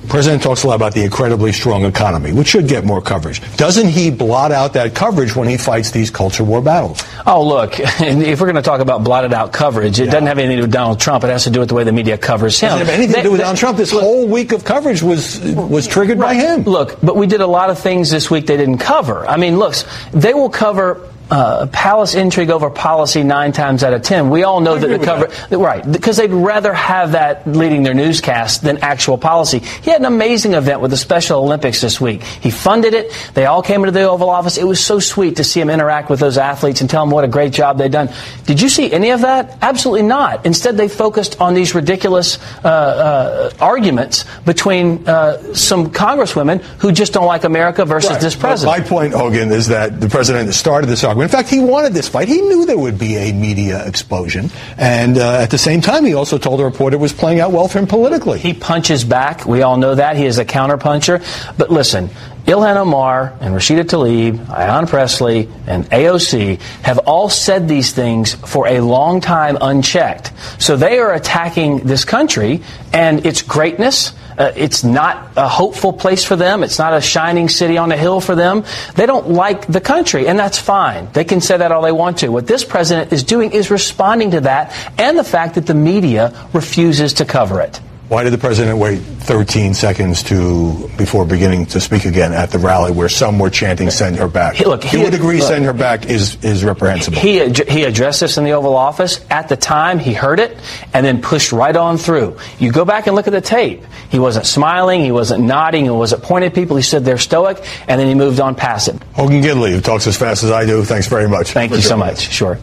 [0.10, 3.42] President talks a lot about the incredibly strong economy, which should get more coverage.
[3.58, 7.04] Doesn't he blot out that coverage when he fights these culture war battles?
[7.26, 10.12] Oh, look, if we're going to talk about blotted out coverage, it yeah.
[10.12, 11.24] doesn't have anything to do with Donald Trump.
[11.24, 12.68] It has to do with the way the media covers him.
[12.68, 13.78] It doesn't have anything they, to do with they, Donald Trump.
[13.78, 16.38] This look, whole week of coverage was was triggered right.
[16.38, 16.64] by him.
[16.64, 19.26] Look, but we did a lot of things this week they didn't cover.
[19.28, 19.76] I mean, look,
[20.12, 24.30] they will cover uh, palace intrigue over policy nine times out of ten.
[24.30, 25.58] We all know that the cover, that.
[25.58, 29.58] right, because they'd rather have that leading their newscast than actual policy.
[29.58, 32.22] He had an amazing event with the Special Olympics this week.
[32.22, 33.12] He funded it.
[33.34, 34.60] They all came into the Oval Office.
[34.60, 37.24] It was so sweet to see him interact with those athletes and tell them what
[37.24, 38.10] a great job they'd done.
[38.46, 39.58] Did you see any of that?
[39.64, 40.46] Absolutely not.
[40.46, 47.12] Instead, they focused on these ridiculous uh, uh, arguments between uh, some congresswomen who just
[47.12, 48.22] don't like America versus right.
[48.22, 48.72] this president.
[48.72, 51.94] But my point, Hogan, is that the president started this argument in fact, he wanted
[51.94, 52.28] this fight.
[52.28, 54.50] He knew there would be a media explosion.
[54.78, 57.52] And uh, at the same time, he also told the reporter it was playing out
[57.52, 58.40] well for him politically.
[58.40, 59.46] He punches back.
[59.46, 60.18] We all know that.
[60.18, 61.24] He is a counterpuncher.
[61.58, 62.10] But listen,
[62.46, 68.68] Ilhan Omar and Rashida Tlaib, Ayanna Pressley, and AOC have all said these things for
[68.68, 70.34] a long time unchecked.
[70.60, 74.12] So they are attacking this country and its greatness.
[74.38, 76.64] Uh, it's not a hopeful place for them.
[76.64, 78.64] It's not a shining city on a hill for them.
[78.96, 81.10] They don't like the country, and that's fine.
[81.14, 82.30] They can say that all they want to.
[82.30, 86.34] What this president is doing is responding to that and the fact that the media
[86.54, 87.80] refuses to cover it.
[88.10, 92.60] Why did the president wait 13 seconds to before beginning to speak again at the
[92.60, 94.56] rally, where some were chanting "Send her back"?
[94.56, 97.18] He, look, he, would agree look, "Send her back" is is reprehensible.
[97.18, 100.00] He he addressed this in the Oval Office at the time.
[100.00, 100.58] He heard it
[100.94, 102.38] and then pushed right on through.
[102.60, 103.84] You go back and look at the tape.
[104.10, 105.02] He wasn't smiling.
[105.02, 105.86] He wasn't nodding.
[105.86, 106.76] He wasn't pointing at people.
[106.76, 109.02] He stood there stoic, and then he moved on past it.
[109.14, 110.84] Hogan Gidley, who talks as fast as I do.
[110.84, 111.52] Thanks very much.
[111.52, 112.30] Thank you so much.
[112.30, 112.60] Sure.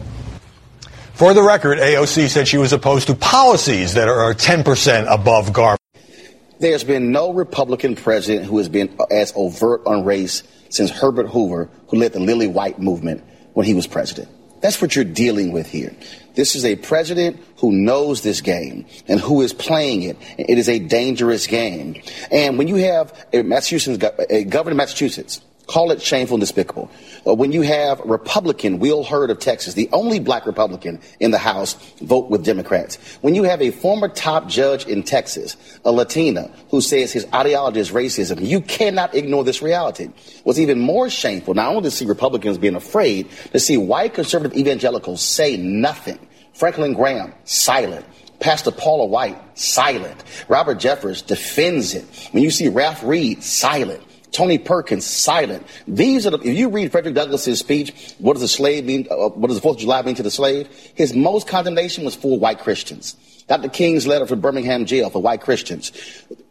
[1.21, 5.77] For the record, AOC said she was opposed to policies that are 10% above GARP.
[6.59, 11.69] There's been no Republican president who has been as overt on race since Herbert Hoover,
[11.89, 13.23] who led the Lily White movement
[13.53, 14.29] when he was president.
[14.63, 15.95] That's what you're dealing with here.
[16.33, 20.17] This is a president who knows this game and who is playing it.
[20.39, 22.01] It is a dangerous game.
[22.31, 26.89] And when you have a Massachusetts, a governor of Massachusetts Call it shameful and despicable.
[27.25, 31.37] Uh, when you have Republican Will Hurd of Texas, the only black Republican in the
[31.37, 32.97] House, vote with Democrats.
[33.21, 35.55] When you have a former top judge in Texas,
[35.85, 40.09] a Latina, who says his ideology is racism, you cannot ignore this reality.
[40.43, 44.57] What's even more shameful, not only to see Republicans being afraid, to see white conservative
[44.57, 46.19] evangelicals say nothing.
[46.53, 48.05] Franklin Graham, silent.
[48.39, 50.23] Pastor Paula White, silent.
[50.47, 52.03] Robert Jeffress defends it.
[52.31, 54.01] When you see Ralph Reed, silent.
[54.31, 55.65] Tony Perkins, silent.
[55.87, 59.29] These are the, if you read Frederick Douglass's speech, what does the slave mean, uh,
[59.29, 60.67] what does the 4th of July mean to the slave?
[60.95, 63.15] His most condemnation was for white Christians.
[63.47, 63.67] Dr.
[63.67, 65.91] King's letter from Birmingham jail for white Christians.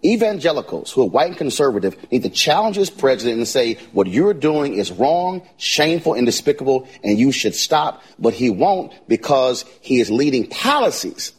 [0.04, 4.34] Evangelicals who are white and conservative need to challenge this president and say, what you're
[4.34, 8.02] doing is wrong, shameful, and despicable, and you should stop.
[8.18, 11.32] But he won't because he is leading policies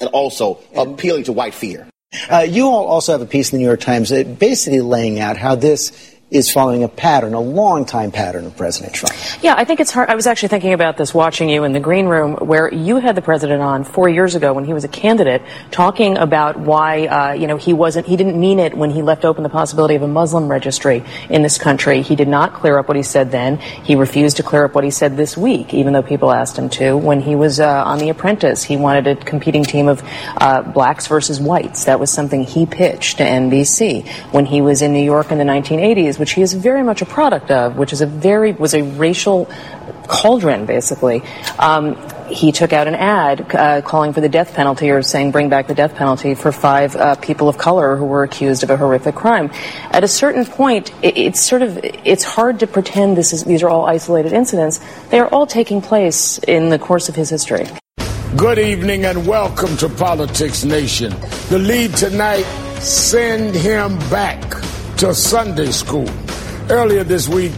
[0.00, 1.86] and also appealing to white fear.
[2.28, 5.36] Uh, you all also have a piece in the New York Times basically laying out
[5.36, 9.14] how this is following a pattern, a long time pattern of President Trump.
[9.40, 10.10] Yeah, I think it's hard.
[10.10, 13.14] I was actually thinking about this watching you in the green room where you had
[13.14, 17.32] the president on four years ago when he was a candidate talking about why, uh,
[17.34, 20.02] you know, he wasn't, he didn't mean it when he left open the possibility of
[20.02, 22.02] a Muslim registry in this country.
[22.02, 23.58] He did not clear up what he said then.
[23.58, 26.68] He refused to clear up what he said this week, even though people asked him
[26.70, 26.96] to.
[26.96, 30.02] When he was uh, on The Apprentice, he wanted a competing team of
[30.38, 31.84] uh, blacks versus whites.
[31.84, 34.08] That was something he pitched to NBC.
[34.32, 37.04] When he was in New York in the 1980s, which he is very much a
[37.04, 39.44] product of, which is a very was a racial
[40.08, 41.22] cauldron, basically.
[41.58, 41.98] Um,
[42.30, 45.66] he took out an ad uh, calling for the death penalty or saying bring back
[45.66, 49.14] the death penalty for five uh, people of color who were accused of a horrific
[49.14, 49.50] crime.
[49.90, 53.62] At a certain point, it, it's sort of it's hard to pretend this is these
[53.62, 54.80] are all isolated incidents.
[55.10, 57.66] They are all taking place in the course of his history.
[58.34, 61.12] Good evening and welcome to Politics Nation.
[61.50, 62.46] The lead tonight
[62.80, 64.40] send him back
[64.98, 66.08] to Sunday school.
[66.70, 67.52] Earlier this week,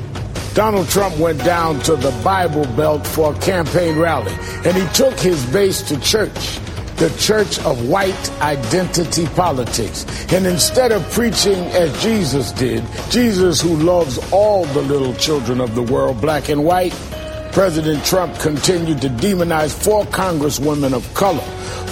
[0.55, 4.33] Donald Trump went down to the Bible Belt for a campaign rally,
[4.65, 6.59] and he took his base to church,
[6.97, 10.07] the church of white identity politics.
[10.33, 15.75] And instead of preaching as Jesus did, Jesus who loves all the little children of
[15.75, 16.95] the world, black and white,
[17.57, 21.41] President Trump continued to demonize four congresswomen of color,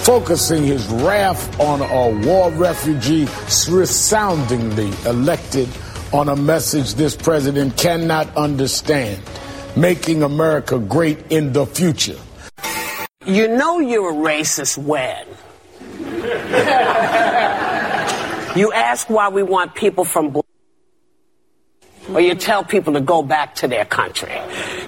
[0.04, 3.26] focusing his wrath on a war refugee
[3.70, 5.66] resoundingly elected
[6.12, 9.22] on a message this president cannot understand
[9.74, 12.18] making America great in the future.
[13.24, 15.26] You know you're a racist when
[18.54, 20.30] you ask why we want people from
[22.12, 24.32] or you tell people to go back to their country.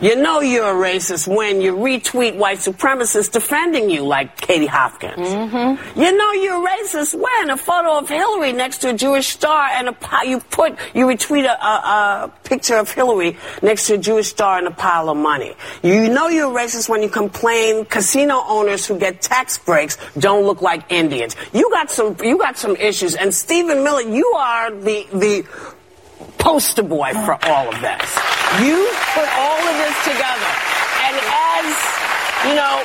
[0.00, 5.16] You know you're a racist when you retweet white supremacists defending you, like Katie Hopkins.
[5.16, 6.00] Mm-hmm.
[6.00, 9.68] You know you're a racist when a photo of Hillary next to a Jewish star
[9.72, 13.98] and a you put you retweet a, a, a picture of Hillary next to a
[13.98, 15.54] Jewish star and a pile of money.
[15.82, 20.44] You know you're a racist when you complain casino owners who get tax breaks don't
[20.44, 21.36] look like Indians.
[21.52, 25.46] You got some you got some issues, and Stephen Miller, you are the the
[26.38, 28.10] poster boy for all of this.
[28.62, 30.50] You put all of this together.
[31.06, 31.66] And as,
[32.46, 32.82] you know,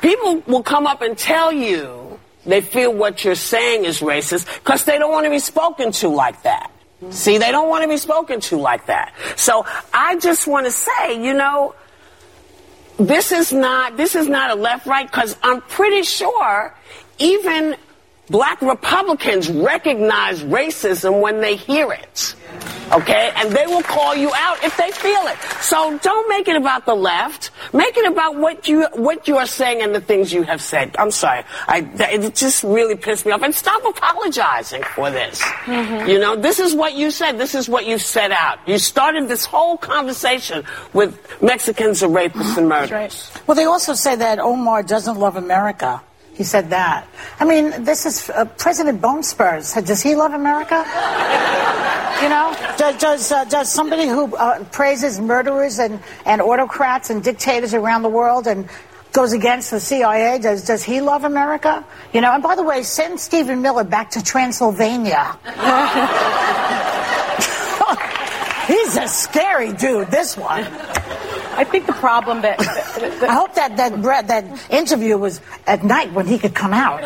[0.00, 4.84] people will come up and tell you they feel what you're saying is racist because
[4.84, 6.70] they don't want to be spoken to like that.
[7.10, 9.12] See, they don't want to be spoken to like that.
[9.36, 11.74] So I just want to say, you know,
[12.98, 16.74] this is not this is not a left right because I'm pretty sure
[17.18, 17.76] even
[18.32, 22.34] black Republicans recognize racism when they hear it.
[22.92, 23.32] Okay?
[23.36, 25.38] And they will call you out if they feel it.
[25.62, 27.50] So don't make it about the left.
[27.72, 30.94] Make it about what you what you are saying and the things you have said.
[30.98, 31.44] I'm sorry.
[31.68, 33.42] I it just really pissed me off.
[33.42, 35.40] And stop apologizing for this.
[35.40, 36.08] Mm-hmm.
[36.08, 37.38] You know, this is what you said.
[37.38, 38.58] This is what you set out.
[38.66, 43.30] You started this whole conversation with Mexicans are rapists and murderers.
[43.46, 46.02] Well, they also say that Omar doesn't love America.
[46.34, 47.06] He said that.
[47.38, 49.74] I mean, this is uh, President Bone Spurs.
[49.74, 50.76] Does he love America?
[52.22, 57.22] you know, does does, uh, does somebody who uh, praises murderers and, and autocrats and
[57.22, 58.68] dictators around the world and
[59.12, 61.84] goes against the CIA, does does he love America?
[62.12, 65.36] You know, and by the way, send Stephen Miller back to Transylvania.
[68.66, 70.10] He's a scary dude.
[70.10, 70.64] This one.
[71.54, 76.12] I think the problem that, I hope that that Brett, that interview was at night
[76.12, 77.02] when he could come out.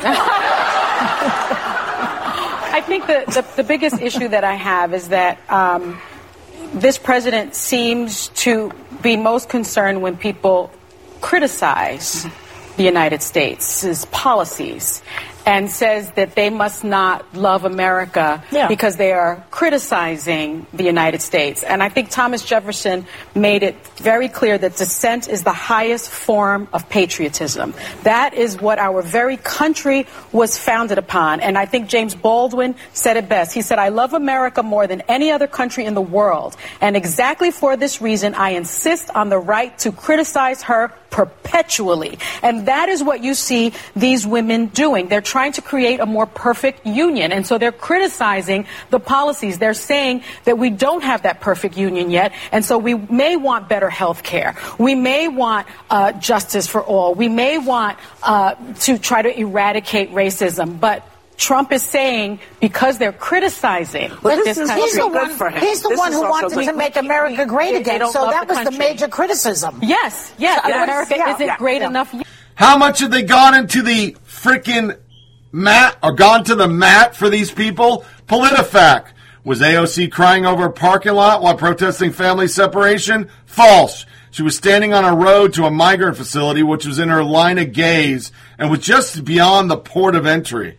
[2.77, 6.01] I think the, the, the biggest issue that I have is that um,
[6.75, 8.71] this president seems to
[9.03, 10.71] be most concerned when people
[11.21, 12.27] criticize
[12.77, 15.03] the United States' policies
[15.47, 18.67] and says that they must not love America Yeah.
[18.67, 21.63] because they are criticizing the United States.
[21.63, 26.67] And I think Thomas Jefferson made it very clear that dissent is the highest form
[26.73, 27.75] of patriotism.
[28.03, 31.41] That is what our very country was founded upon.
[31.41, 33.55] And I think James Baldwin said it best.
[33.55, 36.57] He said, I love America more than any other country in the world.
[36.81, 42.19] And exactly for this reason, I insist on the right to criticize her perpetually.
[42.43, 45.09] And that is what you see these women doing.
[45.09, 47.31] They're trying to create a more perfect union.
[47.31, 49.59] And so they're criticizing the policies.
[49.59, 52.33] They're saying that we don't have that perfect union yet.
[52.53, 54.57] And so we may want better health care.
[54.79, 57.15] We may want uh, justice for all.
[57.15, 58.55] We may want uh,
[58.87, 60.81] to try to eradicate racism.
[60.81, 61.05] But
[61.37, 64.91] Trump is saying because they're criticizing But this he's country.
[64.99, 68.11] the one, he's the one who wanted to make America great They- they again.
[68.11, 69.81] So that the was the major criticism.
[69.83, 70.65] Yes, yes.
[70.65, 71.89] So- America Yeah, isn't yeah, great yeah.
[71.93, 72.15] enough.
[72.55, 74.97] How much have they gone into the freaking
[75.57, 78.05] mat or gone to the mat for these people?
[78.27, 79.07] PolitiFact.
[79.43, 83.31] Was AOC crying over a parking lot while protesting family separation?
[83.47, 84.05] False.
[84.31, 87.59] She was standing on a road to a migrant facility which was in her line
[87.59, 90.79] of gaze and was just beyond the port of entry.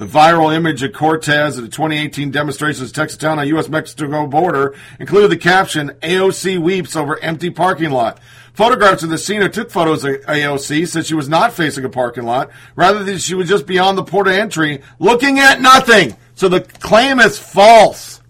[0.00, 3.68] The viral image of Cortez at the 2018 demonstrations in Texas town on U.S.
[3.68, 8.18] Mexico border included the caption, AOC weeps over empty parking lot.
[8.54, 12.24] Photographs of the scene took photos of AOC said she was not facing a parking
[12.24, 16.16] lot, rather than she was just beyond the port of entry, looking at nothing.
[16.34, 18.22] So the claim is false.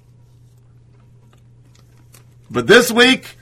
[2.51, 3.37] But this week,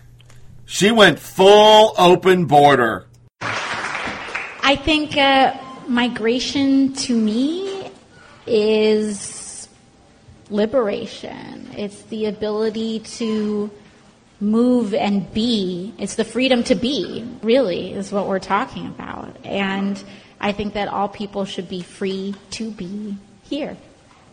[0.67, 3.07] she went full open border.
[3.41, 5.57] I think uh,
[5.89, 7.78] migration to me
[8.49, 9.69] is
[10.51, 11.71] liberation.
[11.77, 13.71] It's the ability to
[14.41, 15.95] move and be.
[15.99, 19.37] It's the freedom to be, really, is what we're talking about.
[19.45, 20.03] And
[20.41, 23.77] I think that all people should be free to be here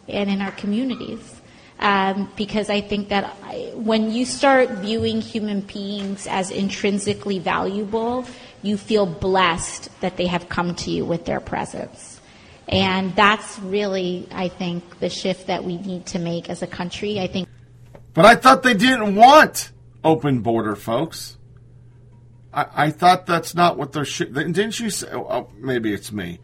[0.07, 1.41] and in our communities.
[1.77, 8.25] Um, because I think that I, when you start viewing human beings as intrinsically valuable,
[8.61, 12.14] you feel blessed that they have come to you with their presence.
[12.67, 17.19] And that's really, I think, the shift that we need to make as a country.
[17.19, 17.47] I think.
[18.13, 19.71] But I thought they didn't want
[20.03, 21.37] open border, folks.
[22.53, 24.05] I, I thought that's not what they're.
[24.05, 25.07] Sh- didn't you say?
[25.11, 26.39] Oh, oh, maybe it's me.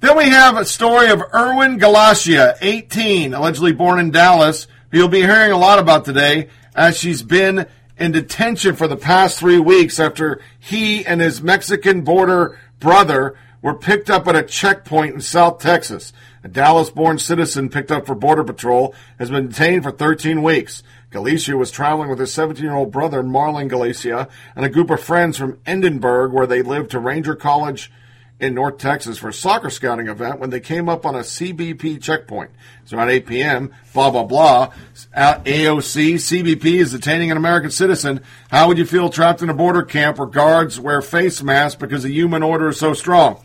[0.00, 5.08] Then we have a story of Erwin Galicia, 18, allegedly born in Dallas, who you'll
[5.08, 7.66] be hearing a lot about today, as she's been
[7.98, 13.74] in detention for the past three weeks after he and his Mexican border brother were
[13.74, 16.12] picked up at a checkpoint in South Texas.
[16.44, 20.82] A Dallas born citizen picked up for Border Patrol has been detained for 13 weeks.
[21.10, 25.00] Galicia was traveling with his 17 year old brother, Marlon Galicia, and a group of
[25.00, 27.90] friends from Edinburg, where they lived, to Ranger College
[28.38, 32.02] in North Texas for a soccer scouting event when they came up on a CBP
[32.02, 32.50] checkpoint.
[32.82, 34.72] It's around 8 p.m., blah, blah, blah.
[35.16, 38.20] AOC, CBP is detaining an American citizen.
[38.50, 42.02] How would you feel trapped in a border camp where guards wear face masks because
[42.02, 43.42] the human order is so strong?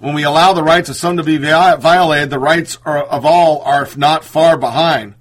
[0.00, 3.88] When we allow the rights of some to be violated, the rights of all are
[3.96, 5.14] not far behind.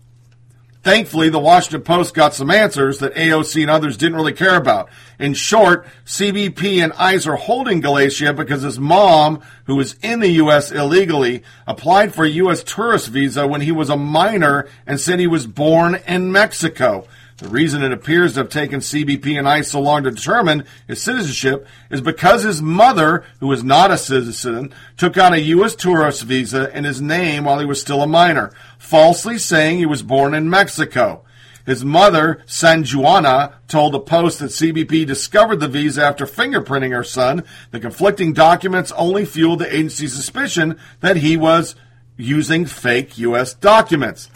[0.84, 4.88] Thankfully, the Washington Post got some answers that AOC and others didn't really care about.
[5.20, 10.30] In short, CBP and ICE are holding Galicia because his mom, who was in the
[10.30, 10.72] U.S.
[10.72, 12.64] illegally, applied for a U.S.
[12.64, 17.06] tourist visa when he was a minor and said he was born in Mexico.
[17.38, 21.04] The reason it appears to have taken CBP and ICE so long to determine his
[21.04, 25.76] citizenship is because his mother, who was not a citizen, took out a U.S.
[25.76, 30.02] tourist visa in his name while he was still a minor, falsely saying he was
[30.02, 31.24] born in Mexico.
[31.68, 37.44] His mother, Sanjuana, told the Post that CBP discovered the visa after fingerprinting her son.
[37.70, 41.76] The conflicting documents only fueled the agency's suspicion that he was
[42.16, 43.54] using fake U.S.
[43.54, 44.32] documents.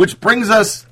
[0.00, 0.86] Which brings us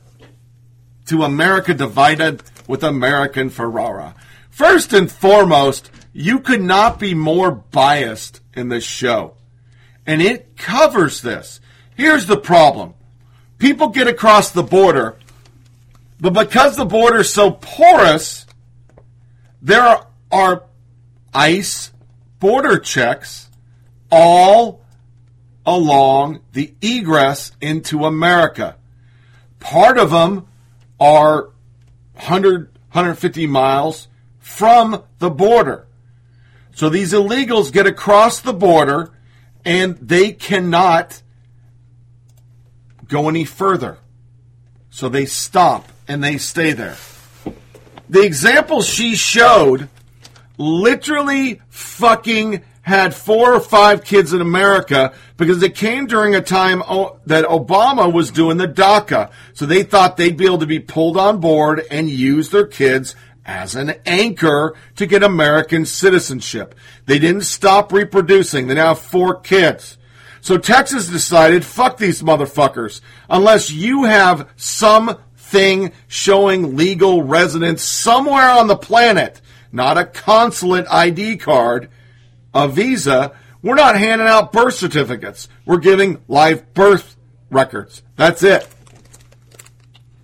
[1.06, 4.14] to America Divided with American Ferrera.
[4.50, 9.32] First and foremost, you could not be more biased in this show.
[10.06, 11.58] And it covers this.
[11.96, 12.92] Here's the problem
[13.56, 15.16] people get across the border,
[16.20, 18.44] but because the border is so porous,
[19.62, 20.64] there are, are
[21.32, 21.92] ICE
[22.40, 23.48] border checks
[24.12, 24.84] all
[25.64, 28.74] along the egress into America.
[29.68, 30.46] Part of them
[30.98, 31.50] are
[32.14, 34.08] 100, 150 miles
[34.38, 35.86] from the border.
[36.74, 39.12] So these illegals get across the border
[39.66, 41.20] and they cannot
[43.08, 43.98] go any further.
[44.88, 46.96] So they stop and they stay there.
[48.08, 49.90] The example she showed
[50.56, 56.78] literally fucking had four or five kids in America because it came during a time
[57.26, 59.30] that Obama was doing the DACA.
[59.52, 63.14] So they thought they'd be able to be pulled on board and use their kids
[63.44, 66.74] as an anchor to get American citizenship.
[67.06, 68.66] They didn't stop reproducing.
[68.66, 69.96] They now have four kids.
[70.40, 73.00] So Texas decided, fuck these motherfuckers.
[73.28, 79.40] Unless you have something showing legal residence somewhere on the planet,
[79.72, 81.90] not a consulate ID card,
[82.54, 85.48] a visa, we're not handing out birth certificates.
[85.64, 87.16] We're giving live birth
[87.50, 88.02] records.
[88.16, 88.68] That's it.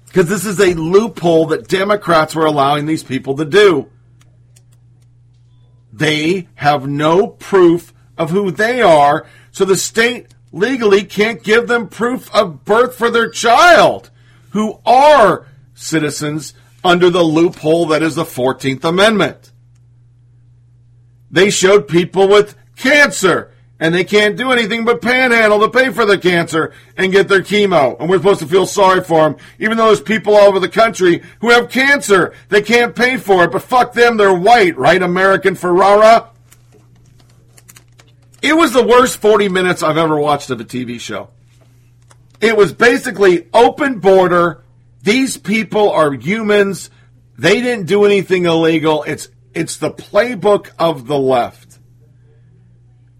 [0.06, 3.90] Because this is a loophole that Democrats were allowing these people to do.
[5.92, 11.88] They have no proof of who they are, so the state legally can't give them
[11.88, 14.10] proof of birth for their child,
[14.50, 19.50] who are citizens under the loophole that is the 14th Amendment.
[21.34, 23.50] They showed people with cancer
[23.80, 27.42] and they can't do anything but panhandle to pay for the cancer and get their
[27.42, 27.98] chemo.
[27.98, 30.68] And we're supposed to feel sorry for them, even though there's people all over the
[30.68, 32.34] country who have cancer.
[32.50, 35.02] They can't pay for it, but fuck them, they're white, right?
[35.02, 36.28] American Ferrera.
[38.40, 41.30] It was the worst 40 minutes I've ever watched of a TV show.
[42.40, 44.62] It was basically open border.
[45.02, 46.90] These people are humans.
[47.36, 49.02] They didn't do anything illegal.
[49.02, 51.78] It's it's the playbook of the left.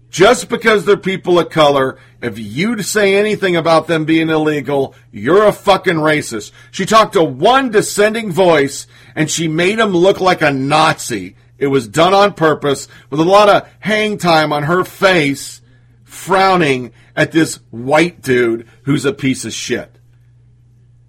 [0.09, 5.45] Just because they're people of color, if you say anything about them being illegal, you're
[5.45, 6.53] a fucking racist.
[6.71, 11.35] She talked to one dissenting voice and she made him look like a Nazi.
[11.57, 15.61] It was done on purpose with a lot of hang time on her face,
[16.05, 19.99] frowning at this white dude who's a piece of shit.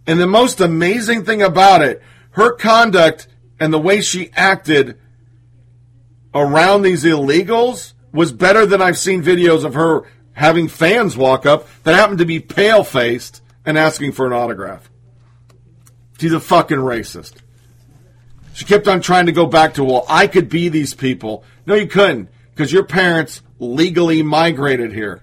[0.05, 3.29] And the most amazing thing about it, her conduct
[3.59, 4.99] and the way she acted
[6.37, 11.67] around these illegals was better than I've seen videos of her having fans walk up
[11.83, 14.91] that happen to be pale faced and asking for an autograph.
[16.19, 17.35] She's a fucking racist.
[18.53, 21.43] She kept on trying to go back to, well, I could be these people.
[21.67, 25.23] No, you couldn't, because your parents legally migrated here,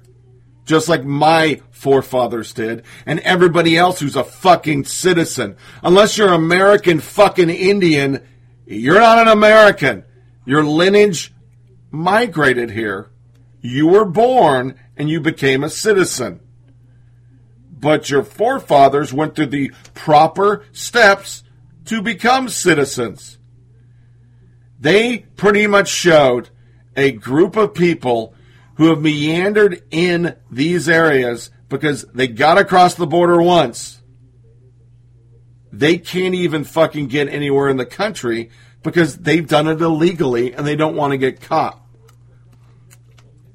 [0.66, 5.58] just like my forefathers did, and everybody else who's a fucking citizen.
[5.84, 8.24] Unless you're American fucking Indian,
[8.66, 10.04] you're not an American.
[10.46, 11.34] Your lineage
[11.92, 13.12] migrated here.
[13.62, 16.42] You were born and you became a citizen.
[17.72, 21.44] But your forefathers went through the proper steps
[21.86, 23.38] to become citizens.
[24.80, 26.50] They pretty much showed
[26.96, 28.36] a group of people
[28.76, 34.02] who have meandered in these areas because they got across the border once.
[35.72, 38.52] They can't even fucking get anywhere in the country
[38.84, 41.80] because they've done it illegally and they don't want to get caught.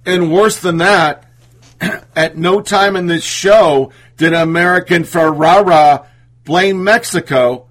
[0.05, 1.31] And worse than that,
[2.17, 6.07] at no time in this show did American Ferrera
[6.45, 7.69] blame Mexico,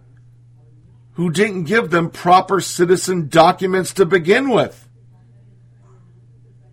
[1.13, 4.87] who didn't give them proper citizen documents to begin with.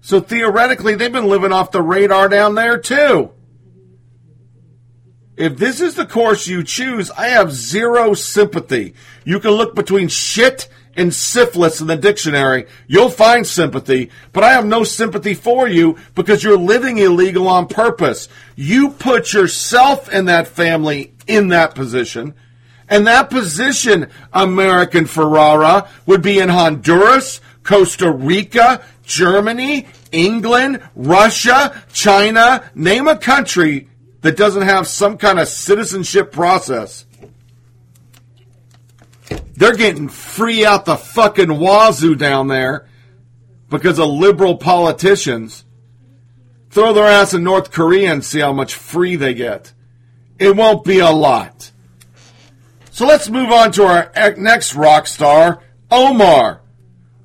[0.02, 3.30] So theoretically, they've been living off the radar down there too.
[5.36, 8.94] If this is the course you choose, I have zero sympathy.
[9.24, 12.66] You can look between shit and syphilis in the dictionary.
[12.86, 17.66] You'll find sympathy, but I have no sympathy for you because you're living illegal on
[17.66, 18.28] purpose.
[18.54, 22.34] You put yourself and that family in that position.
[22.88, 32.70] And that position, American Ferrera, would be in Honduras, Costa Rica, Germany, England, Russia, China,
[32.74, 33.88] name a country
[34.24, 37.04] that doesn't have some kind of citizenship process.
[39.52, 42.88] They're getting free out the fucking wazoo down there
[43.68, 45.66] because of liberal politicians.
[46.70, 49.74] Throw their ass in North Korea and see how much free they get.
[50.38, 51.70] It won't be a lot.
[52.92, 55.60] So let's move on to our next rock star,
[55.90, 56.62] Omar,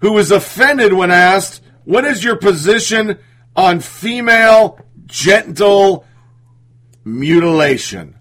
[0.02, 3.20] who was offended when asked, What is your position
[3.56, 6.06] on female genital
[7.06, 8.16] mutilation?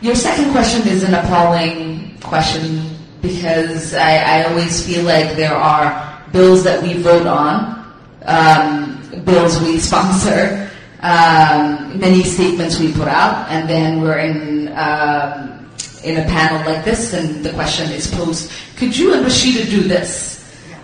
[0.00, 6.22] Your second question is an appalling question because I, I always feel like there are
[6.32, 7.94] bills that we vote on,
[8.24, 10.70] um, bills we sponsor,
[11.00, 15.68] um, many statements we put out, and then we're in um,
[16.04, 19.82] in a panel like this, and the question is posed: Could you and Rashida do
[19.82, 20.36] this?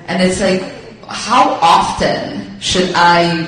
[0.08, 0.62] And it's like,
[1.12, 3.44] how often should I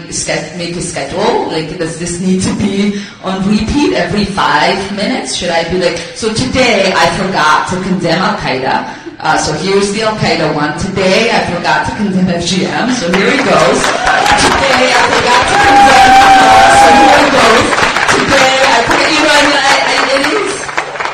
[0.56, 1.48] make a schedule?
[1.48, 5.34] Like, does this need to be on repeat every five minutes?
[5.34, 9.16] Should I be like, so today I forgot to condemn Al Qaeda.
[9.18, 10.76] Uh, so here's the Al Qaeda one.
[10.78, 12.92] Today I forgot to condemn FGM.
[12.92, 13.78] So here he goes.
[13.80, 16.04] Today I forgot to condemn.
[16.34, 16.74] Hamas.
[16.84, 17.64] So here he goes.
[18.12, 19.08] Today I forgot.
[19.08, 20.52] You know, I mean, I, I, it is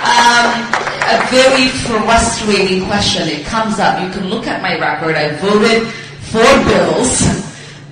[0.02, 0.48] um,
[1.04, 3.28] a very frustrating question.
[3.28, 4.02] It comes up.
[4.02, 5.14] You can look at my record.
[5.14, 5.86] I voted
[6.30, 7.26] for bills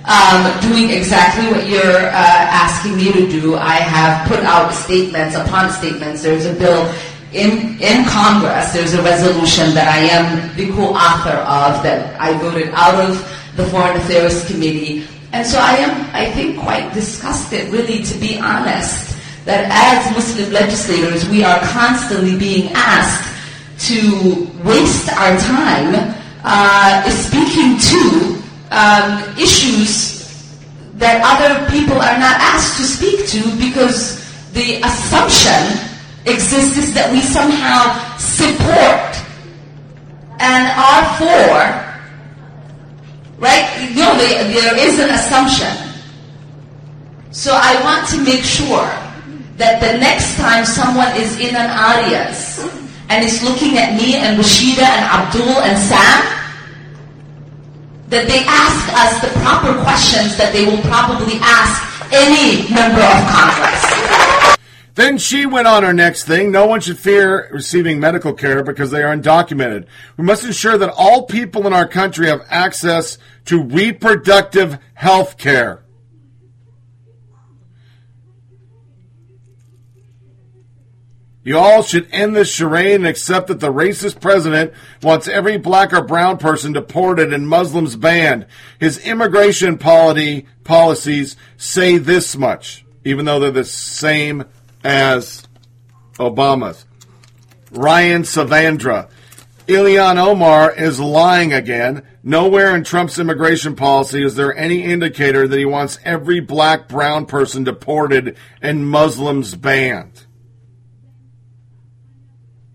[0.05, 3.55] um, doing exactly what you're uh, asking me to do.
[3.55, 6.23] I have put out statements upon statements.
[6.23, 6.89] There's a bill
[7.33, 12.69] in, in Congress, there's a resolution that I am the co-author of that I voted
[12.73, 13.21] out of
[13.55, 15.05] the Foreign Affairs Committee.
[15.31, 20.51] And so I am, I think, quite disgusted, really, to be honest, that as Muslim
[20.51, 23.29] legislators, we are constantly being asked
[23.89, 28.41] to waste our time uh, speaking to
[28.71, 30.19] um, issues
[30.95, 34.19] that other people are not asked to speak to because
[34.53, 35.89] the assumption
[36.25, 39.15] exists is that we somehow support
[40.39, 41.55] and are for,
[43.39, 43.67] right?
[43.91, 45.71] You know, there is an assumption.
[47.31, 48.87] So I want to make sure
[49.57, 52.78] that the next time someone is in an audience
[53.09, 56.39] and is looking at me and Rashida and Abdul and Sam,
[58.09, 63.19] that they ask us the proper questions that they will probably ask any member of
[63.29, 64.55] Congress.
[64.95, 66.51] Then she went on her next thing.
[66.51, 69.85] No one should fear receiving medical care because they are undocumented.
[70.17, 75.83] We must ensure that all people in our country have access to reproductive health care.
[81.49, 84.71] You all should end this charade and accept that the racist president
[85.01, 88.45] wants every black or brown person deported and Muslims banned.
[88.79, 94.45] His immigration polity, policies say this much, even though they're the same
[94.83, 95.47] as
[96.19, 96.85] Obama's.
[97.71, 99.09] Ryan Saavedra.
[99.65, 102.03] Ilhan Omar is lying again.
[102.21, 107.25] Nowhere in Trump's immigration policy is there any indicator that he wants every black brown
[107.25, 110.27] person deported and Muslims banned.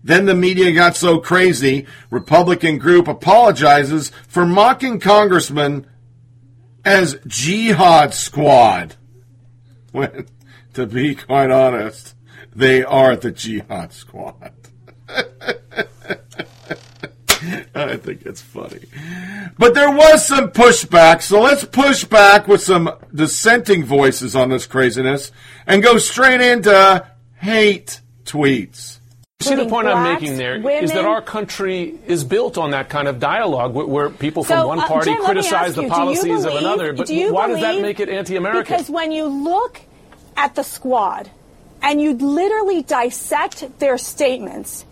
[0.05, 5.87] Then the media got so crazy, Republican group apologizes for mocking congressman
[6.85, 8.95] as jihad squad.
[9.91, 10.27] When,
[10.73, 12.15] to be quite honest,
[12.53, 14.51] they are the jihad squad.
[17.73, 18.81] I think it's funny.
[19.57, 24.67] But there was some pushback, so let's push back with some dissenting voices on this
[24.67, 25.31] craziness
[25.65, 27.07] and go straight into
[27.37, 28.94] hate tweets.
[29.45, 32.89] See, the point I'm making there is women- that our country is built on that
[32.89, 35.89] kind of dialogue where, where people from So, one uh, party Jim, criticize the you,
[35.89, 36.93] do you policies of another.
[36.93, 38.63] But do why does that make it anti-American?
[38.63, 39.81] Because when you look
[40.37, 41.29] at the squad
[41.81, 44.85] and you literally dissect their statements,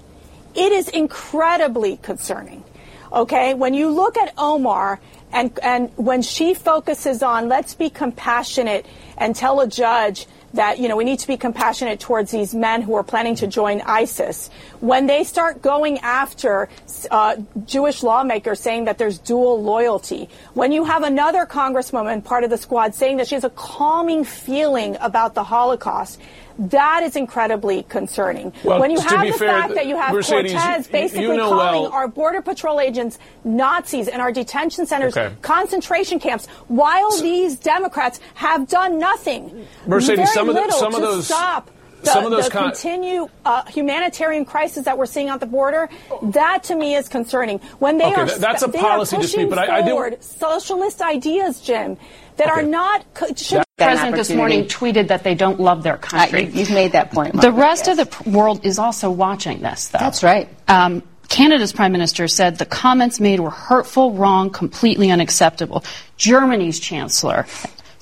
[0.55, 2.63] it is incredibly concerning.
[3.11, 4.99] Okay, when you look at Omar
[5.31, 8.85] and and when she focuses on let's be compassionate
[9.17, 12.81] and tell a judge that you know we need to be compassionate towards these men
[12.81, 14.49] who are planning to join ISIS.
[14.79, 16.69] When they start going after
[17.11, 22.49] uh, Jewish lawmakers saying that there's dual loyalty, when you have another congresswoman part of
[22.49, 26.19] the squad saying that she has a calming feeling about the Holocaust.
[26.59, 28.53] That is incredibly concerning.
[28.63, 31.37] Well, when you have the fair, fact that you have Mercedes, Cortez you- you basically
[31.37, 35.33] know calling well- our border patrol agents Nazis and our detention centers Okay.
[35.41, 39.65] concentration camps, while these Democrats have done nothing.
[39.87, 41.69] Mercedes, very some of the- little some of to those- stop.
[42.03, 45.45] The, some of those the con- continued uh, humanitarian crisis that we're seeing at the
[45.45, 45.87] border,
[46.21, 47.59] that to me is concerning.
[47.79, 51.01] When they Okay, are that's a policy dispute, pushing but I- I do- forward socialist
[51.01, 51.95] ideas, Jim,
[52.37, 53.05] that are not
[53.35, 56.45] should The president this morning tweeted that they don't love their country.
[56.45, 57.39] you've made that point.
[57.39, 57.97] the rest yes.
[57.99, 59.99] of the world is also watching this, though.
[59.99, 60.49] That's right.
[60.67, 65.83] Um, Canada's prime minister said the comments made were hurtful, wrong, completely unacceptable.
[66.17, 67.47] Germany's chancellor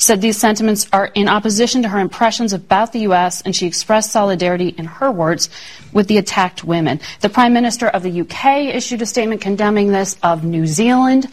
[0.01, 4.11] said these sentiments are in opposition to her impressions about the U.S., and she expressed
[4.11, 5.49] solidarity, in her words,
[5.93, 6.99] with the attacked women.
[7.21, 11.27] The prime minister of the UK issued a statement condemning this of New Zealand.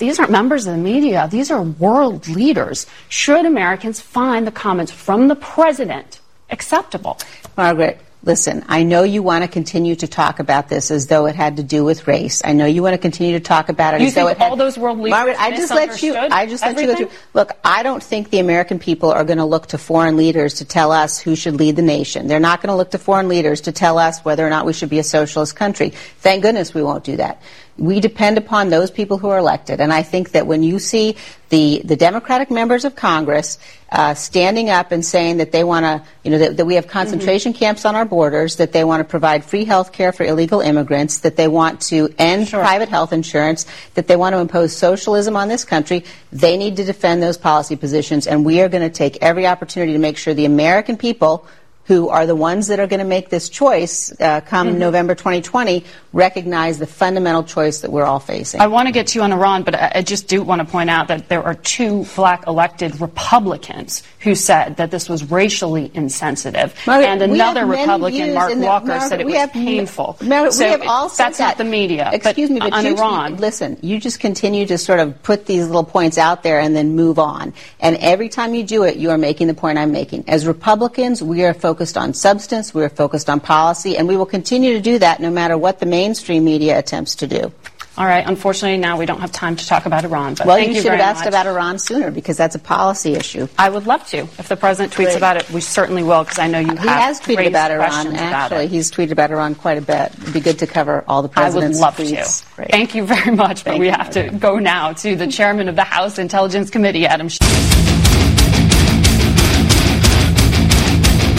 [0.00, 1.28] These aren't members of the media.
[1.30, 2.86] These are world leaders.
[3.10, 7.18] Should Americans find the comments from the president acceptable?
[7.54, 11.34] Margaret, listen, I know you want to continue to talk about this as though it
[11.34, 12.40] had to do with race.
[12.42, 14.48] I know you want to continue to talk about it You as though it had
[14.48, 17.10] all those world leaders Margaret, I just let you I just let you go through.
[17.34, 20.64] Look, I don't think the American people are going to look to foreign leaders to
[20.64, 22.26] tell us who should lead the nation.
[22.26, 24.72] They're not going to look to foreign leaders to tell us whether or not we
[24.72, 25.90] should be a socialist country.
[25.90, 27.42] Thank goodness we won't do that.
[27.80, 29.80] We depend upon those people who are elected.
[29.80, 31.16] And I think that when you see
[31.48, 33.58] the, the Democratic members of Congress
[33.90, 36.86] uh, standing up and saying that they want to, you know, that, that we have
[36.86, 40.60] concentration camps on our borders, that they want to provide free health care for illegal
[40.60, 45.34] immigrants, that they want to end private health insurance, that they want to impose socialism
[45.34, 48.26] on this country, they need to defend those policy positions.
[48.26, 51.46] And we are going to take every opportunity to make sure the American people
[51.90, 54.78] who are the ones that are going to make this choice uh, come Mhm.
[54.78, 58.60] November 2020 recognize the fundamental choice that we're all facing.
[58.60, 60.64] I want to get to you on Iran, but I I just do want to
[60.76, 65.90] point out that there are two black elected Republicans who said that this was racially
[65.94, 66.74] insensitive.
[66.86, 70.16] Margaret, and another Republican, Mark the- Walker, Margaret, said it was have- painful.
[70.22, 72.08] Margaret, so we have all that's not the media.
[72.12, 73.36] Excuse but me, but on you, Iran.
[73.38, 76.94] listen, you just continue to sort of put these little points out there and then
[76.94, 77.52] move on.
[77.80, 80.24] And every time you do it, you are making the point I'm making.
[80.28, 84.26] As Republicans, we are focused on substance, we are focused on policy, and we will
[84.26, 87.52] continue to do that no matter what the mainstream media attempts to do.
[87.98, 88.24] All right.
[88.26, 90.34] Unfortunately, now we don't have time to talk about Iran.
[90.34, 91.28] But well, thank you you should have asked much.
[91.28, 93.46] about Iran sooner because that's a policy issue.
[93.58, 94.18] I would love to.
[94.18, 95.16] If the president tweets Great.
[95.16, 96.78] about it, we certainly will because I know you have.
[96.78, 97.90] He has tweeted about Iran.
[97.90, 100.12] questions about Actually, he's tweeted about Iran quite a bit.
[100.18, 101.78] It'd be good to cover all the presidents.
[101.82, 102.56] I would love tweets.
[102.56, 102.64] to.
[102.70, 105.68] Thank you very much, but Thank we you, have to go now to the chairman
[105.68, 107.89] of the House Intelligence Committee, Adam Schiff.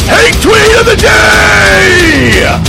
[0.08, 2.62] Hate tweet of the day!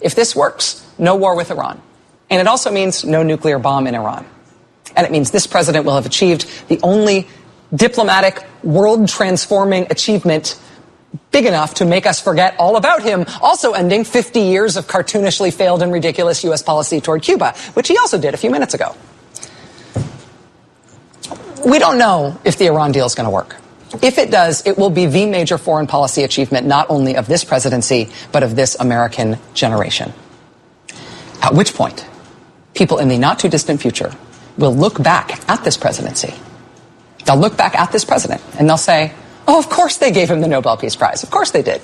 [0.00, 1.80] If this works, no war with Iran.
[2.30, 4.26] And it also means no nuclear bomb in Iran.
[4.96, 7.26] And it means this president will have achieved the only
[7.74, 10.58] diplomatic, world transforming achievement
[11.30, 15.52] big enough to make us forget all about him, also ending 50 years of cartoonishly
[15.52, 16.62] failed and ridiculous U.S.
[16.62, 18.94] policy toward Cuba, which he also did a few minutes ago.
[21.64, 23.56] We don't know if the Iran deal is going to work.
[24.02, 27.42] If it does, it will be the major foreign policy achievement not only of this
[27.42, 30.12] presidency, but of this American generation.
[31.42, 32.06] At which point,
[32.74, 34.12] people in the not too distant future
[34.56, 36.34] will look back at this presidency.
[37.24, 39.12] They'll look back at this president and they'll say,
[39.46, 41.22] Oh, of course they gave him the Nobel Peace Prize.
[41.22, 41.80] Of course they did.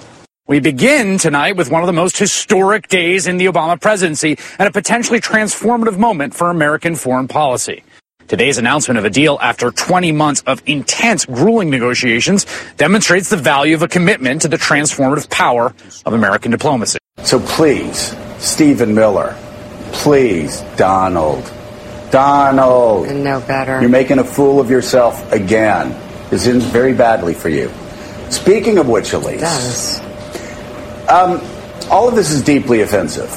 [0.47, 4.69] We begin tonight with one of the most historic days in the Obama presidency and
[4.69, 7.83] a potentially transformative moment for American foreign policy.
[8.27, 12.47] Today's announcement of a deal after 20 months of intense, grueling negotiations
[12.79, 15.75] demonstrates the value of a commitment to the transformative power
[16.07, 16.99] of American diplomacy.
[17.23, 19.37] So please, Stephen Miller,
[19.93, 21.53] please, Donald,
[22.11, 23.11] Donald.
[23.11, 23.81] No better.
[23.81, 25.91] You're making a fool of yourself again.
[26.31, 27.71] This ends very badly for you.
[28.31, 29.41] Speaking of which, Elise.
[29.41, 30.01] does.
[31.09, 31.43] Um,
[31.91, 33.31] all of this is deeply offensive.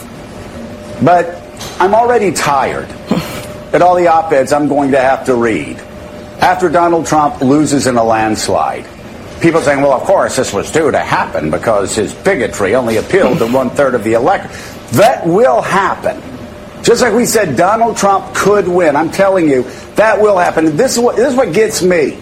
[1.04, 1.44] But
[1.80, 2.88] I'm already tired
[3.78, 5.78] at all the op eds I'm going to have to read.
[6.42, 8.88] After Donald Trump loses in a landslide,
[9.40, 13.38] people saying, well, of course, this was due to happen because his bigotry only appealed
[13.38, 14.52] to one third of the electorate.
[14.94, 16.20] That will happen.
[16.84, 18.96] Just like we said, Donald Trump could win.
[18.96, 19.62] I'm telling you,
[19.94, 20.76] that will happen.
[20.76, 22.18] This is what, this is what gets me.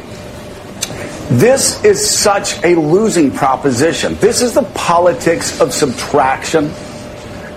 [1.30, 4.16] This is such a losing proposition.
[4.16, 6.70] This is the politics of subtraction.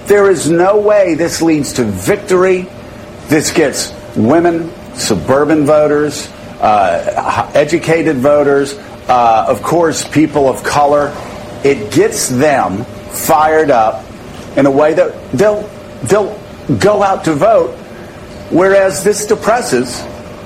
[0.07, 2.69] There is no way this leads to victory.
[3.29, 6.29] This gets women, suburban voters,
[6.61, 8.75] uh, educated voters,
[9.09, 11.15] uh, of course, people of color.
[11.65, 14.05] It gets them fired up
[14.57, 15.63] in a way that they'll
[16.05, 16.39] they'll
[16.79, 17.75] go out to vote.
[18.51, 20.03] Whereas this depresses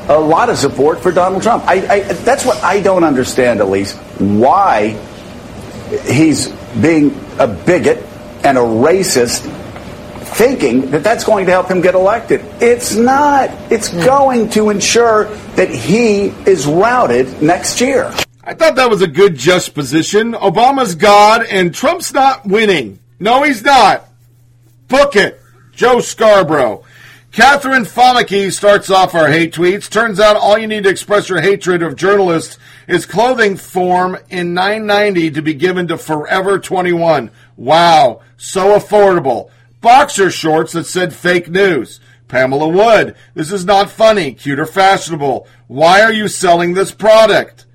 [0.09, 1.64] a lot of support for Donald Trump.
[1.66, 3.94] I, I, that's what I don't understand, Elise.
[4.18, 4.98] Why
[6.04, 6.48] he's
[6.80, 8.04] being a bigot
[8.44, 9.46] and a racist,
[10.34, 12.40] thinking that that's going to help him get elected.
[12.60, 13.50] It's not.
[13.70, 15.24] It's going to ensure
[15.56, 18.12] that he is routed next year.
[18.44, 20.32] I thought that was a good juxtaposition.
[20.32, 22.98] Obama's God and Trump's not winning.
[23.20, 24.09] No, he's not.
[24.88, 25.40] Book it.
[25.72, 26.84] Joe Scarborough.
[27.30, 29.88] Catherine Famike starts off our hate tweets.
[29.88, 34.52] Turns out all you need to express your hatred of journalists is clothing form in
[34.52, 37.30] 990 to be given to Forever 21.
[37.56, 39.50] Wow, so affordable.
[39.82, 42.00] Boxer shorts that said fake news.
[42.28, 45.46] Pamela Wood, this is not funny, cute or fashionable.
[45.66, 47.66] Why are you selling this product?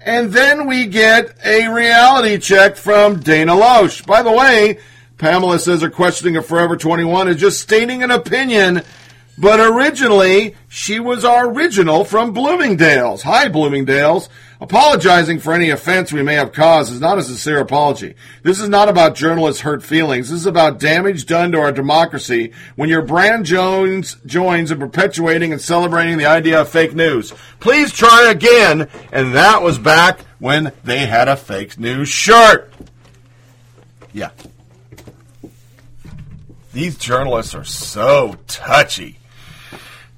[0.00, 4.04] And then we get a reality check from Dana Loesch.
[4.04, 4.78] By the way,
[5.18, 8.82] Pamela says her questioning of Forever 21 is just stating an opinion,
[9.38, 13.22] but originally she was our original from Bloomingdale's.
[13.22, 14.28] Hi, Bloomingdale's.
[14.58, 18.14] Apologizing for any offense we may have caused is not a sincere apology.
[18.42, 20.30] This is not about journalists' hurt feelings.
[20.30, 25.52] This is about damage done to our democracy when your brand Jones joins in perpetuating
[25.52, 27.34] and celebrating the idea of fake news.
[27.60, 28.88] Please try again.
[29.12, 32.72] And that was back when they had a fake news shirt.
[34.14, 34.30] Yeah.
[36.72, 39.18] These journalists are so touchy.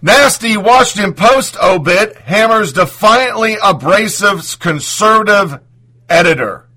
[0.01, 5.61] Nasty Washington Post obit hammers defiantly abrasive conservative
[6.09, 6.69] editor.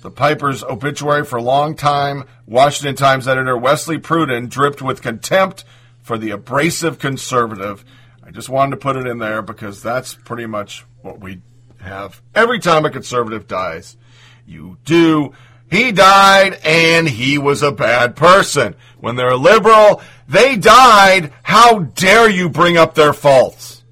[0.00, 5.64] The Piper's obituary for longtime Washington Times editor Wesley Pruden dripped with contempt
[6.00, 7.84] for the abrasive conservative.
[8.24, 11.42] I just wanted to put it in there because that's pretty much what we
[11.82, 13.98] have every time a conservative dies.
[14.46, 15.34] You do
[15.70, 18.74] he died and he was a bad person.
[19.00, 21.32] When they're a liberal, they died.
[21.42, 23.84] How dare you bring up their faults?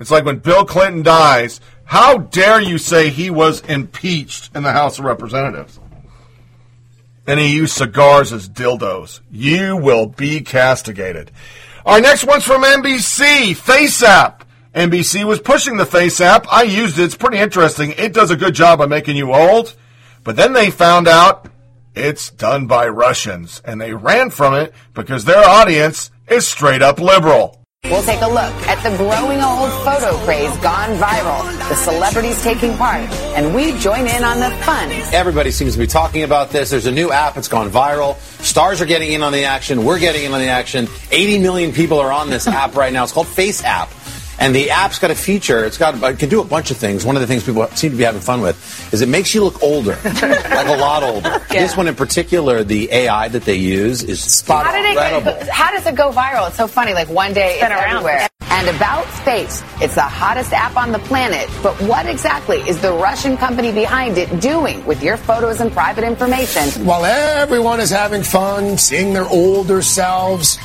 [0.00, 4.72] It's like when Bill Clinton dies, how dare you say he was impeached in the
[4.72, 5.78] House of Representatives?
[7.26, 9.20] And he used cigars as dildos.
[9.30, 11.30] You will be castigated.
[11.84, 14.40] Our next one's from NBC, FaceApp.
[14.74, 16.46] NBC was pushing the FaceApp.
[16.50, 17.04] I used it.
[17.04, 17.92] It's pretty interesting.
[17.96, 19.76] It does a good job of making you old.
[20.24, 21.48] But then they found out
[21.94, 27.00] it's done by Russians, and they ran from it because their audience is straight up
[27.00, 27.58] liberal.
[27.84, 32.76] We'll take a look at the growing old photo craze gone viral, the celebrities taking
[32.76, 34.88] part, and we join in on the fun.
[35.12, 36.70] Everybody seems to be talking about this.
[36.70, 37.36] There's a new app.
[37.36, 38.16] It's gone viral.
[38.40, 39.84] Stars are getting in on the action.
[39.84, 40.86] We're getting in on the action.
[41.10, 43.02] 80 million people are on this app right now.
[43.02, 43.90] It's called Face App.
[44.38, 45.64] And the app's got a feature.
[45.64, 47.04] It's got it can do a bunch of things.
[47.04, 48.56] One of the things people seem to be having fun with
[48.92, 51.28] is it makes you look older, like a lot older.
[51.50, 51.62] Yeah.
[51.62, 55.32] This one in particular, the AI that they use is spot How, did it incredible.
[55.32, 56.48] get, how does it go viral?
[56.48, 56.94] It's so funny.
[56.94, 57.96] Like one day it's, been around.
[57.96, 58.28] everywhere.
[58.50, 61.48] And about space, it's the hottest app on the planet.
[61.62, 66.04] But what exactly is the Russian company behind it doing with your photos and private
[66.04, 66.84] information?
[66.84, 70.58] While everyone is having fun seeing their older selves,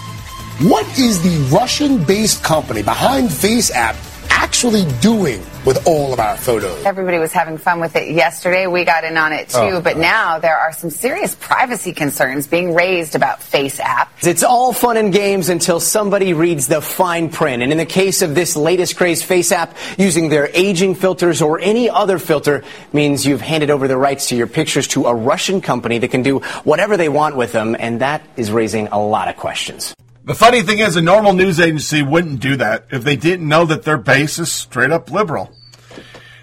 [0.59, 3.95] what is the Russian based company behind Face App
[4.29, 6.83] actually doing with all of our photos?
[6.85, 8.65] Everybody was having fun with it yesterday.
[8.67, 12.47] We got in on it too, Oh, but now there are some serious privacy concerns
[12.47, 14.11] being raised about Face App.
[14.21, 17.61] It's all fun and games until somebody reads the fine print.
[17.61, 21.59] And in the case of this latest craze face app, using their aging filters or
[21.59, 22.63] any other filter
[22.93, 26.23] means you've handed over the rights to your pictures to a Russian company that can
[26.23, 27.75] do whatever they want with them.
[27.77, 29.93] And that is raising a lot of questions.
[30.27, 33.63] The funny thing is, a normal news agency wouldn't do that if they didn't know
[33.63, 35.55] that their base is straight up liberal.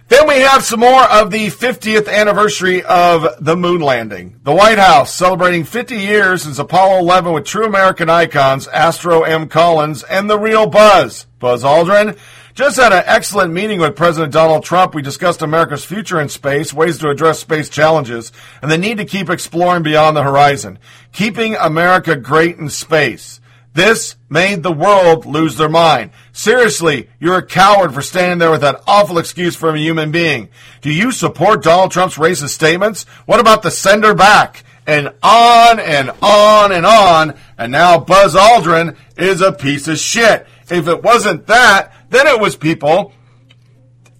[0.08, 4.40] Then we have some more of the 50th anniversary of the moon landing.
[4.42, 9.48] The White House celebrating 50 years since Apollo 11 with true American icons Astro M.
[9.48, 11.26] Collins and the real Buzz.
[11.38, 12.16] Buzz Aldrin
[12.54, 14.94] just had an excellent meeting with President Donald Trump.
[14.94, 18.32] We discussed America's future in space, ways to address space challenges,
[18.62, 20.78] and the need to keep exploring beyond the horizon.
[21.12, 23.40] Keeping America great in space.
[23.74, 26.12] This made the world lose their mind.
[26.32, 30.48] Seriously, you're a coward for standing there with that awful excuse from a human being.
[30.80, 33.04] Do you support Donald Trump's racist statements?
[33.26, 34.62] What about the sender back?
[34.86, 37.34] And on and on and on.
[37.58, 40.46] And now Buzz Aldrin is a piece of shit.
[40.70, 43.12] If it wasn't that, then it was people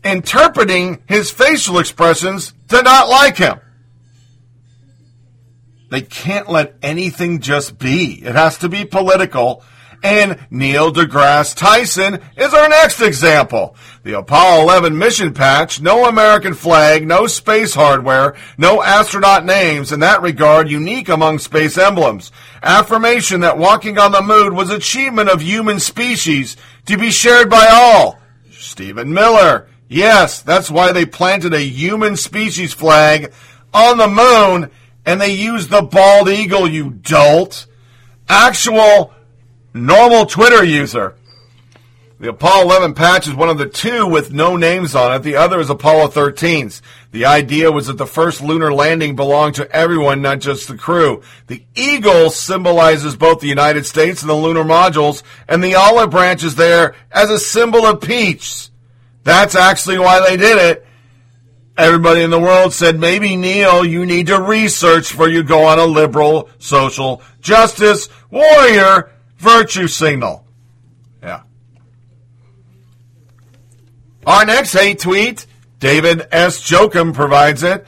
[0.03, 3.61] interpreting his facial expressions to not like him.
[5.91, 8.15] They can't let anything just be.
[8.25, 9.63] It has to be political.
[10.03, 13.75] And Neil deGrasse Tyson is our next example.
[14.03, 20.01] The Apollo 11 mission patch, no American flag, no space hardware, no astronaut names, in
[20.01, 22.33] that regard unique among space emblems.
[22.63, 26.55] Affirmation that walking on the moon was achievement of human species
[26.85, 28.19] to be shared by all.
[28.51, 29.69] Stephen Miller.
[29.89, 33.33] Yes, that's why they planted a human species flag
[33.73, 34.71] on the moon
[35.07, 37.67] and they used the bald eagle, you dolt.
[38.29, 39.13] Actual
[39.75, 41.17] normal Twitter user.
[42.21, 45.19] The Apollo 11 patch is one of the two with no names on it.
[45.25, 46.81] The other is Apollo 13's.
[47.11, 51.23] The idea was that the first lunar landing belonged to everyone, not just the crew.
[51.49, 56.45] The eagle symbolizes both the United States and the lunar modules, and the olive branch
[56.45, 58.71] is there as a symbol of peace.
[59.25, 60.87] That's actually why they did it.
[61.77, 65.81] Everybody in the world said, maybe Neil, you need to research before you go on
[65.81, 70.47] a liberal social justice warrior virtue signal.
[71.21, 71.43] Yeah.
[74.25, 75.47] Our next hate tweet,
[75.81, 76.61] David S.
[76.61, 77.85] Jokum provides it.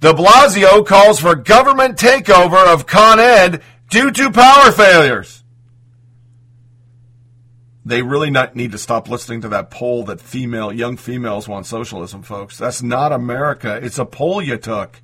[0.00, 5.41] De Blasio calls for government takeover of Con Ed due to power failures.
[7.84, 11.66] They really not need to stop listening to that poll that female young females want
[11.66, 12.56] socialism, folks.
[12.56, 13.80] That's not America.
[13.82, 15.00] It's a poll you took.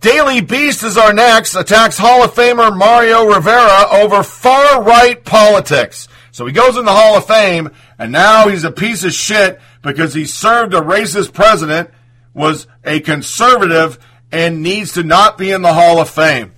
[0.00, 1.56] Daily Beast is our next.
[1.56, 6.06] Attacks Hall of Famer Mariano Rivera over far right politics.
[6.30, 9.58] So he goes in the Hall of Fame, and now he's a piece of shit
[9.82, 11.90] because he served a racist president,
[12.32, 13.98] was a conservative,
[14.30, 16.52] and needs to not be in the Hall of Fame.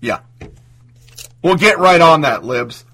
[0.00, 0.20] Yeah.
[1.42, 2.84] We'll get right on that, libs.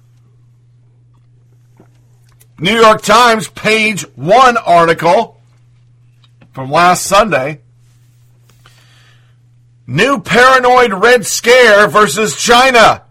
[2.59, 5.41] New York Times, page one article
[6.53, 7.61] from last Sunday.
[9.87, 13.03] New paranoid Red Scare versus China.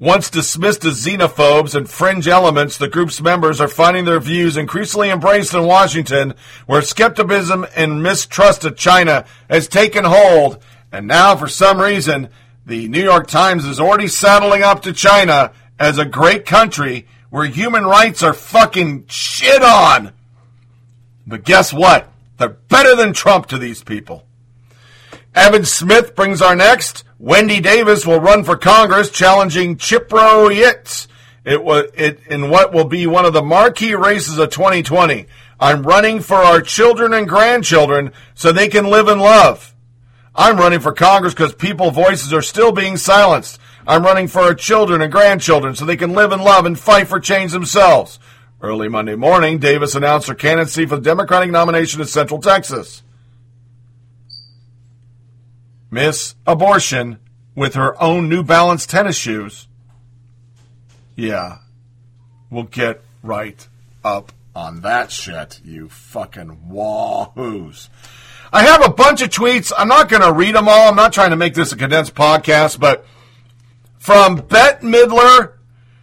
[0.00, 5.10] Once dismissed as xenophobes and fringe elements, the group's members are finding their views increasingly
[5.10, 6.34] embraced in Washington,
[6.66, 10.62] where skepticism and mistrust of China has taken hold.
[10.92, 12.28] And now, for some reason,
[12.68, 17.46] the New York Times is already saddling up to China as a great country where
[17.46, 20.12] human rights are fucking shit on.
[21.26, 22.12] But guess what?
[22.36, 24.26] They're better than Trump to these people.
[25.34, 27.04] Evan Smith brings our next.
[27.18, 31.06] Wendy Davis will run for Congress challenging Chipro Yitz.
[31.46, 35.26] It was it in what will be one of the marquee races of 2020.
[35.58, 39.74] I'm running for our children and grandchildren so they can live in love.
[40.38, 43.58] I'm running for Congress because people's voices are still being silenced.
[43.88, 47.08] I'm running for our children and grandchildren so they can live in love and fight
[47.08, 48.20] for change themselves.
[48.62, 53.02] Early Monday morning, Davis announced her candidacy for the Democratic nomination in Central Texas.
[55.90, 57.18] Miss Abortion
[57.56, 59.66] with her own New Balance tennis shoes.
[61.16, 61.58] Yeah,
[62.48, 63.66] we'll get right
[64.04, 67.88] up on that shit, you fucking wahoos.
[68.52, 69.72] I have a bunch of tweets.
[69.76, 70.88] I'm not going to read them all.
[70.88, 73.04] I'm not trying to make this a condensed podcast, but
[73.98, 75.52] from Bette Midler,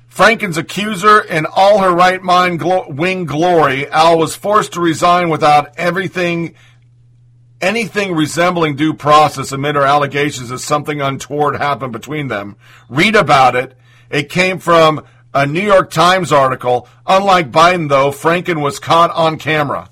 [0.07, 5.29] Franken's accuser, in all her right mind glo- wing glory, Al was forced to resign
[5.29, 6.53] without everything,
[7.61, 12.57] anything resembling due process amid her allegations that something untoward happened between them.
[12.89, 13.75] Read about it.
[14.09, 15.03] It came from
[15.33, 16.87] A New York Times article.
[17.07, 19.89] Unlike Biden, though, Franken was caught on camera.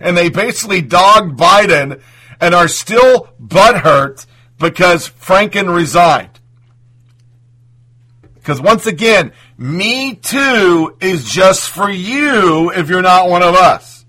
[0.00, 2.00] And they basically dogged Biden
[2.40, 4.26] and are still butthurt
[4.58, 6.38] because Franken resigned.
[8.34, 14.04] Because once again, Me Too is just for you if you're not one of us.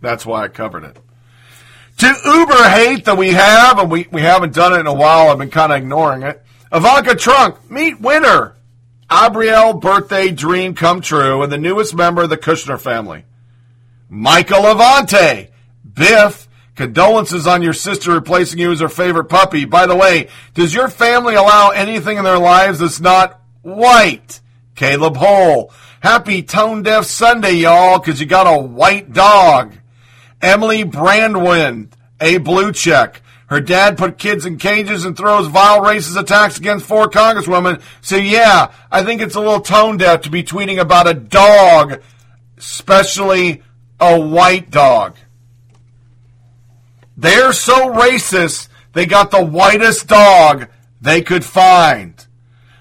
[0.00, 0.96] That's why I covered it.
[1.98, 5.30] To Uber hate that we have, and we, we haven't done it in a while,
[5.30, 6.42] I've been kind of ignoring it.
[6.72, 8.54] Ivanka Trump, meet winner.
[9.10, 13.24] Arabella birthday dream come true, and the newest member of the Kushner family.
[14.08, 15.50] Michael Levante,
[15.94, 19.64] Biff, condolences on your sister replacing you as her favorite puppy.
[19.64, 24.40] By the way, does your family allow anything in their lives that's not white?
[24.74, 29.74] Caleb Hole, happy tone deaf Sunday, y'all, because you got a white dog.
[30.40, 31.88] Emily Brandwin,
[32.20, 33.20] a blue check.
[33.48, 37.82] Her dad put kids in cages and throws vile racist attacks against four congresswomen.
[38.02, 42.00] So yeah, I think it's a little tone deaf to be tweeting about a dog,
[42.56, 43.62] especially
[44.00, 45.16] a white dog.
[47.16, 50.68] They're so racist, they got the whitest dog
[51.00, 52.26] they could find.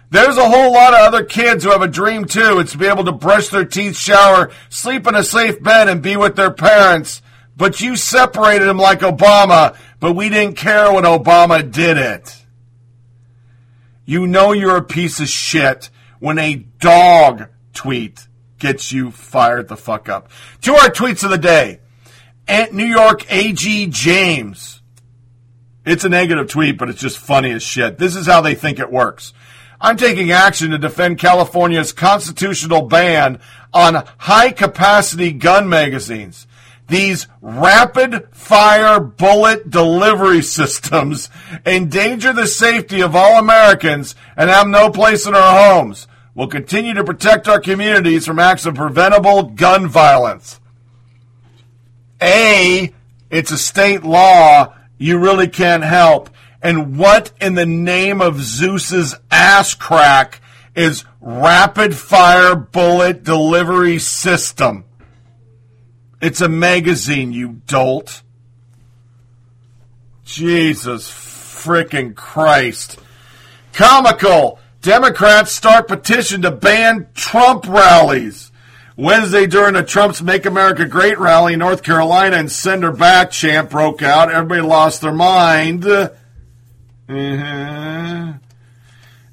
[0.09, 2.59] There's a whole lot of other kids who have a dream too.
[2.59, 6.01] It's to be able to brush their teeth, shower, sleep in a safe bed, and
[6.01, 7.21] be with their parents.
[7.57, 12.43] But you separated them like Obama, but we didn't care when Obama did it.
[14.05, 15.89] You know you're a piece of shit
[16.19, 18.26] when a dog tweet
[18.59, 20.29] gets you fired the fuck up.
[20.61, 21.79] To our tweets of the day.
[22.47, 24.81] At New York AG James.
[25.85, 27.97] It's a negative tweet, but it's just funny as shit.
[27.97, 29.33] This is how they think it works.
[29.79, 33.39] I'm taking action to defend California's constitutional ban
[33.73, 36.47] on high capacity gun magazines.
[36.87, 41.29] These rapid fire bullet delivery systems
[41.65, 46.07] endanger the safety of all Americans and have no place in our homes.
[46.37, 50.59] We'll continue to protect our communities from acts of preventable gun violence.
[52.21, 52.93] A,
[53.31, 54.75] it's a state law.
[54.99, 56.29] You really can't help.
[56.61, 60.39] And what in the name of Zeus's ass crack
[60.75, 64.85] is rapid fire bullet delivery system?
[66.21, 68.21] It's a magazine, you dolt.
[70.23, 72.99] Jesus frickin' Christ.
[73.73, 74.59] Comical.
[74.87, 78.53] Democrats start petition to ban Trump rallies.
[78.95, 83.31] Wednesday, during the Trump's Make America Great rally in North Carolina and Send Her Back
[83.31, 85.83] chant broke out, everybody lost their mind.
[85.83, 86.13] Mm-hmm.
[87.09, 88.39] And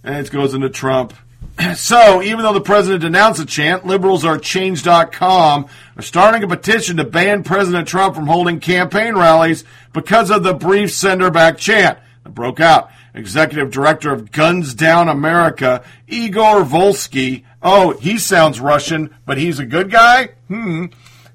[0.03, 1.15] it goes into Trump.
[1.77, 6.97] So, even though the president announced the chant, liberals are change.com are starting a petition
[6.97, 9.63] to ban President Trump from holding campaign rallies
[9.93, 12.91] because of the brief Send Her Back chant that broke out.
[13.15, 19.67] Executive Director of Guns Down America, Igor Volsky, oh, he sounds Russian, but he's a
[19.67, 20.31] good guy?
[20.49, 20.87] Hmm.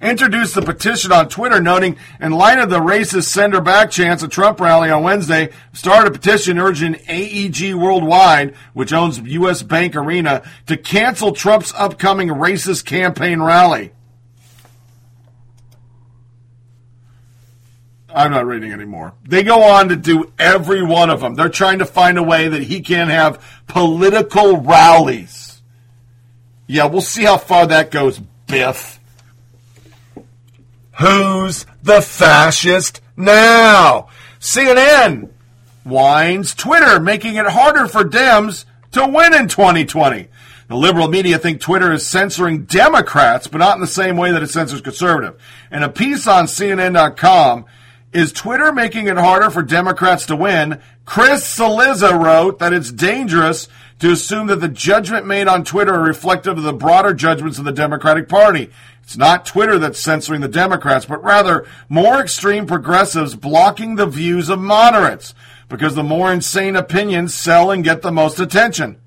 [0.02, 4.24] Introduced the petition on Twitter, noting, in light of the racist Send Her Back chance
[4.24, 9.62] at Trump rally on Wednesday, started a petition urging AEG Worldwide, which owns U.S.
[9.62, 13.92] Bank Arena, to cancel Trump's upcoming racist campaign rally.
[18.14, 19.14] I'm not reading anymore.
[19.24, 21.36] They go on to do every one of them.
[21.36, 25.62] They're trying to find a way that he can't have political rallies.
[26.68, 29.00] Yeah, we'll see how far that goes, Biff.
[31.00, 34.10] Who's the fascist now?
[34.40, 35.30] CNN
[35.84, 40.28] whines Twitter making it harder for Dems to win in 2020.
[40.68, 44.44] The liberal media think Twitter is censoring Democrats, but not in the same way that
[44.44, 45.42] it censors conservative.
[45.72, 47.66] In a piece on CNN.com,
[48.12, 50.82] is Twitter making it harder for Democrats to win?
[51.06, 53.68] Chris Cillizza wrote that it's dangerous
[54.00, 57.66] to assume that the judgment made on Twitter are reflective of the broader judgments of
[57.66, 58.72] the Democratic Party.
[59.04, 64.50] It's not Twitter that's censoring the Democrats, but rather more extreme progressives blocking the views
[64.50, 65.34] of moderates
[65.68, 69.00] because the more insane opinions sell and get the most attention.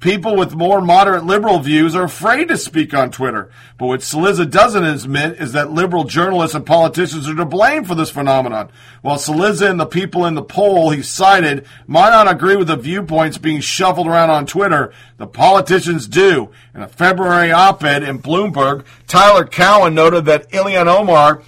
[0.00, 3.50] People with more moderate liberal views are afraid to speak on Twitter.
[3.76, 7.94] But what Cillizza doesn't admit is that liberal journalists and politicians are to blame for
[7.94, 8.70] this phenomenon.
[9.02, 12.76] While Cillizza and the people in the poll he cited might not agree with the
[12.76, 16.50] viewpoints being shuffled around on Twitter, the politicians do.
[16.74, 21.42] In a February op-ed in Bloomberg, Tyler Cowen noted that Ilhan Omar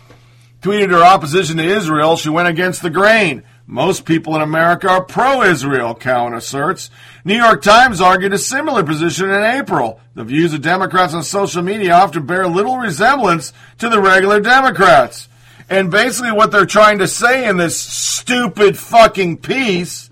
[0.60, 2.16] tweeted her opposition to Israel.
[2.16, 3.44] She went against the grain.
[3.72, 6.90] Most people in America are pro Israel, Cowen asserts.
[7.24, 9.98] New York Times argued a similar position in April.
[10.14, 15.26] The views of Democrats on social media often bear little resemblance to the regular Democrats.
[15.70, 20.10] And basically, what they're trying to say in this stupid fucking piece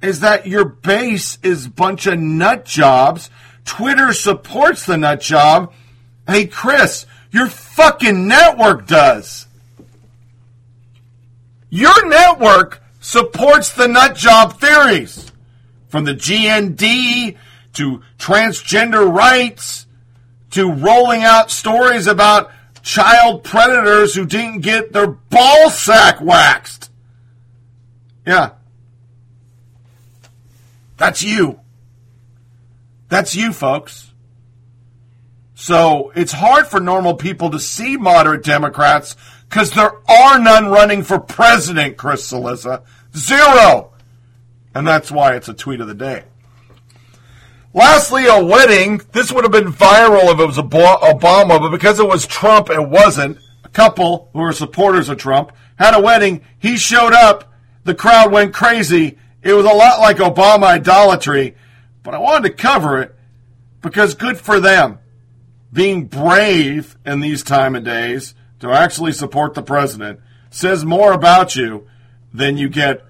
[0.00, 3.30] is that your base is a bunch of nut jobs.
[3.64, 5.72] Twitter supports the nut job.
[6.28, 9.47] Hey, Chris, your fucking network does.
[11.70, 15.30] Your network supports the nut job theories.
[15.88, 17.36] From the GND
[17.74, 19.86] to transgender rights
[20.50, 22.50] to rolling out stories about
[22.82, 26.90] child predators who didn't get their ball sack waxed.
[28.26, 28.50] Yeah.
[30.96, 31.60] That's you.
[33.08, 34.12] That's you, folks.
[35.54, 39.16] So it's hard for normal people to see moderate Democrats
[39.48, 42.82] because there are none running for president, Chris Cillizza.
[43.16, 43.92] Zero.
[44.74, 46.24] And that's why it's a tweet of the day.
[47.72, 49.00] Lastly, a wedding.
[49.12, 52.88] This would have been viral if it was Obama, but because it was Trump, it
[52.88, 53.38] wasn't.
[53.64, 56.42] A couple who were supporters of Trump had a wedding.
[56.58, 57.52] He showed up.
[57.84, 59.18] The crowd went crazy.
[59.42, 61.54] It was a lot like Obama idolatry,
[62.02, 63.14] but I wanted to cover it
[63.80, 64.98] because good for them.
[65.72, 70.20] Being brave in these time of days to actually support the president
[70.50, 71.86] says more about you
[72.32, 73.04] than you get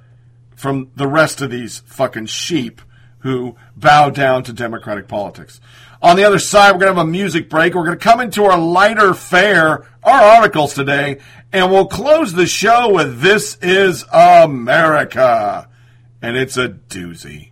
[0.57, 2.81] from the rest of these fucking sheep
[3.21, 5.61] who bow down to Democratic politics.
[6.01, 7.75] On the other side, we're going to have a music break.
[7.75, 11.19] We're going to come into our lighter fare, our articles today,
[11.53, 15.69] and we'll close the show with This is America.
[16.23, 17.51] And it's a doozy.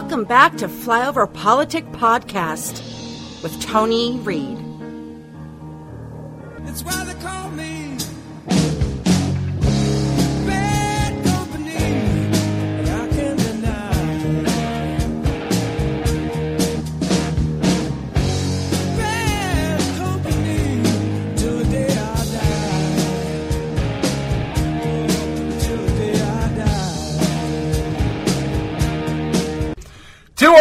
[0.00, 2.80] Welcome back to Flyover Politic Podcast
[3.42, 4.59] with Tony Reed.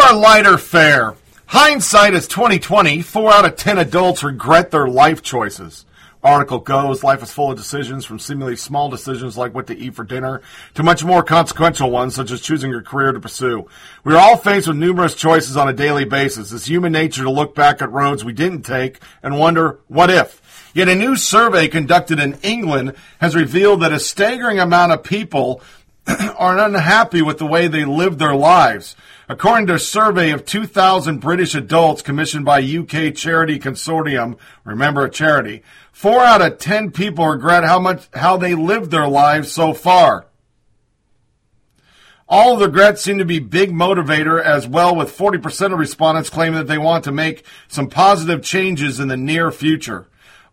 [0.10, 1.14] Our lighter fare.
[1.46, 3.04] Hindsight is 2020.
[3.04, 5.86] Four out of ten adults regret their life choices.
[6.24, 9.94] Article goes, life is full of decisions from seemingly small decisions like what to eat
[9.94, 10.42] for dinner
[10.74, 13.68] to much more consequential ones such as choosing your career to pursue.
[14.04, 16.52] We are all faced with numerous choices on a daily basis.
[16.52, 20.42] It's human nature to look back at roads we didn't take and wonder, what if?
[20.74, 25.62] Yet a new survey conducted in England has revealed that a staggering amount of people
[26.38, 28.96] are unhappy with the way they live their lives.
[29.28, 35.10] According to a survey of 2,000 British adults commissioned by UK charity consortium, remember a
[35.10, 39.74] charity, four out of 10 people regret how much, how they lived their lives so
[39.74, 40.26] far.
[42.28, 46.30] All of the regrets seem to be big motivator as well, with 40% of respondents
[46.30, 50.08] claiming that they want to make some positive changes in the near future.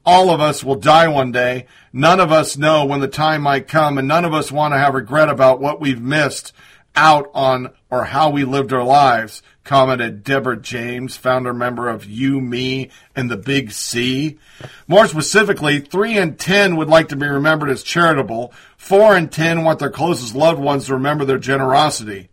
[0.06, 1.66] All of us will die one day.
[1.92, 4.78] None of us know when the time might come, and none of us want to
[4.78, 6.52] have regret about what we've missed
[6.94, 12.40] out on or how we lived our lives, commented Deborah James, founder member of You,
[12.40, 14.38] Me, and the Big C.
[14.86, 18.52] More specifically, 3 in 10 would like to be remembered as charitable.
[18.76, 22.28] 4 in 10 want their closest loved ones to remember their generosity.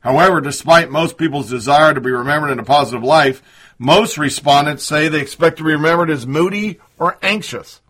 [0.00, 3.42] However, despite most people's desire to be remembered in a positive life,
[3.82, 7.80] most respondents say they expect to be remembered as moody or anxious.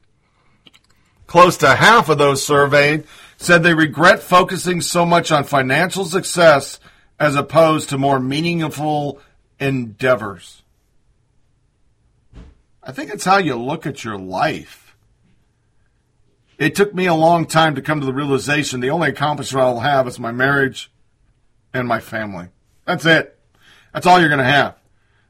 [1.27, 3.05] Close to half of those surveyed
[3.39, 6.79] said they regret focusing so much on financial success
[7.19, 9.19] as opposed to more meaningful
[9.59, 10.63] endeavors.
[12.85, 14.95] I think it's how you look at your life.
[16.57, 19.81] It took me a long time to come to the realization the only accomplishment I'll
[19.81, 20.89] have is my marriage
[21.75, 22.47] and my family.
[22.87, 23.37] That's it.
[23.93, 24.80] That's all you're going to have.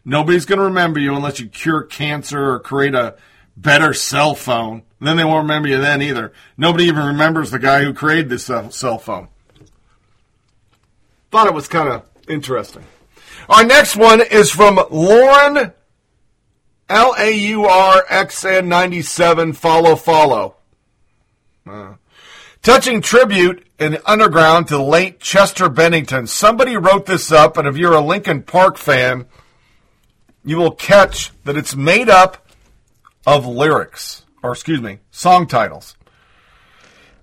[0.04, 3.16] Nobody's going to remember you unless you cure cancer or create a
[3.56, 4.82] better cell phone.
[5.00, 6.32] Then they won't remember you then either.
[6.56, 9.28] Nobody even remembers the guy who created this cell phone.
[11.30, 12.84] Thought it was kind of interesting.
[13.48, 15.72] Our next one is from Lauren,
[16.88, 20.56] L A U R X N 97, follow, follow.
[21.68, 21.94] Uh,
[22.62, 26.26] touching tribute in Underground to the late Chester Bennington.
[26.26, 29.26] Somebody wrote this up, and if you're a Linkin Park fan,
[30.44, 32.46] you will catch that it's made up
[33.26, 35.96] of lyrics, or excuse me, song titles.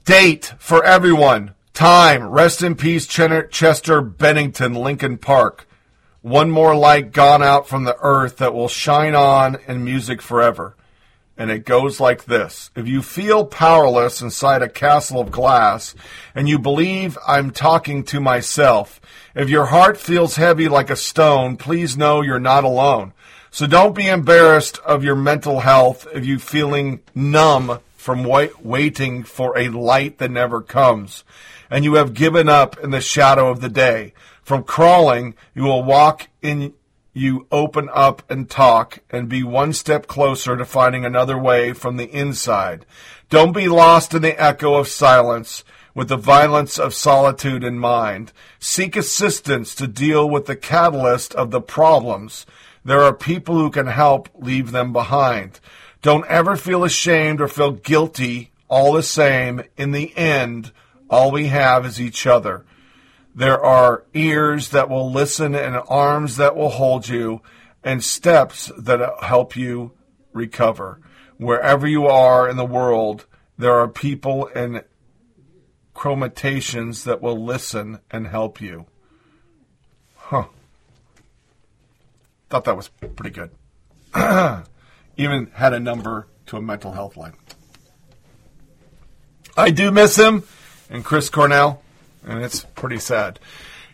[0.06, 1.54] Date for everyone.
[1.74, 2.30] Time.
[2.30, 5.68] Rest in peace, Chester Bennington, Linkin Park.
[6.22, 10.76] One more light gone out from the earth that will shine on in music forever.
[11.38, 12.72] And it goes like this.
[12.76, 15.94] If you feel powerless inside a castle of glass
[16.34, 19.00] and you believe I'm talking to myself,
[19.36, 23.14] if your heart feels heavy like a stone, please know you're not alone.
[23.52, 29.24] So don't be embarrassed of your mental health if you feeling numb from wait, waiting
[29.24, 31.24] for a light that never comes
[31.70, 34.14] and you have given up in the shadow of the day.
[34.44, 36.74] From crawling, you will walk in
[37.18, 41.98] you open up and talk and be one step closer to finding another way from
[41.98, 42.86] the inside.
[43.30, 45.64] Don't be lost in the echo of silence
[45.96, 48.32] with the violence of solitude in mind.
[48.60, 52.46] Seek assistance to deal with the catalyst of the problems.
[52.86, 55.60] There are people who can help leave them behind.
[56.04, 58.52] Don't ever feel ashamed or feel guilty.
[58.70, 60.72] All the same, in the end,
[61.10, 62.64] all we have is each other.
[63.38, 67.44] There are ears that will listen and arms that will hold you
[67.84, 69.92] and steps that help you
[70.34, 71.00] recover.
[71.38, 74.84] Wherever you are in the world, there are people and
[75.96, 78.88] chromatations that will listen and help you.
[80.16, 80.46] Huh.
[82.50, 83.52] Thought that was pretty good.
[85.16, 87.36] Even had a number to a mental health line.
[89.56, 90.42] I do miss him
[90.90, 91.84] and Chris Cornell,
[92.28, 93.40] and it's pretty sad.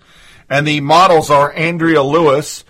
[0.49, 2.65] And the models are Andrea Lewis,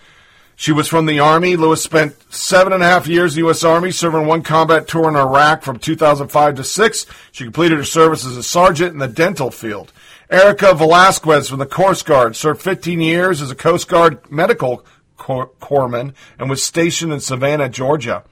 [0.59, 1.55] She was from the Army.
[1.55, 3.63] Lewis spent seven and a half years in the U.S.
[3.63, 7.07] Army, serving one combat tour in Iraq from 2005 to 6.
[7.31, 9.93] She completed her service as a sergeant in the dental field.
[10.31, 14.85] Erica Velasquez from the Coast Guard served 15 years as a Coast Guard medical
[15.19, 18.25] cor- corpsman and was stationed in Savannah, Georgia.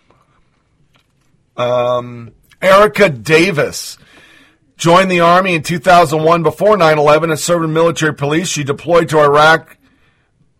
[1.58, 3.98] Um, Erica Davis
[4.76, 8.48] joined the Army in 2001 before 9 11 and served in military police.
[8.48, 9.73] She deployed to Iraq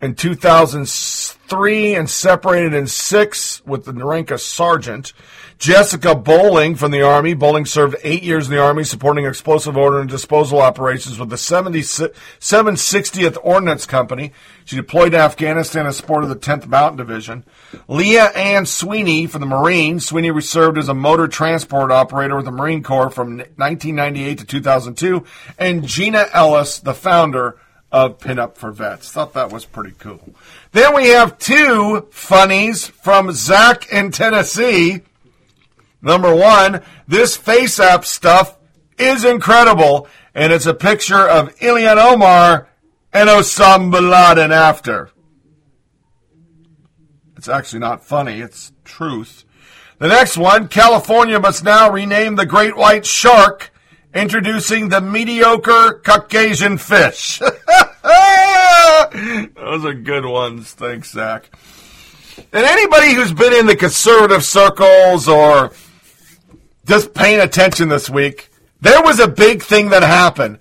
[0.05, 5.11] in 2003 and separated in six with the rank of sergeant.
[5.57, 7.33] Jessica Bowling from the Army.
[7.33, 11.79] Bowling served eight years in the Army supporting explosive ordnance disposal operations with the 70,
[11.79, 14.31] 760th Ordnance Company.
[14.65, 17.45] She deployed to Afghanistan as part of the 10th Mountain Division.
[17.87, 20.05] Leah Ann Sweeney from the Marines.
[20.05, 25.25] Sweeney served as a motor transport operator with the Marine Corps from 1998 to 2002.
[25.57, 27.57] And Gina Ellis, the founder
[27.95, 29.09] of Pinup for Vets.
[29.09, 30.35] Thought that was pretty cool.
[30.73, 34.99] Then we have two funnies from Zach in Tennessee.
[36.01, 38.57] Number one, this face app stuff
[38.97, 42.67] is incredible, and it's a picture of Ilhan Omar
[43.13, 45.09] and Osama bin Laden after.
[47.37, 49.45] It's actually not funny, it's truth.
[49.99, 53.71] The next one, California must now rename the great white shark,
[54.15, 57.39] introducing the mediocre Caucasian fish.
[59.55, 60.71] Those are good ones.
[60.71, 61.49] Thanks, Zach.
[62.51, 65.73] And anybody who's been in the conservative circles or
[66.85, 68.49] just paying attention this week,
[68.81, 70.59] there was a big thing that happened.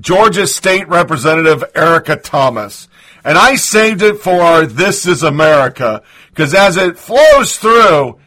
[0.00, 2.88] Georgia State Representative Erica Thomas.
[3.24, 8.18] And I saved it for This is America because as it flows through,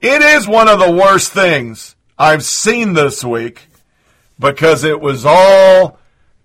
[0.00, 3.69] it is one of the worst things I've seen this week
[4.40, 5.98] because it was all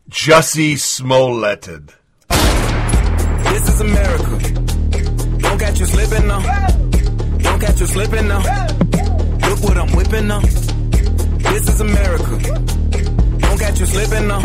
[0.10, 1.94] Jussie Smolletted.
[2.30, 4.40] This is America.
[5.40, 6.42] Don't catch you slipping now.
[7.38, 8.40] Don't catch you slipping now.
[9.48, 10.42] Look what I'm whipping now.
[10.42, 12.38] This is America.
[13.40, 14.42] Don't catch you slipping now.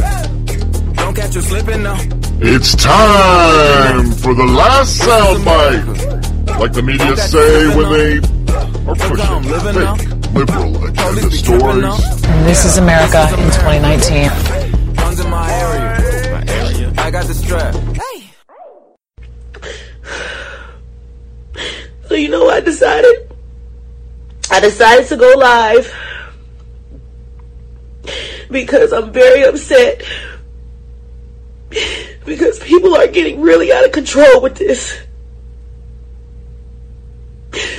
[0.95, 1.99] Don't catch you slipping now.
[2.43, 6.61] It's time for the last soundbite.
[6.61, 8.19] Like the media say when they
[8.87, 12.23] are pushing fake liberal agenda stories.
[12.44, 14.94] This is America in 2019.
[14.94, 16.33] Guns in my area.
[16.33, 16.92] My area.
[16.99, 17.75] I got the strap.
[22.09, 23.33] So you know what I decided?
[24.50, 25.94] I decided to go live
[28.50, 30.02] because I'm very upset
[32.25, 35.00] because people are getting really out of control with this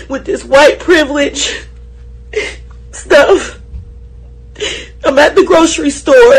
[0.09, 1.65] with this white privilege
[2.91, 3.59] stuff.
[5.03, 6.33] I'm at the grocery store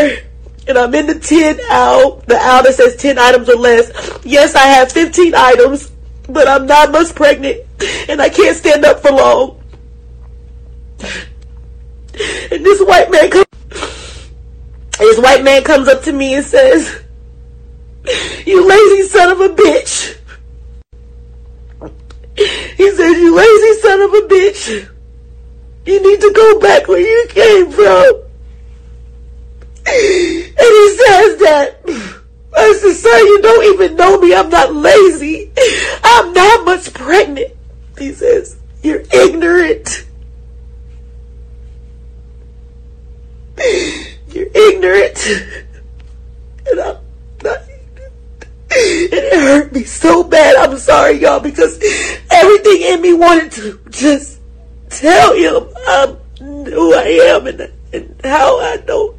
[0.67, 3.91] and I'm in the 10 aisle, the aisle that says 10 items or less.
[4.23, 5.91] Yes, I have 15 items,
[6.29, 7.61] but I'm nine months pregnant
[8.07, 9.59] and I can't stand up for long.
[12.51, 13.45] And this white man comes,
[14.99, 17.03] this white man comes up to me and says,
[18.45, 20.17] you lazy son of a bitch.
[22.35, 24.92] He says, you lazy son of a bitch.
[25.85, 28.21] You need to go back where you came from.
[29.85, 31.79] And he says that.
[32.55, 34.33] I said, sir, you don't even know me.
[34.33, 35.51] I'm not lazy.
[36.03, 37.51] I'm not much pregnant.
[37.97, 40.05] He says, you're ignorant.
[44.29, 45.27] You're ignorant.
[46.65, 46.97] And I'm
[47.43, 47.59] not
[48.75, 50.55] and it hurt me so bad.
[50.55, 51.77] I'm sorry, y'all, because
[52.31, 54.39] everything in me wanted to just
[54.93, 56.17] tell him I'm
[56.65, 59.15] who I am and, and how I know.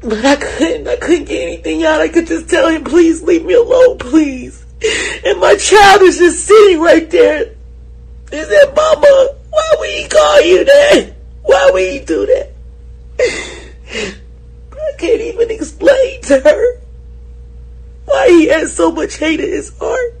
[0.00, 0.88] But I couldn't.
[0.88, 2.00] I couldn't get anything out.
[2.00, 4.64] I could just tell him, please leave me alone, please.
[5.24, 7.54] And my child is just sitting right there.
[8.30, 11.14] He said, Mama, why would he call you that?
[11.42, 12.52] Why would he do that?
[13.20, 16.80] I can't even explain to her
[18.06, 20.12] why he has so much hate in his heart.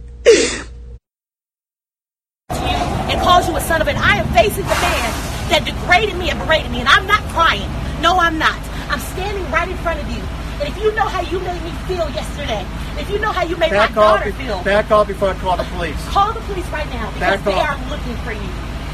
[3.12, 3.96] And calls you a son of an.
[3.96, 5.10] I am facing the man
[5.52, 7.68] that degraded me and berated me, and I'm not crying.
[8.00, 8.56] No, I'm not.
[8.88, 10.20] I'm standing right in front of you.
[10.64, 12.64] And if you know how you made me feel yesterday,
[13.00, 15.30] if you know how you made Back my off, daughter be- feel, back off before
[15.30, 15.96] I call the police.
[16.08, 17.68] call the police right now because Back they off.
[17.68, 18.48] are looking for you.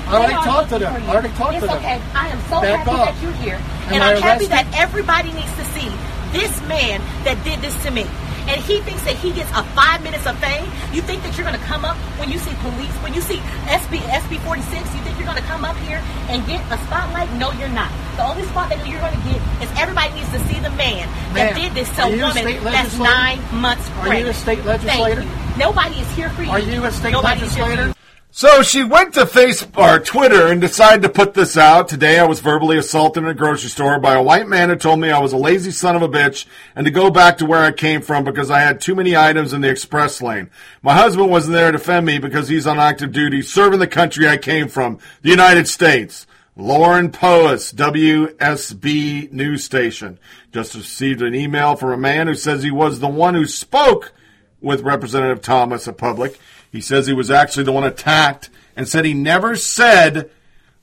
[0.08, 0.94] I already talked to them.
[1.04, 1.76] I already talked it's to them.
[1.76, 2.00] It's okay.
[2.16, 3.06] I am so Back happy off.
[3.12, 3.60] that you're here.
[3.60, 4.50] Am and I I'm happy arrested?
[4.56, 5.88] that everybody needs to see
[6.32, 8.06] this man that did this to me.
[8.48, 10.64] And he thinks that he gets a five minutes of fame.
[10.92, 13.36] You think that you're going to come up when you see police, when you see
[13.68, 16.00] SB, SB 46, you think you're going to come up here
[16.32, 17.30] and get a spotlight?
[17.36, 17.92] No, you're not.
[18.16, 21.06] The only spot that you're going to get is everybody needs to see the man
[21.36, 23.04] that Ma'am, did this to are a you a woman state that's legislator?
[23.04, 24.28] nine months Are you pregnant.
[24.28, 25.22] a state Thank legislator?
[25.22, 25.56] you.
[25.58, 26.50] Nobody is here for you.
[26.50, 27.92] Are you a state legislator?
[28.30, 31.88] So she went to Facebook or Twitter and decided to put this out.
[31.88, 35.00] Today I was verbally assaulted in a grocery store by a white man who told
[35.00, 36.44] me I was a lazy son of a bitch
[36.76, 39.54] and to go back to where I came from because I had too many items
[39.54, 40.50] in the express lane.
[40.82, 44.28] My husband wasn't there to defend me because he's on active duty serving the country
[44.28, 46.26] I came from, the United States.
[46.54, 50.18] Lauren Poas, WSB News Station,
[50.52, 54.12] just received an email from a man who says he was the one who spoke
[54.60, 56.36] with Representative Thomas at Publix.
[56.70, 60.30] He says he was actually the one attacked and said he never said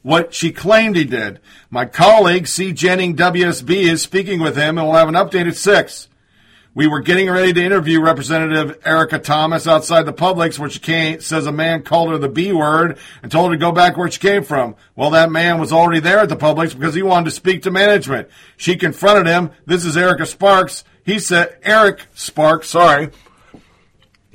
[0.02, 1.40] what she claimed he did.
[1.70, 2.72] My colleague, C.
[2.74, 6.08] Jennings WSB, is speaking with him and we'll have an update at 6.
[6.76, 11.22] We were getting ready to interview Representative Erica Thomas outside the Publix, where she came,
[11.22, 14.12] says a man called her the B word and told her to go back where
[14.12, 14.76] she came from.
[14.94, 17.72] Well, that man was already there at the Publix because he wanted to speak to
[17.72, 18.28] management.
[18.58, 19.52] She confronted him.
[19.66, 20.84] This is Erica Sparks.
[21.06, 23.10] He said, Eric Sparks, sorry.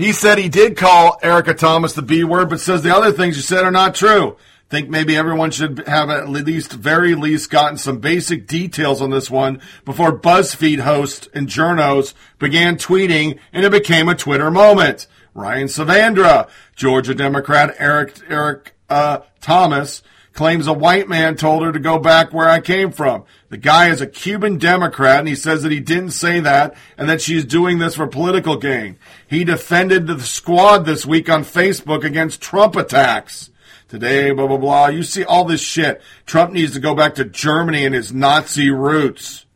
[0.00, 3.36] He said he did call Erica Thomas the B word, but says the other things
[3.36, 4.38] you said are not true.
[4.70, 9.30] Think maybe everyone should have at least, very least, gotten some basic details on this
[9.30, 15.06] one before BuzzFeed hosts and journos began tweeting, and it became a Twitter moment.
[15.34, 21.78] Ryan Saavedra, Georgia Democrat Eric Eric uh, Thomas claims a white man told her to
[21.78, 23.24] go back where I came from.
[23.50, 27.08] The guy is a Cuban Democrat, and he says that he didn't say that and
[27.08, 28.96] that she's doing this for political gain.
[29.26, 33.50] He defended the squad this week on Facebook against Trump attacks.
[33.88, 34.86] Today, blah, blah, blah.
[34.86, 36.00] You see all this shit.
[36.26, 39.46] Trump needs to go back to Germany and his Nazi roots.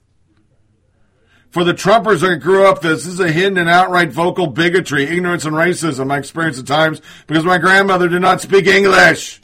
[1.51, 5.05] For the Trumpers that grew up this, this is a hidden and outright vocal bigotry,
[5.05, 9.41] ignorance, and racism I experienced at times because my grandmother did not speak English.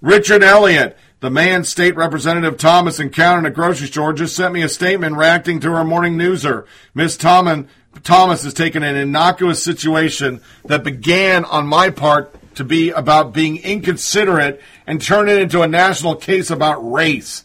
[0.00, 4.60] Richard Elliott, the man State Representative Thomas encountered in a grocery store, just sent me
[4.60, 6.66] a statement reacting to our morning newser.
[6.92, 7.64] Miss Thomas,
[8.02, 13.56] Thomas has taken an innocuous situation that began on my part to be about being
[13.56, 17.43] inconsiderate and turn it into a national case about race.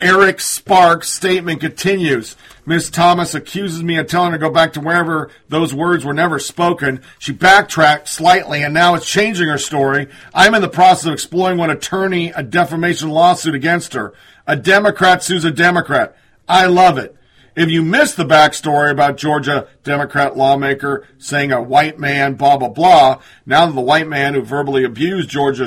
[0.00, 2.34] Eric Sparks' statement continues.
[2.64, 6.14] Miss Thomas accuses me of telling her to go back to wherever those words were
[6.14, 7.02] never spoken.
[7.18, 10.08] She backtracked slightly and now is changing her story.
[10.32, 14.14] I'm in the process of exploring one attorney a defamation lawsuit against her.
[14.46, 16.16] A Democrat sues a Democrat.
[16.48, 17.14] I love it.
[17.56, 22.68] If you missed the backstory about Georgia Democrat lawmaker saying a white man, blah, blah,
[22.68, 25.66] blah, now that the white man who verbally abused Georgia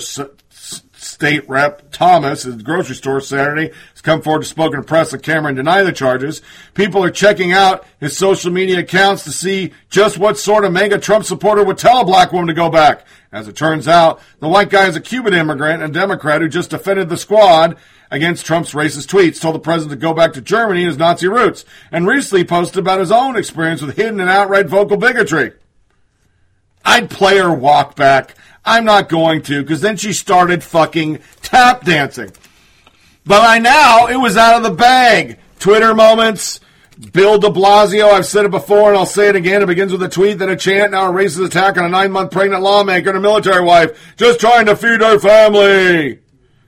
[1.14, 5.11] State Rep Thomas at the grocery store Saturday has come forward to spoken to press
[5.11, 6.42] the camera and deny the charges.
[6.74, 10.98] People are checking out his social media accounts to see just what sort of MAGA
[10.98, 13.06] Trump supporter would tell a black woman to go back.
[13.32, 16.72] As it turns out, the white guy is a Cuban immigrant and Democrat who just
[16.72, 17.77] defended the squad
[18.09, 21.27] against Trump's racist tweets, told the president to go back to Germany and his Nazi
[21.27, 25.51] roots, and recently posted about his own experience with hidden and outright vocal bigotry.
[26.83, 28.35] I'd play her walk back.
[28.66, 32.32] I'm not going to, because then she started fucking tap dancing.
[33.25, 35.38] But by now, it was out of the bag.
[35.59, 36.59] Twitter moments.
[37.11, 39.64] Bill de Blasio, I've said it before and I'll say it again.
[39.64, 42.11] It begins with a tweet, then a chant, now a racist attack on a nine
[42.11, 46.19] month pregnant lawmaker and a military wife just trying to feed her family.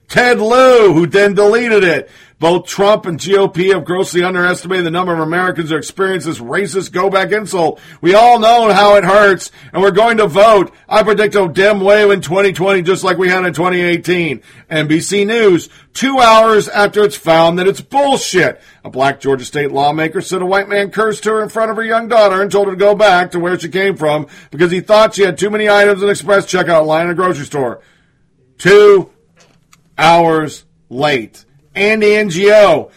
[0.08, 2.10] Ted Lieu, who then deleted it.
[2.38, 6.92] Both Trump and GOP have grossly underestimated the number of Americans who experience this racist
[6.92, 7.80] go back insult.
[8.02, 10.74] We all know how it hurts, and we're going to vote.
[10.90, 14.42] I predict a Dem wave in 2020 just like we had in 2018.
[14.70, 18.62] NBC News, two hours after it's found that it's bullshit.
[18.84, 21.86] A black Georgia state lawmaker said a white man cursed her in front of her
[21.86, 24.82] young daughter and told her to go back to where she came from because he
[24.82, 27.82] thought she had too many items in express checkout line in a grocery store.
[28.58, 29.10] Two
[29.98, 31.46] hours late.
[31.76, 32.92] Andy Ngo.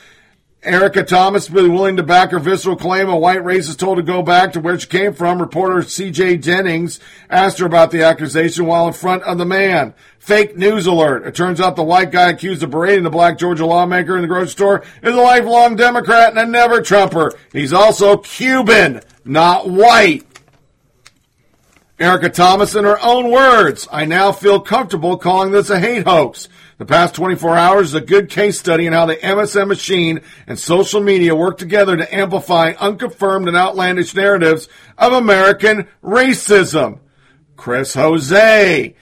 [0.63, 4.23] Erica Thomas been willing to back her visceral claim a white racist told to go
[4.23, 5.41] back to where she came from.
[5.41, 6.39] Reporter C.J.
[6.39, 6.99] Jennings
[7.31, 9.95] asked her about the accusation while in front of the man.
[10.19, 11.27] Fake news alert.
[11.27, 14.29] It turns out the white guy accused of berating the black Georgia lawmaker in the
[14.29, 17.33] grocery store is a lifelong Democrat and a never Trumper.
[17.53, 20.27] He's also Cuban, not white.
[22.01, 26.49] Erica Thomas, in her own words, I now feel comfortable calling this a hate hoax.
[26.79, 30.57] The past 24 hours is a good case study in how the MSM machine and
[30.57, 37.01] social media work together to amplify unconfirmed and outlandish narratives of American racism.
[37.57, 38.95] Chris Jose.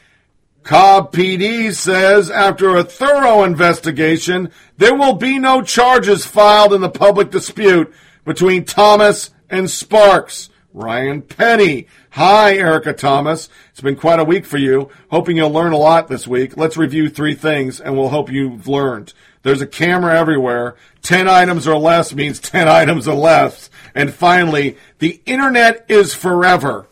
[0.62, 6.88] Cobb PD says after a thorough investigation, there will be no charges filed in the
[6.88, 7.92] Publix dispute
[8.24, 10.48] between Thomas and Sparks.
[10.76, 11.86] Ryan Penny.
[12.10, 13.48] Hi, Erica Thomas.
[13.70, 14.90] It's been quite a week for you.
[15.10, 16.58] Hoping you'll learn a lot this week.
[16.58, 19.14] Let's review three things and we'll hope you've learned.
[19.42, 20.76] There's a camera everywhere.
[21.00, 23.70] 10 items or less means 10 items or less.
[23.94, 26.86] And finally, the internet is forever.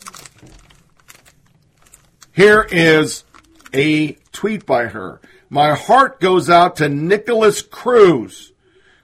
[2.33, 3.23] Here is
[3.71, 5.21] a tweet by her.
[5.47, 8.51] My heart goes out to Nicholas Cruz.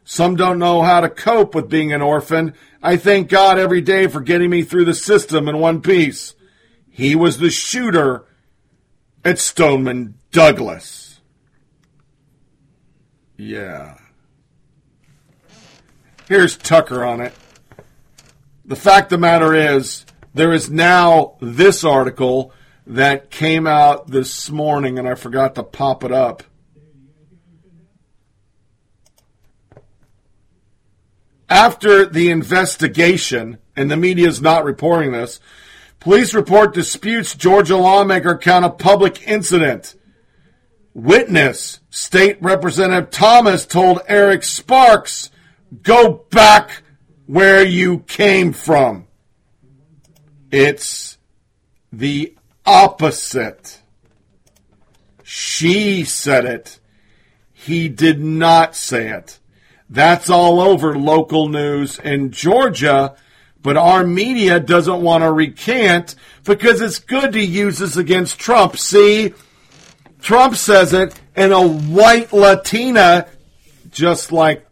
[0.03, 2.55] Some don't know how to cope with being an orphan.
[2.83, 6.33] I thank God every day for getting me through the system in one piece.
[6.89, 8.25] He was the shooter
[9.23, 11.21] at Stoneman Douglas.
[13.37, 13.97] Yeah.
[16.27, 17.33] Here's Tucker on it.
[18.65, 22.53] The fact of the matter is, there is now this article
[22.87, 26.43] that came out this morning, and I forgot to pop it up.
[31.51, 35.41] After the investigation, and the media is not reporting this,
[35.99, 39.95] police report disputes Georgia lawmaker count a Publix incident.
[40.93, 45.29] Witness, State Representative Thomas told Eric Sparks,
[45.83, 46.83] go back
[47.25, 49.07] where you came from.
[50.51, 51.17] It's
[51.91, 52.33] the
[52.65, 53.81] opposite.
[55.21, 56.79] She said it.
[57.51, 59.40] He did not say it.
[59.91, 63.13] That's all over local news in Georgia,
[63.61, 68.77] but our media doesn't want to recant because it's good to use this against Trump.
[68.77, 69.33] See,
[70.21, 73.27] Trump says it, and a white Latina,
[73.89, 74.65] just like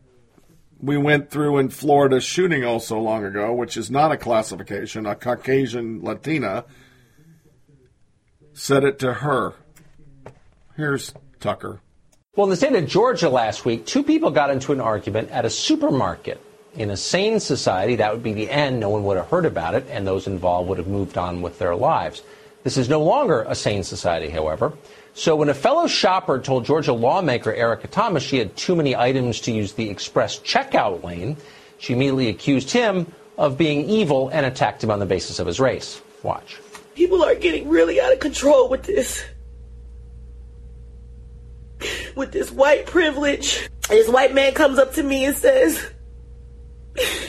[0.81, 5.05] we went through in Florida shooting oh so long ago, which is not a classification,
[5.05, 6.63] a Caucasian Latina,
[8.53, 9.55] said it to her.
[10.77, 11.81] Here's Tucker.
[12.39, 15.43] Well, in the state of Georgia last week, two people got into an argument at
[15.43, 16.39] a supermarket.
[16.73, 18.79] In a sane society, that would be the end.
[18.79, 21.59] No one would have heard about it, and those involved would have moved on with
[21.59, 22.21] their lives.
[22.63, 24.71] This is no longer a sane society, however.
[25.13, 29.41] So when a fellow shopper told Georgia lawmaker Erica Thomas she had too many items
[29.41, 31.35] to use the express checkout lane,
[31.77, 35.59] she immediately accused him of being evil and attacked him on the basis of his
[35.59, 36.01] race.
[36.23, 36.57] Watch.
[36.95, 39.25] People are getting really out of control with this.
[42.15, 43.69] With this white privilege.
[43.89, 45.91] And This white man comes up to me and says,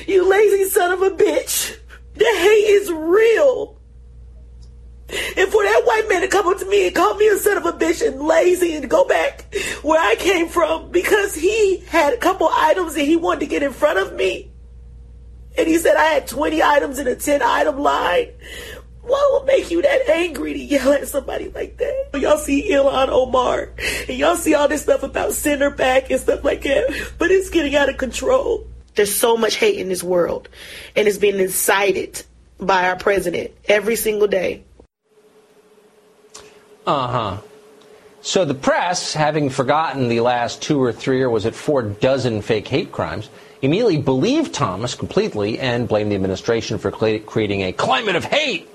[0.06, 1.78] You lazy son of a bitch.
[2.14, 3.80] The hate is real.
[5.36, 7.56] And for that white man to come up to me and call me a son
[7.56, 12.12] of a bitch and lazy and go back where I came from because he had
[12.12, 14.52] a couple items that he wanted to get in front of me.
[15.58, 18.28] And he said I had 20 items in a 10 item line.
[19.02, 22.20] What will make you that angry to yell at somebody like that?
[22.20, 23.70] Y'all see Ilhan Omar
[24.08, 27.50] and y'all see all this stuff about center back and stuff like that, but it's
[27.50, 28.66] getting out of control.
[28.94, 30.48] There's so much hate in this world,
[30.96, 32.24] and it's being incited
[32.58, 34.64] by our president every single day.
[36.86, 37.38] Uh huh.
[38.22, 42.42] So the press, having forgotten the last two or three, or was it four dozen
[42.42, 43.30] fake hate crimes,
[43.62, 48.68] immediately believed Thomas completely and blamed the administration for creating a climate of hate.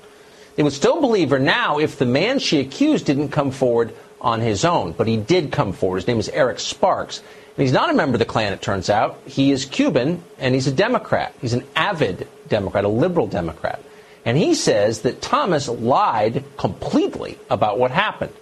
[0.56, 4.40] They would still believe her now if the man she accused didn't come forward on
[4.40, 4.94] his own.
[4.94, 5.98] But he did come forward.
[5.98, 7.20] His name is Eric Sparks.
[7.20, 9.20] And he's not a member of the Klan, it turns out.
[9.26, 11.34] He is Cuban and he's a Democrat.
[11.40, 13.82] He's an avid Democrat, a liberal Democrat.
[14.26, 18.34] And he says that Thomas lied completely about what happened.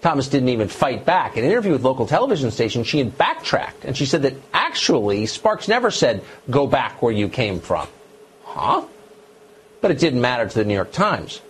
[0.00, 1.36] Thomas didn't even fight back.
[1.36, 5.26] In an interview with local television station, she had backtracked and she said that actually
[5.26, 7.88] Sparks never said, go back where you came from.
[8.44, 8.86] Huh?
[9.80, 11.40] But it didn't matter to the New York Times.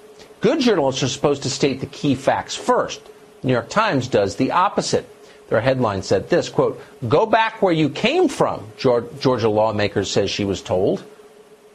[0.41, 3.01] Good journalists are supposed to state the key facts first.
[3.43, 5.09] New York Times does the opposite.
[5.49, 10.45] Their headline said this, quote, go back where you came from, Georgia lawmaker says she
[10.45, 11.05] was told.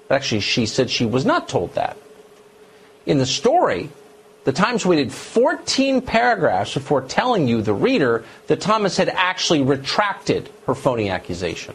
[0.09, 1.95] Actually, she said she was not told that.
[3.05, 3.89] In the story,
[4.43, 10.49] the Times waited 14 paragraphs before telling you, the reader, that Thomas had actually retracted
[10.67, 11.73] her phony accusation,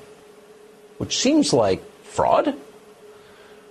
[0.99, 2.55] which seems like fraud.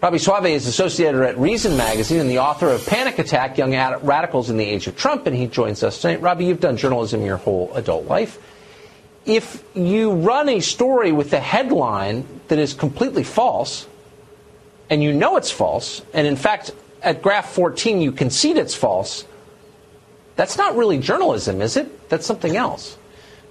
[0.05, 3.71] Robbie Soave is associate editor at Reason Magazine and the author of Panic Attack Young
[3.71, 6.21] Radicals in the Age of Trump, and he joins us tonight.
[6.21, 8.37] Robbie, you've done journalism your whole adult life.
[9.25, 13.87] If you run a story with a headline that is completely false,
[14.91, 16.69] and you know it's false, and in fact,
[17.01, 19.25] at graph 14 you concede it's false,
[20.35, 22.09] that's not really journalism, is it?
[22.09, 22.95] That's something else.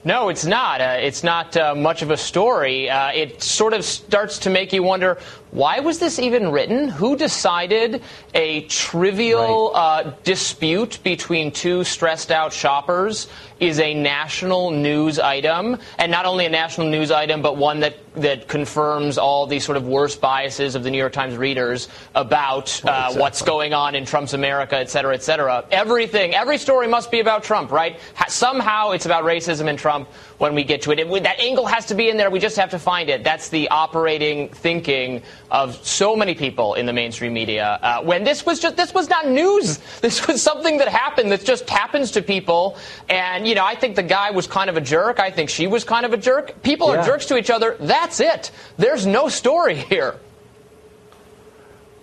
[0.06, 0.82] No, it's not.
[0.82, 2.90] Uh, it's not uh, much of a story.
[2.90, 5.18] Uh, it sort of starts to make you wonder
[5.54, 6.88] why was this even written?
[6.88, 8.02] Who decided
[8.34, 10.06] a trivial right.
[10.06, 13.28] Uh, dispute between two stressed out shoppers
[13.60, 15.78] is a national news item?
[15.96, 19.76] And not only a national news item, but one that, that confirms all the sort
[19.76, 23.20] of worst biases of the New York Times readers about uh, exactly.
[23.20, 25.64] what's going on in Trump's America, et cetera, et cetera.
[25.70, 28.00] Everything, every story must be about Trump, right?
[28.26, 30.08] Somehow it's about racism and Trump.
[30.44, 30.98] When we get to it.
[30.98, 31.22] it.
[31.22, 32.28] That angle has to be in there.
[32.30, 33.24] We just have to find it.
[33.24, 37.78] That's the operating thinking of so many people in the mainstream media.
[37.82, 39.78] Uh, when this was just this was not news.
[40.04, 42.76] This was something that happened that just happens to people.
[43.08, 45.18] And you know, I think the guy was kind of a jerk.
[45.18, 46.62] I think she was kind of a jerk.
[46.62, 47.00] People Yeah.
[47.00, 47.76] are jerks to each other.
[47.80, 48.50] That's it.
[48.76, 50.16] There's no story here.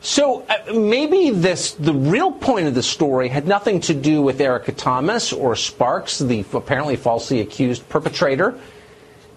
[0.01, 4.41] So uh, maybe this the real point of the story had nothing to do with
[4.41, 8.59] Erica Thomas or Sparks, the apparently falsely accused perpetrator.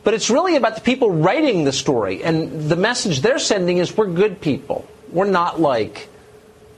[0.05, 2.23] But it's really about the people writing the story.
[2.23, 4.87] And the message they're sending is we're good people.
[5.13, 6.09] We're not like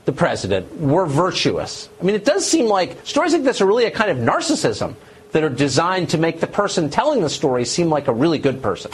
[0.05, 0.77] the president.
[0.77, 1.89] We're virtuous.
[1.99, 4.95] I mean, it does seem like stories like this are really a kind of narcissism
[5.31, 8.61] that are designed to make the person telling the story seem like a really good
[8.61, 8.91] person.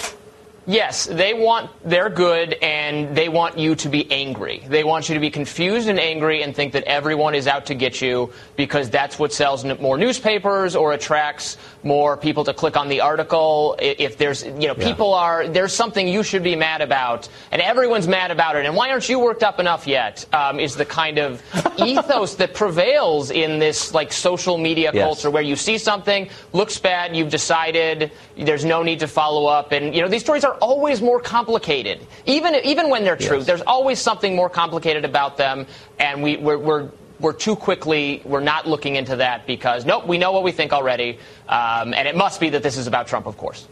[0.66, 4.64] Yes, they want, they're good and they want you to be angry.
[4.68, 7.76] They want you to be confused and angry and think that everyone is out to
[7.76, 12.88] get you because that's what sells more newspapers or attracts more people to click on
[12.88, 13.76] the article.
[13.78, 18.08] If there's, you know, people are, there's something you should be mad about and everyone's
[18.08, 18.66] mad about it.
[18.66, 20.26] And why aren't you worked up enough yet?
[20.32, 21.44] Um, is the kind of
[21.78, 25.04] ethos that prevails in this like social media Yes.
[25.04, 29.72] culture where you see something, looks bad, you've decided, there's no need to follow up.
[29.72, 32.06] And, you know, these stories are always more complicated.
[32.26, 35.68] Even, even when they're true, there's always something more complicated about them.
[36.00, 40.18] And we, we're, we're, we're too quickly, we're not looking into that because, nope, we
[40.18, 41.20] know what we think already.
[41.48, 43.68] Um, and it must be that this is about Trump, of course.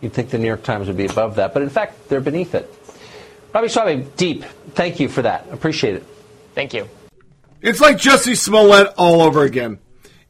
[0.00, 2.54] You'd think the New York Times would be above that, but in fact, they're beneath
[2.54, 2.72] it.
[3.52, 4.44] Robbie Soave, deep,
[4.74, 5.46] thank you for that.
[5.50, 6.04] Appreciate it.
[6.54, 6.88] Thank you.
[7.60, 9.78] It's like Jussie Smollett all over again.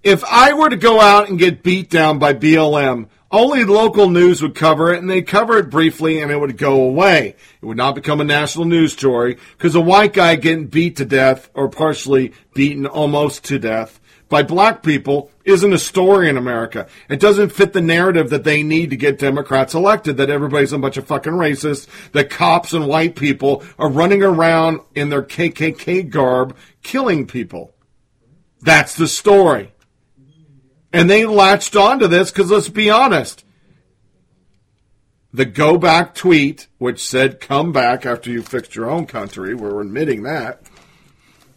[0.02, 4.40] If I were to go out and get beat down by BLM, only local news
[4.42, 7.36] would cover it, and they'd cover it briefly, and it would go away.
[7.60, 11.04] It would not become a national news story because a white guy getting beat to
[11.04, 16.86] death or partially beaten almost to death by black people isn't a story in America.
[17.08, 20.78] It doesn't fit the narrative that they need to get Democrats elected, that everybody's a
[20.78, 26.08] bunch of fucking racists, that cops and white people are running around in their KKK
[26.10, 27.74] garb killing people.
[28.60, 29.72] That's the story.
[30.92, 33.44] And they latched onto this because let's be honest.
[35.32, 39.82] The go back tweet, which said come back after you fixed your own country, we're
[39.82, 40.62] admitting that,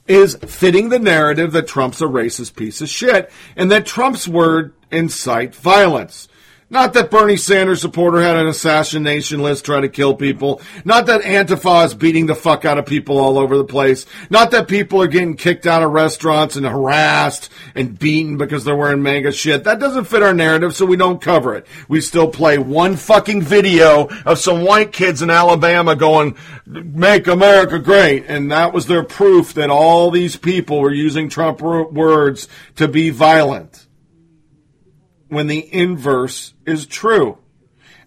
[0.07, 4.73] is fitting the narrative that Trump's a racist piece of shit and that Trump's word
[4.91, 6.27] incite violence.
[6.71, 10.61] Not that Bernie Sanders supporter had an assassination list trying to kill people.
[10.85, 14.05] Not that Antifa is beating the fuck out of people all over the place.
[14.29, 18.73] Not that people are getting kicked out of restaurants and harassed and beaten because they're
[18.73, 19.65] wearing MAGA shit.
[19.65, 21.67] That doesn't fit our narrative, so we don't cover it.
[21.89, 27.79] We still play one fucking video of some white kids in Alabama going, make America
[27.79, 28.27] great.
[28.29, 33.09] And that was their proof that all these people were using Trump words to be
[33.09, 33.87] violent
[35.31, 37.37] when the inverse is true.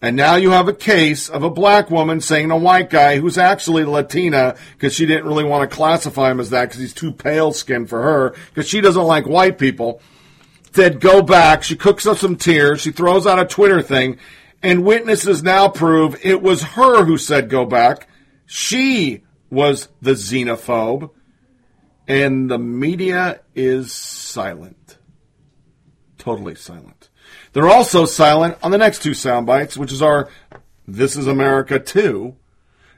[0.02, 3.38] And now you have a case of a black woman saying a white guy who's
[3.38, 7.12] actually Latina because she didn't really want to classify him as that because he's too
[7.12, 10.02] pale skinned for her because she doesn't like white people.
[10.74, 11.62] Said go back.
[11.62, 12.82] She cooks up some tears.
[12.82, 14.18] She throws out a Twitter thing
[14.62, 18.06] and witnesses now prove it was her who said go back.
[18.44, 21.08] She was the xenophobe
[22.06, 24.98] and the media is silent.
[26.18, 27.03] Totally silent.
[27.54, 30.28] They're also silent on the next two sound bites, which is our
[30.86, 32.34] This is America 2.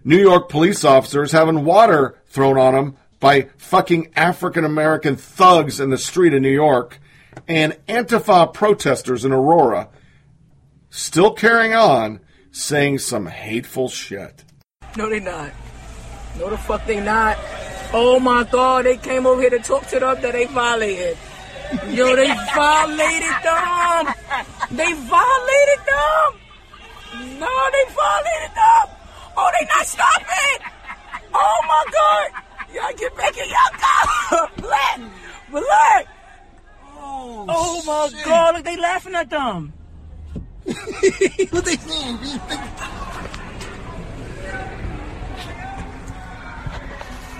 [0.02, 5.90] New York police officers having water thrown on them by fucking African American thugs in
[5.90, 6.98] the street of New York,
[7.46, 9.90] and Antifa protesters in Aurora
[10.88, 12.20] still carrying on
[12.50, 14.42] saying some hateful shit.
[14.96, 15.52] No, they not.
[16.38, 17.36] No, the fuck they not.
[17.92, 21.18] Oh my god, they came over here to talk to them that they violated.
[21.90, 24.14] Yo, they violated them.
[24.70, 26.28] They violated them.
[27.40, 28.86] No, they violated them.
[29.36, 30.58] Oh, they not stopping.
[31.34, 32.42] Oh my god.
[32.74, 34.50] Y'all get back in y'all car.
[34.58, 35.00] Black.
[35.50, 36.06] Black.
[36.98, 39.72] Oh, oh my god, look, they laughing at them.
[40.64, 42.18] what they saying?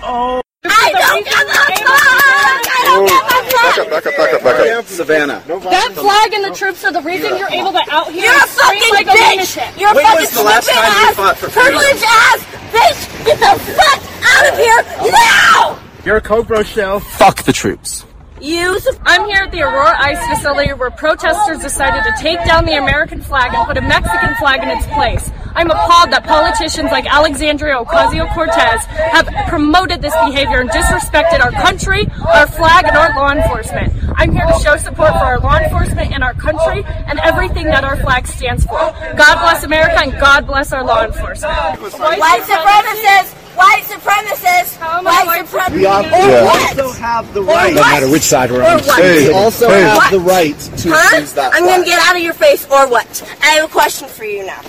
[0.03, 0.41] Oh.
[0.65, 2.67] I don't give a fuck!
[2.67, 4.85] I don't give a Back up, back up, back up, back up.
[4.85, 5.43] Savannah.
[5.47, 8.41] That flag and the troops are the reason you're able to out here You're a
[8.41, 9.55] and scream fucking like a bitch!
[9.57, 9.79] lunatic.
[9.79, 11.73] You're a When fucking was the last stupid time you ass, fought for freedom?
[11.73, 12.39] privileged ass
[12.73, 13.25] bitch!
[13.25, 15.79] Get the fuck out of here now!
[16.05, 16.99] You're a Cobra shell.
[17.01, 18.05] Fuck the troops.
[18.41, 18.79] You.
[19.05, 23.21] I'm here at the Aurora ICE facility where protesters decided to take down the American
[23.21, 25.31] flag and put a Mexican flag in its place.
[25.55, 31.51] I'm appalled that politicians like Alexandria Ocasio Cortez have promoted this behavior and disrespected our
[31.51, 33.91] country, our flag, and our law enforcement.
[34.17, 37.83] I'm here to show support for our law enforcement and our country and everything that
[37.83, 38.77] our flag stands for.
[39.17, 41.53] God bless America and God bless our law enforcement.
[41.81, 43.46] White supremacists!
[43.57, 44.77] White supremacists!
[45.03, 45.73] White supremacists!
[45.73, 46.79] We al- Or what?
[46.79, 47.73] also have the Or right.
[47.73, 47.81] what?
[47.81, 48.79] No matter which side we're Or on.
[48.83, 49.01] what?
[49.01, 50.11] We also Or have what?
[50.11, 51.17] the right to Huh?
[51.17, 53.07] use that I'm gonna get out of your face, or what?
[53.41, 54.61] I have a question for you now.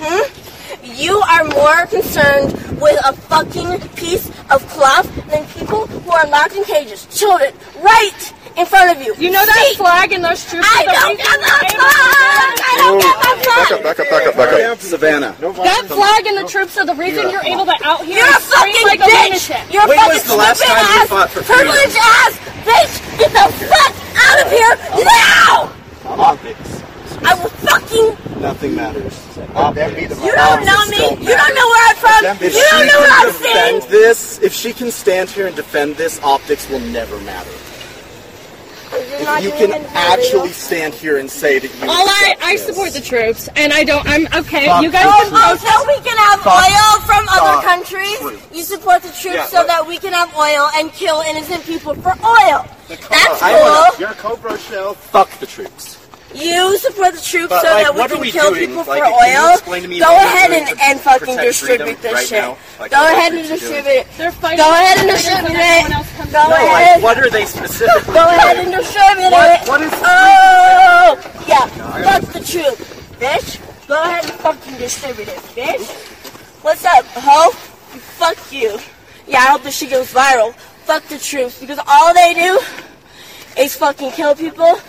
[0.00, 0.22] Hmm?
[0.82, 6.54] You are more concerned with a fucking piece of cloth than people who are locked
[6.56, 7.06] in cages.
[7.14, 9.14] Children, right in front of you.
[9.18, 9.74] You know that See?
[9.76, 12.58] flag and those troops I don't reason give a we're able to fuck!
[12.64, 14.78] I don't give a Back up, back up, back up, back up.
[14.80, 15.34] Savannah.
[15.40, 18.40] That flag and the troops are the reason you're able to out here You're a
[18.40, 19.48] fucking like bitch!
[19.50, 19.72] lunatic.
[19.72, 21.66] You're a When fucking was the last stupid time you ass, fought for freedom?
[21.70, 22.32] privileged ass
[22.66, 22.94] bitch!
[23.18, 24.72] Get the fuck out of here
[25.04, 25.72] now!
[26.04, 26.82] Optics.
[27.24, 28.40] I will fucking.
[28.40, 29.14] Nothing matters.
[29.54, 30.20] Optics.
[30.22, 31.04] You don't know me.
[31.24, 32.20] You don't know where I'm from.
[32.44, 33.90] If You don't know can what I'm defend saying.
[33.90, 37.50] this, if she can stand here and defend this, optics will never matter.
[38.96, 42.66] If you can actually stand here and say that you All I, I this.
[42.66, 44.06] support the troops, and I don't.
[44.08, 44.66] I'm okay.
[44.66, 45.66] Fuck you guys the can Oh, protest.
[45.66, 48.18] so we can have Fuck oil from the other countries.
[48.18, 48.42] troops.
[48.54, 51.64] You support the troops Yeah, so but- that we can have oil and kill innocent
[51.64, 52.66] people for oil.
[52.88, 54.00] That's I wanna- cool.
[54.00, 54.94] You're a Cobra shell.
[54.94, 55.98] Fuck the troops.
[56.34, 58.68] You support the troops But, so like, that we can we kill doing?
[58.70, 59.52] people Like, for oil.
[59.54, 62.42] explain to me Go ahead and, and fucking distribute this right shit.
[62.42, 62.58] now?
[62.80, 63.58] Like, Go ahead we're and doing?
[63.60, 64.06] distribute it.
[64.18, 64.58] They're fighting.
[64.58, 66.32] Go ahead and distribute it.
[66.32, 66.42] Go.
[66.42, 66.94] No, ahead.
[66.98, 68.74] like, what are they specifically Go ahead doing?
[68.74, 69.68] and distribute What- it.
[69.68, 71.66] what is- Oh, yeah.
[72.02, 73.86] Fuck the truth, bitch.
[73.86, 75.86] Go ahead and fucking distribute it, bitch.
[76.62, 77.50] What's up, ho?
[78.18, 78.78] Fuck you.
[79.28, 80.52] Yeah, I hope this shit goes viral.
[80.84, 82.58] Fuck the troops because all they do
[83.56, 84.80] is fucking kill people.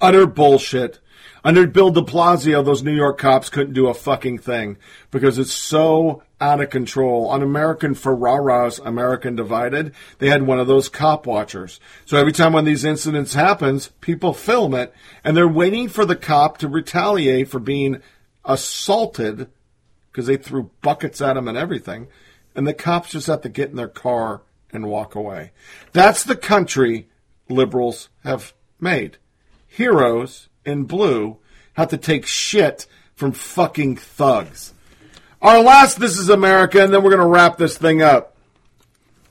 [0.00, 1.00] Utter bullshit.
[1.44, 4.76] Under Bill de Blasio, those New York cops couldn't do a fucking thing
[5.10, 7.28] because it's so out of control.
[7.28, 11.80] On America Ferrera's, America Divided, they had one of those cop watchers.
[12.04, 14.92] So every time one of these incidents happens, people film it
[15.24, 18.02] and they're waiting for the cop to retaliate for being
[18.44, 19.48] assaulted
[20.10, 22.08] because they threw buckets at him and everything.
[22.54, 25.52] And the cops just have to get in their car and walk away.
[25.92, 27.08] That's the country
[27.48, 29.18] liberals have made
[29.78, 31.36] heroes in blue
[31.74, 32.84] have to take shit
[33.14, 34.74] from fucking thugs.
[35.40, 38.36] Our last This is America, and then we're going to wrap this thing up.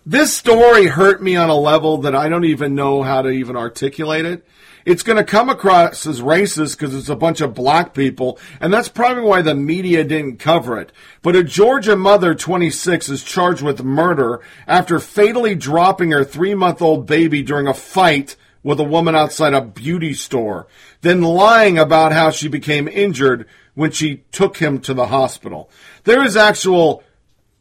[0.06, 3.58] This story hurt me on a level that I don't even know how to even
[3.58, 4.48] articulate it.
[4.85, 8.74] It's going to come across as racist because it's a bunch of black people, and
[8.74, 10.93] that's probably why the media didn't cover it.
[11.22, 16.82] But a Georgia mother, 26, is charged with murder after fatally dropping her three month
[16.82, 20.67] old baby during a fight with a woman outside a beauty store,
[20.99, 25.69] then lying about how she became injured when she took him to the hospital.
[26.03, 27.01] There is actual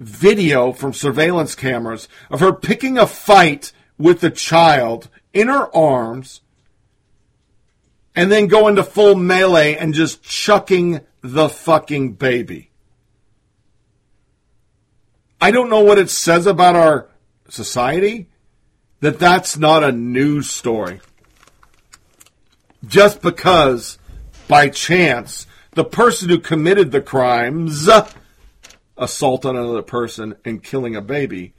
[0.00, 6.40] video from surveillance cameras of her picking a fight with the child in her arms
[8.16, 12.72] and then going to full melee and just chucking the fucking baby.
[15.40, 17.06] I don't know what it says about our
[17.48, 18.28] society
[19.06, 21.00] that that's not a news story.
[22.84, 23.98] Just because,
[24.48, 28.10] by chance, the person who committed the crimes, uh,
[28.96, 31.54] assault on another person and killing a baby,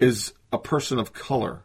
[0.00, 1.62] is a person of color.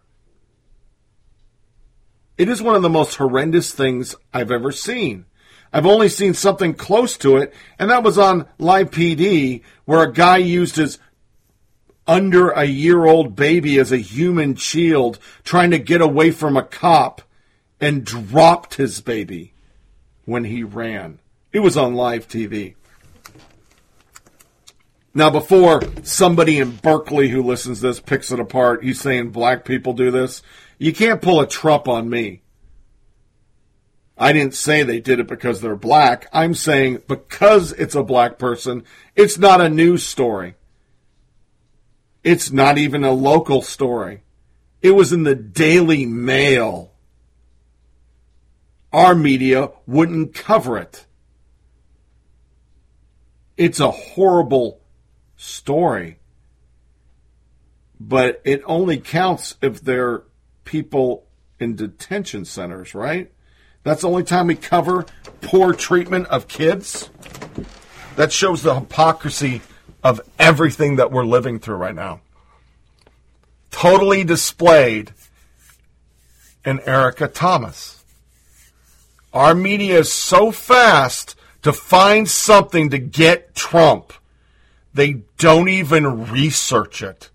[2.38, 5.26] It is one of the most horrendous things I've ever seen.
[5.74, 10.14] I've only seen something close to it, and that was on Live PD, where a
[10.14, 11.00] guy used his
[12.08, 16.64] under a year old baby as a human shield trying to get away from a
[16.64, 17.22] cop
[17.80, 19.54] and dropped his baby
[20.26, 21.20] when he ran.
[21.52, 22.76] It was on live TV.
[25.14, 29.66] Now, before somebody in Berkeley who listens to this picks it apart, he's saying black
[29.66, 30.42] people do this.
[30.78, 32.44] You can't pull a Trump on me.
[34.18, 36.28] I didn't say they did it because they're black.
[36.32, 38.84] I'm saying because it's a black person,
[39.16, 40.56] it's not a news story.
[42.24, 44.22] It's not even a local story.
[44.82, 46.92] It was in the Daily Mail.
[48.94, 51.06] Our media wouldn't cover it.
[53.58, 54.82] It's a horrible
[55.36, 56.20] story.
[58.00, 60.24] But it only counts if they're
[60.66, 61.28] people
[61.60, 63.32] in detention centers, right?
[63.84, 65.06] That's the only time we cover
[65.42, 67.10] poor treatment of kids.
[68.16, 69.62] That shows the hypocrisy
[70.04, 72.22] of everything that we're living through right now.
[73.70, 75.14] totally displayed
[76.66, 78.04] in Erica Thomas.
[79.34, 84.14] Our media is so fast to find something to get Trump,
[84.94, 87.30] they don't even research it.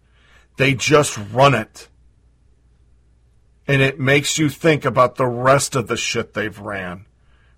[0.56, 1.88] They just run it.
[3.68, 7.06] And it makes you think about the rest of the shit they've ran.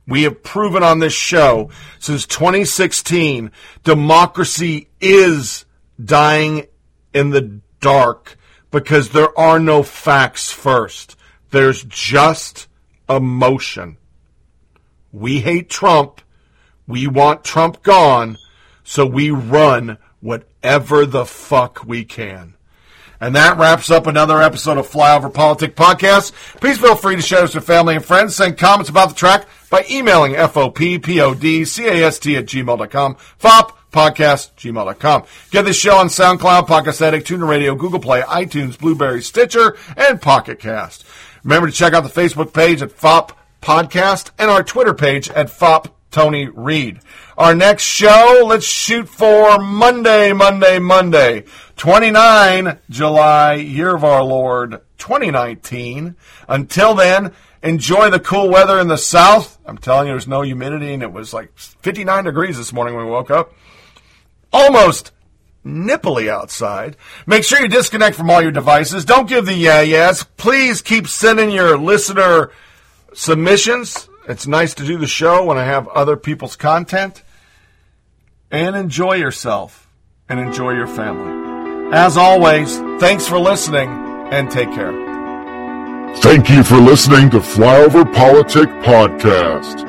[0.09, 3.53] We have proven on this show since 2016
[3.85, 5.67] democracy is
[6.03, 6.67] dying
[7.13, 8.39] in the dark
[8.71, 11.15] because there are no facts first.
[11.51, 12.69] There's just
[13.07, 13.99] emotion.
[15.13, 16.23] We hate Trump.
[16.87, 18.39] We want Trump gone.
[18.85, 22.55] So we run whatever the fuck we can.
[23.21, 26.33] And that wraps up another episode of Flyover Politic Podcast.
[26.61, 28.37] Please feel free to share this with family and friends.
[28.37, 33.17] Send comments about the track by emailing FOPPODCAST at gmail.com.
[33.41, 35.25] FOP podcast, gmail.com.
[35.51, 40.21] Get this show on SoundCloud, Podcast Addict, TuneIn Radio, Google Play, iTunes, Blubrry, Stitcher, and
[40.21, 41.05] Pocket Cast.
[41.43, 43.33] Remember to check out the Facebook page at FOP
[43.63, 47.01] Podcast and our Twitter page at FOP Tony Reed.
[47.37, 51.45] Our next show, let's shoot for Monday, Monday, Monday,
[51.79, 56.17] 29 July, year of our Lord, 2019.
[56.49, 57.33] Until then,
[57.63, 59.59] enjoy the cool weather in the south.
[59.65, 63.07] I'm telling you, there's no humidity, and it was like 59 degrees this morning when
[63.07, 63.55] we woke up.
[64.53, 65.13] Almost
[65.65, 66.97] nipply outside.
[67.27, 69.05] Make sure you disconnect from all your devices.
[69.05, 70.25] Don't give the yeah yes.
[70.37, 72.51] Please keep sending your listener
[73.15, 74.09] submissions.
[74.29, 77.23] It's nice to do the show when I have other people's content
[78.51, 79.89] and enjoy yourself
[80.29, 81.48] and enjoy your family.
[81.91, 83.89] As always, thanks for listening
[84.31, 84.93] and take care.
[86.19, 89.87] Thank you for listening to Flyover Politic Podcast.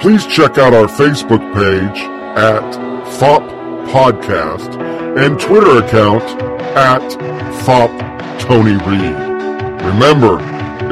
[0.00, 2.00] Please check out our Facebook page
[2.36, 2.62] at
[3.18, 3.42] FOP
[3.90, 4.78] Podcast
[5.18, 6.22] and Twitter account
[6.76, 7.02] at
[7.64, 7.90] FOP
[8.40, 9.82] Tony Reed.
[9.84, 10.38] Remember,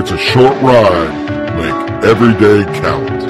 [0.00, 1.30] it's a short ride.
[1.56, 3.20] Make every day count.